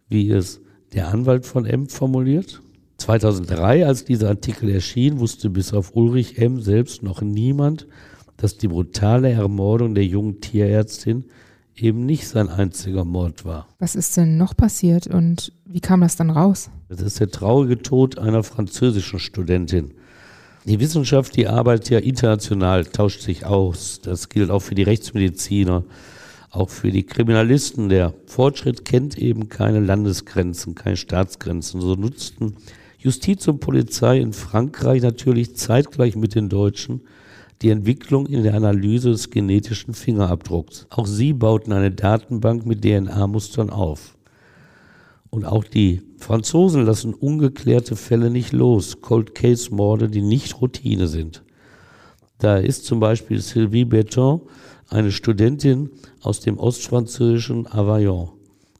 wie 0.09 0.31
es 0.31 0.59
der 0.93 1.09
Anwalt 1.09 1.45
von 1.45 1.67
M. 1.67 1.87
formuliert? 1.87 2.63
2003, 2.97 3.85
als 3.85 4.05
dieser 4.05 4.29
Artikel 4.29 4.69
erschien, 4.69 5.19
wusste 5.19 5.51
bis 5.51 5.71
auf 5.71 5.95
Ulrich 5.95 6.39
M. 6.39 6.61
selbst 6.61 7.03
noch 7.03 7.21
niemand, 7.21 7.85
dass 8.37 8.57
die 8.57 8.69
brutale 8.69 9.29
Ermordung 9.29 9.93
der 9.93 10.05
jungen 10.05 10.41
Tierärztin 10.41 11.25
eben 11.75 12.05
nicht 12.05 12.27
sein 12.27 12.49
einziger 12.49 13.05
Mord 13.05 13.45
war. 13.45 13.67
Was 13.79 13.95
ist 13.95 14.17
denn 14.17 14.37
noch 14.37 14.55
passiert 14.55 15.07
und 15.07 15.53
wie 15.65 15.79
kam 15.79 16.01
das 16.01 16.15
dann 16.15 16.29
raus? 16.29 16.69
Das 16.89 17.01
ist 17.01 17.19
der 17.19 17.31
traurige 17.31 17.81
Tod 17.81 18.17
einer 18.17 18.43
französischen 18.43 19.19
Studentin. 19.19 19.93
Die 20.65 20.79
Wissenschaft, 20.79 21.35
die 21.35 21.47
arbeitet 21.47 21.89
ja 21.89 21.99
international, 21.99 22.85
tauscht 22.85 23.21
sich 23.21 23.45
aus. 23.45 23.99
Das 24.01 24.29
gilt 24.29 24.51
auch 24.51 24.59
für 24.59 24.75
die 24.75 24.83
Rechtsmediziner, 24.83 25.83
auch 26.51 26.69
für 26.69 26.91
die 26.91 27.03
Kriminalisten. 27.03 27.89
Der 27.89 28.13
Fortschritt 28.27 28.85
kennt 28.85 29.17
eben 29.17 29.49
keine 29.49 29.79
Landesgrenzen, 29.79 30.75
keine 30.75 30.97
Staatsgrenzen. 30.97 31.81
So 31.81 31.95
nutzten 31.95 32.57
Justiz 32.99 33.47
und 33.47 33.59
Polizei 33.59 34.19
in 34.19 34.33
Frankreich 34.33 35.01
natürlich 35.01 35.55
zeitgleich 35.55 36.15
mit 36.15 36.35
den 36.35 36.49
Deutschen 36.49 37.01
die 37.61 37.69
Entwicklung 37.69 38.25
in 38.25 38.43
der 38.43 38.55
Analyse 38.55 39.11
des 39.11 39.29
genetischen 39.29 39.93
Fingerabdrucks. 39.93 40.87
Auch 40.89 41.05
sie 41.05 41.33
bauten 41.33 41.71
eine 41.71 41.91
Datenbank 41.91 42.65
mit 42.65 42.83
DNA-Mustern 42.83 43.69
auf. 43.69 44.17
Und 45.29 45.45
auch 45.45 45.63
die 45.63 46.01
Franzosen 46.17 46.85
lassen 46.85 47.13
ungeklärte 47.13 47.95
Fälle 47.95 48.29
nicht 48.29 48.51
los, 48.51 49.01
Cold 49.01 49.33
Case 49.35 49.73
Morde, 49.73 50.09
die 50.09 50.21
nicht 50.21 50.59
Routine 50.59 51.07
sind. 51.07 51.43
Da 52.39 52.57
ist 52.57 52.85
zum 52.85 52.99
Beispiel 52.99 53.39
Sylvie 53.39 53.85
Berton, 53.85 54.41
eine 54.89 55.11
Studentin 55.11 55.89
aus 56.21 56.41
dem 56.41 56.57
ostfranzösischen 56.57 57.65
Avallon, 57.67 58.29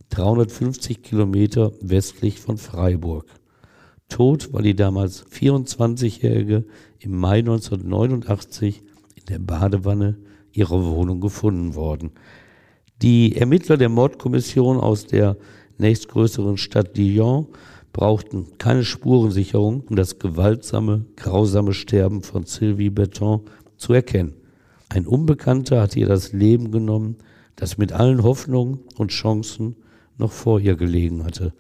350 0.10 1.04
Kilometer 1.04 1.72
westlich 1.80 2.40
von 2.40 2.58
Freiburg. 2.58 3.26
Tot 4.12 4.52
war 4.52 4.62
die 4.62 4.76
damals 4.76 5.26
24-Jährige 5.28 6.66
im 7.00 7.18
Mai 7.18 7.40
1989 7.40 8.84
in 9.16 9.26
der 9.30 9.40
Badewanne 9.40 10.18
ihrer 10.52 10.86
Wohnung 10.86 11.22
gefunden 11.22 11.76
worden. 11.76 12.12
Die 13.02 13.38
Ermittler 13.38 13.78
der 13.78 13.88
Mordkommission 13.88 14.78
aus 14.78 15.08
der 15.08 15.38
nächstgrößeren 15.78 16.58
Stadt 16.58 16.98
Dijon 16.98 17.48
brauchten 17.94 18.58
keine 18.58 18.84
Spurensicherung, 18.84 19.86
um 19.90 19.96
das 19.96 20.20
gewaltsame, 20.20 21.06
grausame 21.16 21.74
Sterben 21.74 22.22
von 22.22 22.46
Sylvie 22.46 22.90
Berton 22.90 23.42
zu 23.78 23.94
erkennen. 23.94 24.34
Ein 24.90 25.08
Unbekannter 25.08 25.82
hatte 25.82 26.00
ihr 26.00 26.08
das 26.08 26.34
Leben 26.34 26.72
genommen, 26.72 27.16
das 27.56 27.78
mit 27.78 27.94
allen 27.94 28.24
Hoffnungen 28.24 28.82
und 28.98 29.12
Chancen 29.12 29.78
noch 30.18 30.34
vor 30.34 30.60
ihr 30.60 30.76
gelegen 30.76 31.24
hatte. 31.24 31.54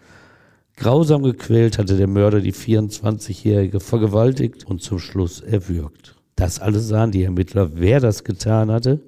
Grausam 0.81 1.21
gequält 1.21 1.77
hatte 1.77 1.95
der 1.95 2.07
Mörder 2.07 2.41
die 2.41 2.55
24-Jährige 2.55 3.79
vergewaltigt 3.79 4.65
und 4.65 4.81
zum 4.81 4.97
Schluss 4.97 5.39
erwürgt. 5.39 6.15
Das 6.35 6.59
alles 6.59 6.87
sahen 6.87 7.11
die 7.11 7.21
Ermittler, 7.21 7.69
wer 7.75 7.99
das 7.99 8.23
getan 8.23 8.71
hatte, 8.71 8.99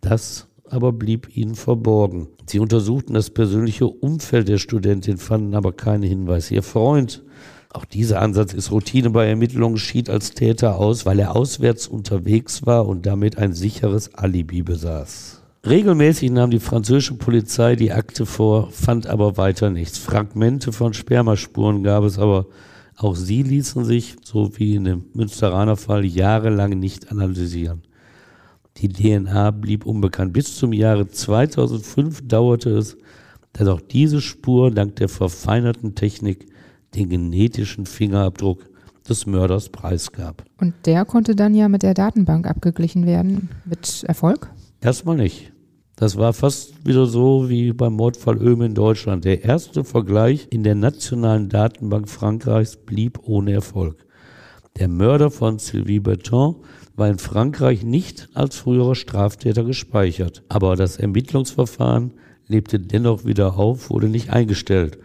das 0.00 0.46
aber 0.70 0.92
blieb 0.92 1.36
ihnen 1.36 1.56
verborgen. 1.56 2.28
Sie 2.46 2.60
untersuchten 2.60 3.14
das 3.14 3.30
persönliche 3.30 3.88
Umfeld 3.88 4.46
der 4.46 4.58
Studentin, 4.58 5.16
fanden 5.16 5.56
aber 5.56 5.72
keinen 5.72 6.04
Hinweis. 6.04 6.52
Ihr 6.52 6.62
Freund, 6.62 7.24
auch 7.70 7.84
dieser 7.84 8.22
Ansatz 8.22 8.54
ist 8.54 8.70
Routine 8.70 9.10
bei 9.10 9.26
Ermittlungen, 9.26 9.76
schied 9.76 10.08
als 10.08 10.34
Täter 10.34 10.78
aus, 10.78 11.04
weil 11.04 11.18
er 11.18 11.34
auswärts 11.34 11.88
unterwegs 11.88 12.64
war 12.64 12.86
und 12.86 13.06
damit 13.06 13.38
ein 13.38 13.54
sicheres 13.54 14.14
Alibi 14.14 14.62
besaß. 14.62 15.37
Regelmäßig 15.68 16.30
nahm 16.30 16.50
die 16.50 16.60
französische 16.60 17.14
Polizei 17.14 17.76
die 17.76 17.92
Akte 17.92 18.24
vor, 18.24 18.70
fand 18.70 19.06
aber 19.06 19.36
weiter 19.36 19.68
nichts. 19.68 19.98
Fragmente 19.98 20.72
von 20.72 20.94
Spermaspuren 20.94 21.82
gab 21.82 22.04
es, 22.04 22.18
aber 22.18 22.46
auch 22.96 23.14
sie 23.14 23.42
ließen 23.42 23.84
sich, 23.84 24.16
so 24.24 24.56
wie 24.56 24.76
in 24.76 24.84
dem 24.84 25.04
Münsteraner 25.12 25.76
Fall, 25.76 26.06
jahrelang 26.06 26.78
nicht 26.78 27.12
analysieren. 27.12 27.82
Die 28.78 28.88
DNA 28.88 29.50
blieb 29.50 29.84
unbekannt. 29.84 30.32
Bis 30.32 30.56
zum 30.56 30.72
Jahre 30.72 31.06
2005 31.06 32.26
dauerte 32.26 32.70
es, 32.70 32.96
dass 33.52 33.68
auch 33.68 33.82
diese 33.82 34.22
Spur 34.22 34.70
dank 34.70 34.96
der 34.96 35.10
verfeinerten 35.10 35.94
Technik 35.94 36.46
den 36.94 37.10
genetischen 37.10 37.84
Fingerabdruck 37.84 38.64
des 39.06 39.26
Mörders 39.26 39.68
preisgab. 39.68 40.44
Und 40.58 40.72
der 40.86 41.04
konnte 41.04 41.36
dann 41.36 41.54
ja 41.54 41.68
mit 41.68 41.82
der 41.82 41.92
Datenbank 41.92 42.46
abgeglichen 42.46 43.04
werden. 43.04 43.50
Mit 43.66 44.02
Erfolg? 44.04 44.50
Erstmal 44.80 45.16
nicht. 45.16 45.52
Das 45.98 46.16
war 46.16 46.32
fast 46.32 46.86
wieder 46.86 47.06
so 47.06 47.48
wie 47.48 47.72
beim 47.72 47.94
Mordfall 47.94 48.40
Öhm 48.40 48.62
in 48.62 48.74
Deutschland. 48.74 49.24
Der 49.24 49.42
erste 49.42 49.82
Vergleich 49.82 50.46
in 50.50 50.62
der 50.62 50.76
nationalen 50.76 51.48
Datenbank 51.48 52.08
Frankreichs 52.08 52.76
blieb 52.76 53.18
ohne 53.24 53.50
Erfolg. 53.50 54.06
Der 54.78 54.86
Mörder 54.86 55.32
von 55.32 55.58
Sylvie 55.58 55.98
Berton 55.98 56.54
war 56.94 57.08
in 57.08 57.18
Frankreich 57.18 57.82
nicht 57.82 58.28
als 58.34 58.54
früherer 58.54 58.94
Straftäter 58.94 59.64
gespeichert. 59.64 60.44
Aber 60.48 60.76
das 60.76 60.98
Ermittlungsverfahren 60.98 62.12
lebte 62.46 62.78
dennoch 62.78 63.24
wieder 63.24 63.58
auf, 63.58 63.90
wurde 63.90 64.08
nicht 64.08 64.30
eingestellt. 64.30 64.98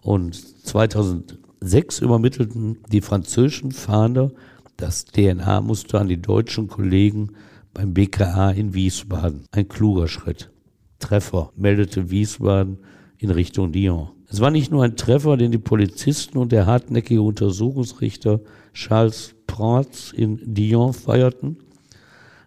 Und 0.00 0.36
2006 0.64 1.98
übermittelten 1.98 2.78
die 2.92 3.00
französischen 3.00 3.72
Fahnder 3.72 4.30
das 4.76 5.06
DNA-Muster 5.06 6.00
an 6.00 6.06
die 6.06 6.22
deutschen 6.22 6.68
Kollegen 6.68 7.30
beim 7.76 7.92
BKA 7.92 8.52
in 8.52 8.72
Wiesbaden. 8.72 9.44
Ein 9.52 9.68
kluger 9.68 10.08
Schritt. 10.08 10.50
Treffer 10.98 11.52
meldete 11.56 12.10
Wiesbaden 12.10 12.78
in 13.18 13.30
Richtung 13.30 13.70
Lyon. 13.70 14.08
Es 14.28 14.40
war 14.40 14.50
nicht 14.50 14.70
nur 14.70 14.82
ein 14.82 14.96
Treffer, 14.96 15.36
den 15.36 15.52
die 15.52 15.58
Polizisten 15.58 16.38
und 16.38 16.52
der 16.52 16.64
hartnäckige 16.64 17.20
Untersuchungsrichter 17.20 18.40
Charles 18.72 19.34
Prats 19.46 20.12
in 20.12 20.40
Dijon 20.54 20.94
feierten. 20.94 21.58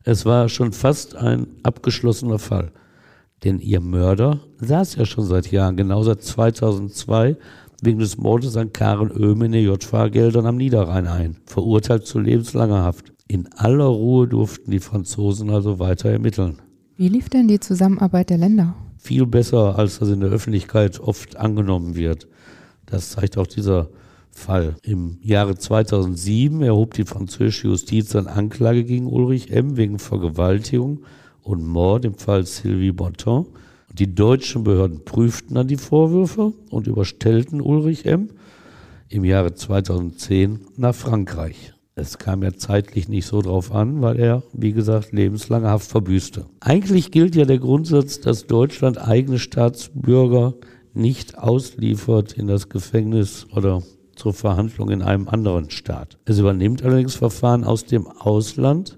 Es 0.04 0.26
war 0.26 0.50
schon 0.50 0.72
fast 0.72 1.16
ein 1.16 1.46
abgeschlossener 1.62 2.40
Fall. 2.40 2.72
Denn 3.44 3.60
ihr 3.60 3.82
Mörder 3.82 4.40
saß 4.58 4.96
ja 4.96 5.06
schon 5.06 5.26
seit 5.26 5.52
Jahren, 5.52 5.78
genau 5.78 6.02
seit 6.02 6.24
2002, 6.24 7.38
wegen 7.84 8.00
des 8.00 8.18
Mordes 8.18 8.58
an 8.58 8.74
Karen 8.74 9.12
Oehme 9.12 9.46
in 9.46 9.52
den 9.52 9.66
JV-Geldern 9.66 10.48
am 10.48 10.58
Niederrhein 10.58 11.08
ein, 11.08 11.38
verurteilt 11.46 12.08
zu 12.08 12.20
lebenslanger 12.20 12.84
Haft. 12.84 13.14
In 13.32 13.48
aller 13.54 13.86
Ruhe 13.86 14.28
durften 14.28 14.72
die 14.72 14.80
Franzosen 14.80 15.52
also 15.52 15.78
weiter 15.78 16.10
ermitteln. 16.10 16.64
Wie 16.98 17.10
lief 17.10 17.30
denn 17.30 17.48
die 17.48 17.60
Zusammenarbeit 17.60 18.32
der 18.32 18.40
Länder? 18.40 18.74
Viel 18.98 19.28
besser, 19.28 19.78
als 19.78 20.00
das 20.00 20.10
in 20.10 20.22
der 20.22 20.32
Öffentlichkeit 20.32 21.00
oft 21.00 21.38
angenommen 21.38 21.96
wird. 21.96 22.28
Das 22.88 23.12
zeigt 23.12 23.38
auch 23.38 23.46
dieser 23.46 23.90
Fall. 24.32 24.78
Im 24.82 25.20
Jahre 25.22 25.56
2007 25.56 26.64
erhob 26.64 26.96
die 26.96 27.06
französische 27.06 27.68
Justiz 27.68 28.16
eine 28.16 28.32
Anklage 28.32 28.84
gegen 28.84 29.06
Ulrich 29.06 29.52
M. 29.52 29.78
wegen 29.78 30.00
Vergewaltigung 30.00 31.02
und 31.44 31.64
Mord 31.64 32.06
im 32.06 32.16
Fall 32.16 32.48
Sylvie 32.48 32.94
Bonton. 32.94 33.46
Die 33.94 34.16
deutschen 34.16 34.64
Behörden 34.64 35.06
prüften 35.06 35.54
dann 35.54 35.68
die 35.68 35.78
Vorwürfe 35.78 36.54
und 36.72 36.88
überstellten 36.88 37.62
Ulrich 37.62 38.08
M. 38.08 38.30
im 39.08 39.24
Jahre 39.24 39.54
2010 39.54 40.62
nach 40.78 40.96
Frankreich. 40.96 41.74
Es 42.00 42.18
kam 42.18 42.44
ja 42.44 42.54
zeitlich 42.54 43.10
nicht 43.10 43.26
so 43.26 43.42
drauf 43.42 43.74
an, 43.74 44.02
weil 44.02 44.18
er, 44.20 44.44
wie 44.54 44.72
gesagt, 44.72 45.12
lebenslange 45.12 45.68
Haft 45.68 45.90
verbüßte. 45.90 46.46
Eigentlich 46.62 47.12
gilt 47.12 47.36
ja 47.36 47.44
der 47.44 47.60
Grundsatz, 47.60 48.22
dass 48.22 48.48
Deutschland 48.48 48.98
eigene 48.98 49.38
Staatsbürger 49.38 50.54
nicht 50.94 51.38
ausliefert 51.38 52.34
in 52.34 52.48
das 52.48 52.70
Gefängnis 52.70 53.48
oder 53.54 53.84
zur 54.16 54.34
Verhandlung 54.34 54.90
in 54.92 55.02
einem 55.02 55.28
anderen 55.28 55.70
Staat. 55.70 56.18
Es 56.24 56.40
übernimmt 56.40 56.84
allerdings 56.84 57.16
Verfahren 57.16 57.66
aus 57.66 57.84
dem 57.84 58.08
Ausland, 58.08 58.98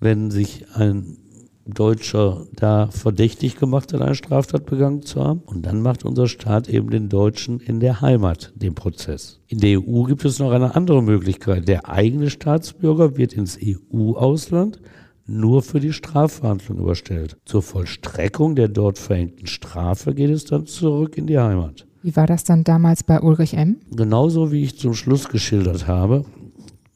wenn 0.00 0.32
sich 0.32 0.66
ein 0.74 1.18
Deutscher 1.66 2.46
da 2.54 2.88
verdächtig 2.90 3.56
gemacht 3.56 3.92
hat, 3.92 4.02
eine 4.02 4.14
Straftat 4.14 4.66
begangen 4.66 5.02
zu 5.02 5.22
haben. 5.22 5.40
Und 5.46 5.64
dann 5.64 5.80
macht 5.80 6.04
unser 6.04 6.26
Staat 6.26 6.68
eben 6.68 6.90
den 6.90 7.08
Deutschen 7.08 7.60
in 7.60 7.80
der 7.80 8.00
Heimat 8.00 8.52
den 8.54 8.74
Prozess. 8.74 9.40
In 9.48 9.60
der 9.60 9.80
EU 9.80 10.02
gibt 10.04 10.24
es 10.24 10.38
noch 10.38 10.52
eine 10.52 10.74
andere 10.74 11.02
Möglichkeit. 11.02 11.68
Der 11.68 11.88
eigene 11.88 12.30
Staatsbürger 12.30 13.16
wird 13.16 13.32
ins 13.32 13.58
EU-Ausland 13.62 14.80
nur 15.26 15.62
für 15.62 15.80
die 15.80 15.92
Strafverhandlung 15.92 16.78
überstellt. 16.78 17.38
Zur 17.46 17.62
Vollstreckung 17.62 18.54
der 18.56 18.68
dort 18.68 18.98
verhängten 18.98 19.46
Strafe 19.46 20.14
geht 20.14 20.30
es 20.30 20.44
dann 20.44 20.66
zurück 20.66 21.16
in 21.16 21.26
die 21.26 21.38
Heimat. 21.38 21.86
Wie 22.02 22.14
war 22.14 22.26
das 22.26 22.44
dann 22.44 22.64
damals 22.64 23.02
bei 23.02 23.20
Ulrich 23.22 23.54
M? 23.54 23.76
Genauso 23.90 24.52
wie 24.52 24.62
ich 24.62 24.78
zum 24.78 24.92
Schluss 24.92 25.28
geschildert 25.28 25.86
habe. 25.88 26.26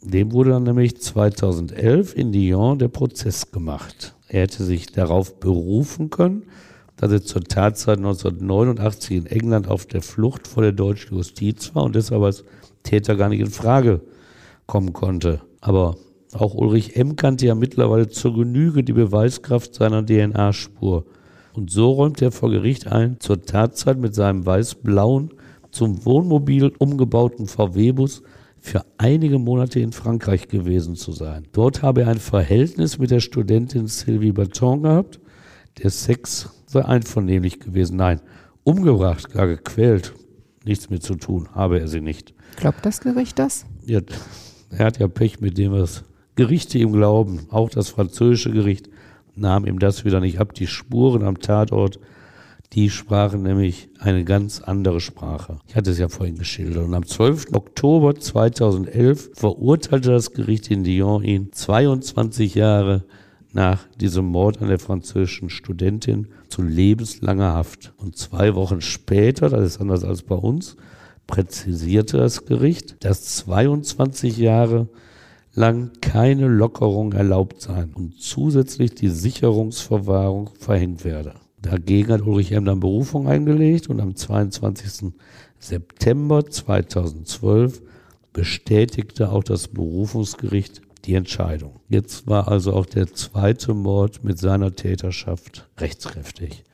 Dem 0.03 0.33
wurde 0.33 0.51
dann 0.51 0.65
nämlich 0.65 1.01
2011 1.01 2.15
in 2.15 2.33
Lyon 2.33 2.79
der 2.79 2.89
Prozess 2.89 3.51
gemacht. 3.51 4.15
Er 4.29 4.43
hätte 4.43 4.65
sich 4.65 4.93
darauf 4.93 5.41
berufen 5.41 6.11
können, 6.11 6.45
dass 6.97 7.13
er 7.13 7.23
zur 7.23 7.43
Tatzeit 7.43 7.99
1989 7.99 9.17
in 9.17 9.27
England 9.27 9.69
auf 9.69 9.87
der 9.87 10.03
Flucht 10.03 10.47
vor 10.47 10.63
der 10.63 10.73
deutschen 10.73 11.17
Justiz 11.17 11.75
war 11.75 11.85
und 11.85 11.95
deshalb 11.95 12.23
als 12.23 12.45
Täter 12.83 13.17
gar 13.17 13.29
nicht 13.29 13.41
in 13.41 13.51
Frage 13.51 14.03
kommen 14.67 14.93
konnte. 14.93 15.41
Aber 15.61 15.97
auch 16.35 16.55
Ulrich 16.55 16.97
M. 16.97 17.17
kannte 17.17 17.47
ja 17.47 17.55
mittlerweile 17.55 18.09
zur 18.09 18.35
Genüge 18.35 18.85
die 18.85 18.93
Beweiskraft 18.93 19.75
seiner 19.75 20.05
DNA-Spur. 20.05 21.05
Und 21.55 21.71
so 21.71 21.93
räumt 21.93 22.21
er 22.21 22.31
vor 22.31 22.51
Gericht 22.51 22.87
ein, 22.87 23.19
zur 23.21 23.43
Tatzeit 23.43 23.99
mit 23.99 24.15
seinem 24.15 24.45
weiß-blauen, 24.45 25.31
zum 25.71 26.05
Wohnmobil 26.05 26.73
umgebauten 26.79 27.47
VW-Bus 27.47 28.23
für 28.61 28.85
einige 28.99 29.39
Monate 29.39 29.81
in 29.81 29.93
Frankreich 29.93 30.49
gewesen 30.49 30.97
zu 30.97 31.13
sein. 31.13 31.47
Dort 31.53 31.83
habe 31.83 32.03
er 32.03 32.09
ein 32.09 32.19
Verhältnis 32.19 32.99
mit 32.99 33.11
der 33.11 33.21
Studentin 33.21 33.87
Sylvie 33.87 34.33
Baton 34.33 34.83
gehabt. 34.83 35.21
Der 35.83 35.91
Sex 35.91 36.51
sei 36.67 36.85
einvernehmlich 36.85 37.61
gewesen. 37.61 37.97
Nein, 37.97 38.21
umgebracht, 38.65 39.31
gar 39.31 39.47
gequält. 39.47 40.13
Nichts 40.65 40.91
mit 40.91 41.03
zu 41.03 41.15
tun, 41.15 41.49
habe 41.55 41.81
er 41.81 41.89
sie 41.89 42.01
nicht. 42.01 42.35
Glaubt 42.57 42.85
das 42.85 43.01
Gericht 43.01 43.39
das? 43.39 43.65
Ja, 43.87 44.01
er 44.71 44.87
hat 44.87 44.99
ja 44.99 45.09
Pech 45.09 45.41
mit 45.41 45.57
dem, 45.57 45.73
was 45.73 46.05
Gerichte 46.35 46.79
ihm 46.79 46.93
glauben. 46.93 47.47
Auch 47.51 47.71
das 47.71 47.89
französische 47.89 48.51
Gericht 48.51 48.89
nahm 49.35 49.65
ihm 49.65 49.79
das 49.79 50.05
wieder 50.05 50.21
nicht 50.21 50.41
ab. 50.41 50.53
Die 50.55 50.67
Spuren 50.67 51.23
am 51.23 51.41
Tatort 51.41 51.99
die 52.75 52.91
sprachen 52.91 53.43
nämlich 53.43 53.89
eine 53.99 54.25
ganz 54.25 54.61
andere 54.61 55.01
Sprache. 55.01 55.59
Ich 55.67 55.75
hatte 55.75 55.91
es 55.91 55.99
ja 55.99 56.09
vorhin 56.09 56.37
geschildert. 56.37 56.85
Und 56.85 56.95
am 56.95 57.07
12. 57.07 57.47
Oktober 57.53 58.15
2011 58.15 59.31
verurteilte 59.35 60.11
das 60.11 60.33
Gericht 60.33 60.71
in 60.71 60.85
Lyon 60.85 61.25
ihn 61.25 61.53
22 61.53 62.55
Jahre 62.55 63.05
nach 63.53 63.87
diesem 63.99 64.27
Mord 64.27 64.61
an 64.61 64.69
der 64.69 64.79
französischen 64.79 65.49
Studentin 65.49 66.29
zu 66.49 66.63
lebenslanger 66.63 67.55
Haft. 67.55 67.95
Und 67.97 68.17
zwei 68.17 68.55
Wochen 68.55 68.83
später, 68.83 69.49
das 69.49 69.65
ist 69.65 69.81
anders 69.81 70.05
als 70.05 70.23
bei 70.23 70.35
uns, 70.35 70.77
präzisierte 71.27 72.19
das 72.19 72.45
Gericht, 72.45 73.05
dass 73.05 73.37
22 73.37 74.37
Jahre 74.37 74.89
lang 75.55 75.93
keine 76.01 76.47
Lockerung 76.49 77.13
erlaubt 77.13 77.63
sein 77.63 77.93
und 77.95 78.21
zusätzlich 78.21 78.95
die 78.95 79.09
Sicherungsverwahrung 79.09 80.51
verhängt 80.59 81.05
werde. 81.05 81.35
Dagegen 81.63 82.13
hat 82.13 82.23
Ulrich 82.23 82.53
M. 82.53 82.65
dann 82.65 82.81
Berufung 82.81 83.27
eingelegt 83.27 83.89
und 83.89 84.01
am 84.01 84.15
22. 84.15 85.13
September 85.59 86.47
2012 86.47 87.83
bestätigte 88.33 89.31
auch 89.31 89.43
das 89.43 89.69
Berufungsgericht 89.69 90.83
die 91.05 91.15
Entscheidung. 91.15 91.81
Jetzt 91.89 92.27
war 92.27 92.49
also 92.49 92.73
auch 92.73 92.87
der 92.87 93.13
zweite 93.13 93.75
Mord 93.75 94.23
mit 94.23 94.39
seiner 94.39 94.75
Täterschaft 94.75 95.69
rechtskräftig. 95.79 96.65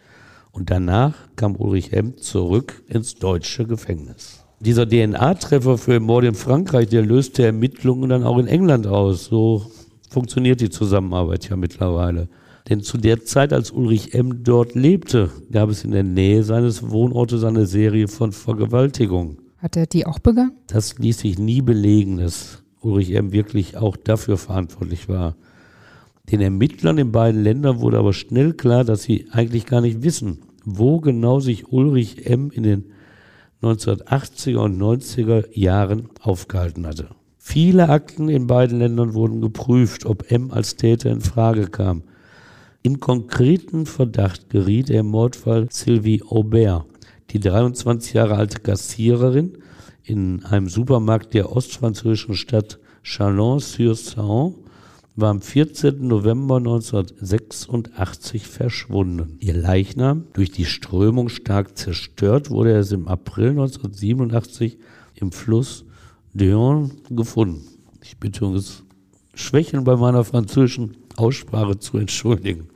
Und 0.52 0.70
danach 0.70 1.14
kam 1.36 1.56
Ulrich 1.56 1.92
M. 1.92 2.16
zurück 2.16 2.82
ins 2.88 3.16
deutsche 3.16 3.66
Gefängnis. 3.66 4.44
Dieser 4.60 4.88
DNA-Treffer 4.88 5.78
für 5.78 5.92
den 5.92 6.04
Mord 6.04 6.24
in 6.24 6.34
Frankreich, 6.34 6.88
der 6.88 7.02
löste 7.02 7.44
Ermittlungen 7.44 8.08
dann 8.08 8.22
auch 8.22 8.38
in 8.38 8.46
England 8.46 8.86
aus. 8.86 9.26
So 9.26 9.66
funktioniert 10.10 10.60
die 10.60 10.70
Zusammenarbeit 10.70 11.48
ja 11.48 11.56
mittlerweile. 11.56 12.28
Denn 12.68 12.80
zu 12.80 12.96
der 12.96 13.24
Zeit, 13.24 13.52
als 13.52 13.70
Ulrich 13.70 14.14
M. 14.14 14.42
dort 14.42 14.74
lebte, 14.74 15.30
gab 15.52 15.68
es 15.68 15.84
in 15.84 15.90
der 15.90 16.02
Nähe 16.02 16.42
seines 16.44 16.90
Wohnortes 16.90 17.44
eine 17.44 17.66
Serie 17.66 18.08
von 18.08 18.32
Vergewaltigungen. 18.32 19.38
Hat 19.58 19.76
er 19.76 19.86
die 19.86 20.06
auch 20.06 20.18
begangen? 20.18 20.52
Das 20.66 20.98
ließ 20.98 21.18
sich 21.18 21.38
nie 21.38 21.60
belegen, 21.60 22.18
dass 22.18 22.62
Ulrich 22.80 23.12
M. 23.12 23.32
wirklich 23.32 23.76
auch 23.76 23.96
dafür 23.96 24.38
verantwortlich 24.38 25.08
war. 25.08 25.36
Den 26.30 26.40
Ermittlern 26.40 26.96
in 26.96 27.12
beiden 27.12 27.42
Ländern 27.42 27.80
wurde 27.80 27.98
aber 27.98 28.14
schnell 28.14 28.54
klar, 28.54 28.84
dass 28.84 29.02
sie 29.02 29.26
eigentlich 29.30 29.66
gar 29.66 29.82
nicht 29.82 30.02
wissen, 30.02 30.38
wo 30.64 31.00
genau 31.00 31.40
sich 31.40 31.70
Ulrich 31.70 32.26
M. 32.26 32.50
in 32.50 32.62
den 32.62 32.84
1980er 33.62 34.56
und 34.58 34.80
90er 34.80 35.46
Jahren 35.52 36.08
aufgehalten 36.20 36.86
hatte. 36.86 37.10
Viele 37.36 37.90
Akten 37.90 38.30
in 38.30 38.46
beiden 38.46 38.78
Ländern 38.78 39.12
wurden 39.12 39.42
geprüft, 39.42 40.06
ob 40.06 40.30
M 40.30 40.50
als 40.50 40.76
Täter 40.76 41.10
in 41.10 41.20
Frage 41.20 41.66
kam. 41.66 42.04
In 42.86 43.00
konkreten 43.00 43.86
Verdacht 43.86 44.50
geriet 44.50 44.90
der 44.90 45.02
Mordfall 45.02 45.68
Sylvie 45.70 46.22
Aubert, 46.22 46.84
die 47.30 47.40
23 47.40 48.12
Jahre 48.12 48.34
alte 48.34 48.60
Kassiererin 48.60 49.56
in 50.02 50.44
einem 50.44 50.68
Supermarkt 50.68 51.32
der 51.32 51.50
ostfranzösischen 51.50 52.34
Stadt 52.34 52.78
Chalon-sur-Saône 53.02 54.56
war 55.16 55.30
am 55.30 55.40
14. 55.40 56.06
November 56.06 56.58
1986 56.58 58.46
verschwunden. 58.46 59.38
Ihr 59.40 59.54
Leichnam, 59.54 60.26
durch 60.34 60.50
die 60.50 60.66
Strömung 60.66 61.30
stark 61.30 61.78
zerstört, 61.78 62.50
wurde 62.50 62.72
erst 62.72 62.92
im 62.92 63.08
April 63.08 63.48
1987 63.52 64.76
im 65.14 65.32
Fluss 65.32 65.86
Deon 66.34 66.90
gefunden. 67.08 67.62
Ich 68.02 68.18
bitte 68.18 68.44
um 68.44 68.52
das 68.52 68.83
Schwächen 69.34 69.84
bei 69.84 69.96
meiner 69.96 70.24
französischen 70.24 70.96
Aussprache 71.16 71.78
zu 71.78 71.98
entschuldigen. 71.98 72.68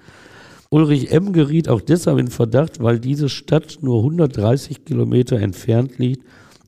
Ulrich 0.71 1.11
M. 1.11 1.33
geriet 1.33 1.69
auch 1.69 1.81
deshalb 1.81 2.19
in 2.19 2.29
Verdacht, 2.29 2.83
weil 2.83 3.01
diese 3.01 3.29
Stadt 3.29 3.79
nur 3.81 3.99
130 4.01 4.85
Kilometer 4.85 5.39
entfernt 5.39 5.99
liegt 5.99 6.25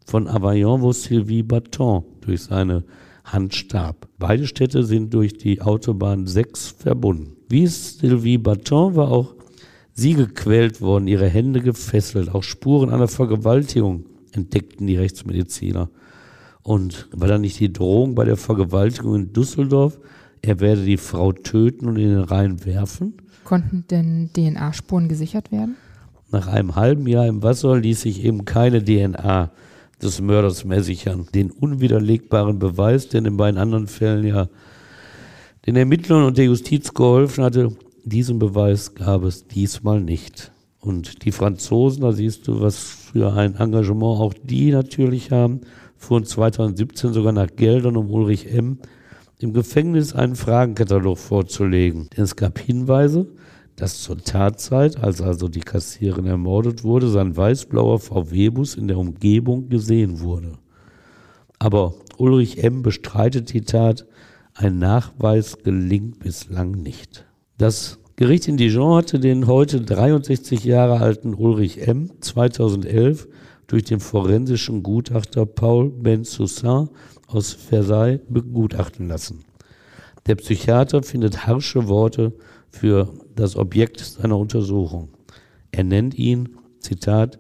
von 0.06 0.26
Avignon, 0.26 0.80
wo 0.80 0.92
Sylvie 0.92 1.42
Baton 1.42 2.04
durch 2.22 2.42
seine 2.42 2.84
Hand 3.24 3.54
starb. 3.54 4.08
Beide 4.18 4.46
Städte 4.46 4.84
sind 4.84 5.12
durch 5.12 5.34
die 5.34 5.60
Autobahn 5.60 6.26
6 6.26 6.76
verbunden. 6.78 7.36
Wie 7.48 7.66
Sylvie 7.66 8.38
Baton 8.38 8.96
war 8.96 9.10
auch 9.10 9.34
sie 9.92 10.14
gequält 10.14 10.80
worden, 10.80 11.06
ihre 11.06 11.28
Hände 11.28 11.60
gefesselt. 11.60 12.34
Auch 12.34 12.42
Spuren 12.42 12.90
einer 12.90 13.08
Vergewaltigung 13.08 14.06
entdeckten 14.32 14.86
die 14.86 14.96
Rechtsmediziner. 14.96 15.90
Und 16.62 17.08
war 17.12 17.28
da 17.28 17.38
nicht 17.38 17.58
die 17.58 17.72
Drohung 17.72 18.14
bei 18.14 18.24
der 18.24 18.36
Vergewaltigung 18.36 19.14
in 19.14 19.32
Düsseldorf, 19.32 19.98
er 20.42 20.60
werde 20.60 20.84
die 20.84 20.96
Frau 20.96 21.32
töten 21.32 21.86
und 21.86 21.96
in 21.96 22.10
den 22.10 22.24
Rhein 22.24 22.64
werfen? 22.64 23.14
Konnten 23.44 23.84
denn 23.90 24.30
DNA-Spuren 24.32 25.08
gesichert 25.08 25.52
werden? 25.52 25.76
Nach 26.30 26.46
einem 26.46 26.76
halben 26.76 27.06
Jahr 27.06 27.26
im 27.26 27.42
Wasser 27.42 27.76
ließ 27.78 28.02
sich 28.02 28.24
eben 28.24 28.44
keine 28.44 28.84
DNA 28.84 29.50
des 30.00 30.20
Mörders 30.20 30.64
mehr 30.64 30.82
sichern. 30.82 31.26
Den 31.34 31.50
unwiderlegbaren 31.50 32.58
Beweis, 32.58 33.08
der 33.08 33.18
in 33.18 33.24
den 33.24 33.36
beiden 33.36 33.58
anderen 33.58 33.86
Fällen 33.86 34.26
ja 34.26 34.48
den 35.66 35.76
Ermittlern 35.76 36.24
und 36.24 36.38
der 36.38 36.46
Justiz 36.46 36.94
geholfen 36.94 37.44
hatte, 37.44 37.76
diesen 38.04 38.38
Beweis 38.38 38.94
gab 38.94 39.24
es 39.24 39.46
diesmal 39.46 40.00
nicht. 40.00 40.52
Und 40.80 41.24
die 41.24 41.32
Franzosen, 41.32 42.02
da 42.02 42.12
siehst 42.12 42.48
du, 42.48 42.60
was 42.60 42.78
für 42.78 43.34
ein 43.34 43.56
Engagement 43.56 44.20
auch 44.20 44.32
die 44.42 44.70
natürlich 44.70 45.30
haben, 45.30 45.60
fuhren 46.00 46.24
2017 46.24 47.12
sogar 47.12 47.32
nach 47.32 47.54
Geldern, 47.54 47.96
um 47.96 48.10
Ulrich 48.10 48.52
M. 48.52 48.78
im 49.38 49.52
Gefängnis 49.52 50.14
einen 50.14 50.34
Fragenkatalog 50.34 51.18
vorzulegen. 51.18 52.08
Denn 52.16 52.24
es 52.24 52.36
gab 52.36 52.58
Hinweise, 52.58 53.28
dass 53.76 54.02
zur 54.02 54.16
Tatzeit, 54.18 55.02
als 55.02 55.20
also 55.20 55.48
die 55.48 55.60
Kassierin 55.60 56.26
ermordet 56.26 56.84
wurde, 56.84 57.08
sein 57.08 57.36
weißblauer 57.36 57.98
VW-Bus 57.98 58.76
in 58.76 58.88
der 58.88 58.98
Umgebung 58.98 59.68
gesehen 59.68 60.20
wurde. 60.20 60.54
Aber 61.58 61.94
Ulrich 62.16 62.64
M. 62.64 62.82
bestreitet 62.82 63.52
die 63.52 63.60
Tat, 63.60 64.06
ein 64.54 64.78
Nachweis 64.78 65.58
gelingt 65.58 66.18
bislang 66.20 66.72
nicht. 66.72 67.26
Das 67.58 67.98
Gericht 68.16 68.48
in 68.48 68.56
Dijon 68.56 68.96
hatte 68.96 69.20
den 69.20 69.46
heute 69.46 69.82
63 69.82 70.64
Jahre 70.64 71.00
alten 71.00 71.34
Ulrich 71.34 71.86
M. 71.86 72.10
2011 72.20 73.28
durch 73.70 73.84
den 73.84 74.00
forensischen 74.00 74.82
Gutachter 74.82 75.46
Paul 75.46 75.90
Bensoussin 75.90 76.88
aus 77.28 77.52
Versailles 77.52 78.20
begutachten 78.28 79.06
lassen. 79.06 79.44
Der 80.26 80.34
Psychiater 80.34 81.04
findet 81.04 81.46
harsche 81.46 81.86
Worte 81.86 82.32
für 82.68 83.08
das 83.36 83.54
Objekt 83.54 84.00
seiner 84.00 84.38
Untersuchung. 84.38 85.10
Er 85.70 85.84
nennt 85.84 86.18
ihn, 86.18 86.56
Zitat, 86.80 87.38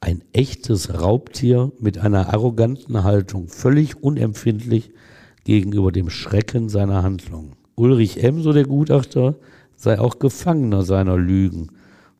ein 0.00 0.24
echtes 0.32 1.00
Raubtier 1.00 1.70
mit 1.78 1.98
einer 1.98 2.34
arroganten 2.34 3.04
Haltung, 3.04 3.46
völlig 3.46 4.02
unempfindlich 4.02 4.90
gegenüber 5.44 5.92
dem 5.92 6.10
Schrecken 6.10 6.68
seiner 6.68 7.04
Handlung. 7.04 7.52
Ulrich 7.76 8.22
M., 8.24 8.42
so 8.42 8.52
der 8.52 8.64
Gutachter, 8.64 9.36
sei 9.76 10.00
auch 10.00 10.18
Gefangener 10.18 10.82
seiner 10.82 11.16
Lügen. 11.16 11.68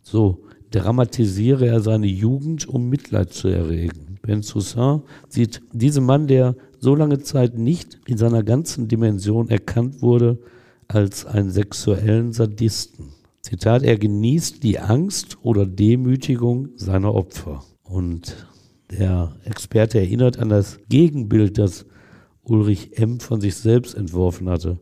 So 0.03 0.45
dramatisiere 0.71 1.67
er 1.67 1.81
seine 1.81 2.07
Jugend, 2.07 2.69
um 2.69 2.89
Mitleid 2.89 3.33
zu 3.33 3.49
erregen. 3.49 4.19
Ben 4.23 4.43
Soussin 4.43 5.03
sieht 5.29 5.63
diesen 5.73 6.05
Mann, 6.05 6.27
der 6.27 6.57
so 6.79 6.95
lange 6.95 7.21
Zeit 7.21 7.57
nicht 7.57 7.99
in 8.07 8.19
seiner 8.19 8.43
ganzen 8.43 8.89
Dimension 8.89 9.49
erkannt 9.49 10.03
wurde, 10.03 10.39
als 10.87 11.27
einen 11.27 11.51
sexuellen 11.51 12.33
Sadisten. 12.33 13.13
Zitat, 13.43 13.83
er 13.83 13.99
genießt 13.99 14.63
die 14.63 14.79
Angst 14.79 15.39
oder 15.43 15.67
Demütigung 15.67 16.71
seiner 16.77 17.15
Opfer. 17.15 17.65
Und 17.83 18.49
der 18.91 19.37
Experte 19.45 19.99
erinnert 19.99 20.39
an 20.39 20.49
das 20.49 20.79
Gegenbild, 20.89 21.59
das 21.59 21.87
Ulrich 22.43 22.99
M. 22.99 23.21
von 23.21 23.41
sich 23.41 23.57
selbst 23.57 23.95
entworfen 23.95 24.49
hatte. 24.49 24.79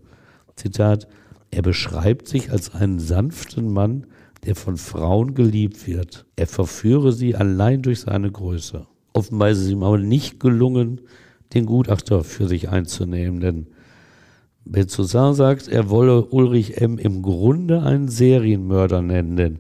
Zitat, 0.55 1.07
er 1.51 1.63
beschreibt 1.63 2.29
sich 2.29 2.51
als 2.51 2.75
einen 2.75 2.99
sanften 2.99 3.73
Mann, 3.73 4.07
der 4.47 4.55
von 4.55 4.77
Frauen 4.77 5.35
geliebt 5.35 5.87
wird. 5.87 6.25
Er 6.37 6.47
verführe 6.47 7.13
sie 7.13 7.35
allein 7.35 7.83
durch 7.83 8.01
seine 8.01 8.31
Größe. 8.31 8.87
Offenbar 9.13 9.51
ist 9.51 9.59
es 9.59 9.69
ihm 9.69 9.83
aber 9.83 9.99
nicht 9.99 10.41
gelungen, 10.41 11.01
den 11.55 11.67
Gutachter 11.67 12.25
für 12.25 12.49
sich 12.49 12.69
einzunehmen, 12.69 13.41
denn 13.41 13.67
Benzoussin 14.65 15.35
sagt, 15.35 15.69
er 15.69 15.91
wolle 15.91 16.25
Ulrich 16.27 16.81
M. 16.81 16.99
im 16.99 17.23
Grunde 17.23 17.83
einen 17.83 18.09
Serienmörder 18.09 19.01
nennen, 19.01 19.37
denn 19.37 19.59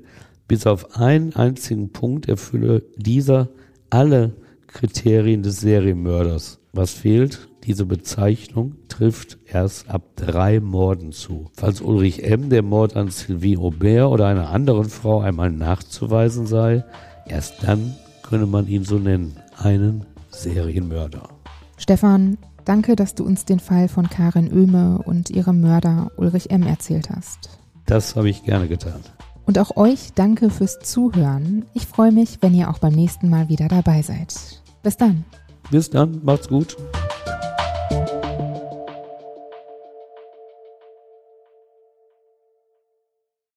bis 0.48 0.66
auf 0.66 0.96
einen 0.96 1.34
einzigen 1.34 1.90
Punkt 1.90 2.28
erfülle 2.28 2.82
dieser 2.96 3.48
alle 3.88 4.34
Kriterien 4.66 5.42
des 5.42 5.60
Serienmörders. 5.60 6.58
Was 6.72 6.92
fehlt? 6.92 7.48
Diese 7.66 7.84
Bezeichnung 7.84 8.76
trifft 8.86 9.38
erst 9.44 9.90
ab 9.90 10.02
drei 10.14 10.60
Morden 10.60 11.10
zu. 11.10 11.50
Falls 11.52 11.80
Ulrich 11.80 12.22
M. 12.22 12.48
der 12.48 12.62
Mord 12.62 12.94
an 12.94 13.10
Sylvie 13.10 13.58
Aubert 13.58 14.08
oder 14.08 14.28
einer 14.28 14.50
anderen 14.50 14.88
Frau 14.88 15.20
einmal 15.20 15.50
nachzuweisen 15.50 16.46
sei, 16.46 16.84
erst 17.26 17.64
dann 17.64 17.96
könne 18.22 18.46
man 18.46 18.68
ihn 18.68 18.84
so 18.84 18.98
nennen, 19.00 19.36
einen 19.58 20.06
Serienmörder. 20.30 21.28
Stefan, 21.76 22.38
danke, 22.64 22.94
dass 22.94 23.16
du 23.16 23.24
uns 23.24 23.44
den 23.44 23.58
Fall 23.58 23.88
von 23.88 24.08
Karin 24.08 24.52
Oehme 24.52 25.02
und 25.04 25.30
ihrem 25.30 25.60
Mörder 25.60 26.12
Ulrich 26.16 26.50
M. 26.50 26.62
erzählt 26.62 27.10
hast. 27.10 27.58
Das 27.84 28.14
habe 28.14 28.28
ich 28.30 28.44
gerne 28.44 28.68
getan. 28.68 29.00
Und 29.44 29.58
auch 29.58 29.76
euch 29.76 30.12
danke 30.14 30.50
fürs 30.50 30.78
Zuhören. 30.78 31.64
Ich 31.74 31.86
freue 31.86 32.12
mich, 32.12 32.38
wenn 32.42 32.54
ihr 32.54 32.70
auch 32.70 32.78
beim 32.78 32.94
nächsten 32.94 33.28
Mal 33.28 33.48
wieder 33.48 33.66
dabei 33.66 34.02
seid. 34.02 34.62
Bis 34.84 34.96
dann. 34.96 35.24
Bis 35.72 35.90
dann, 35.90 36.20
macht's 36.22 36.46
gut. 36.46 36.76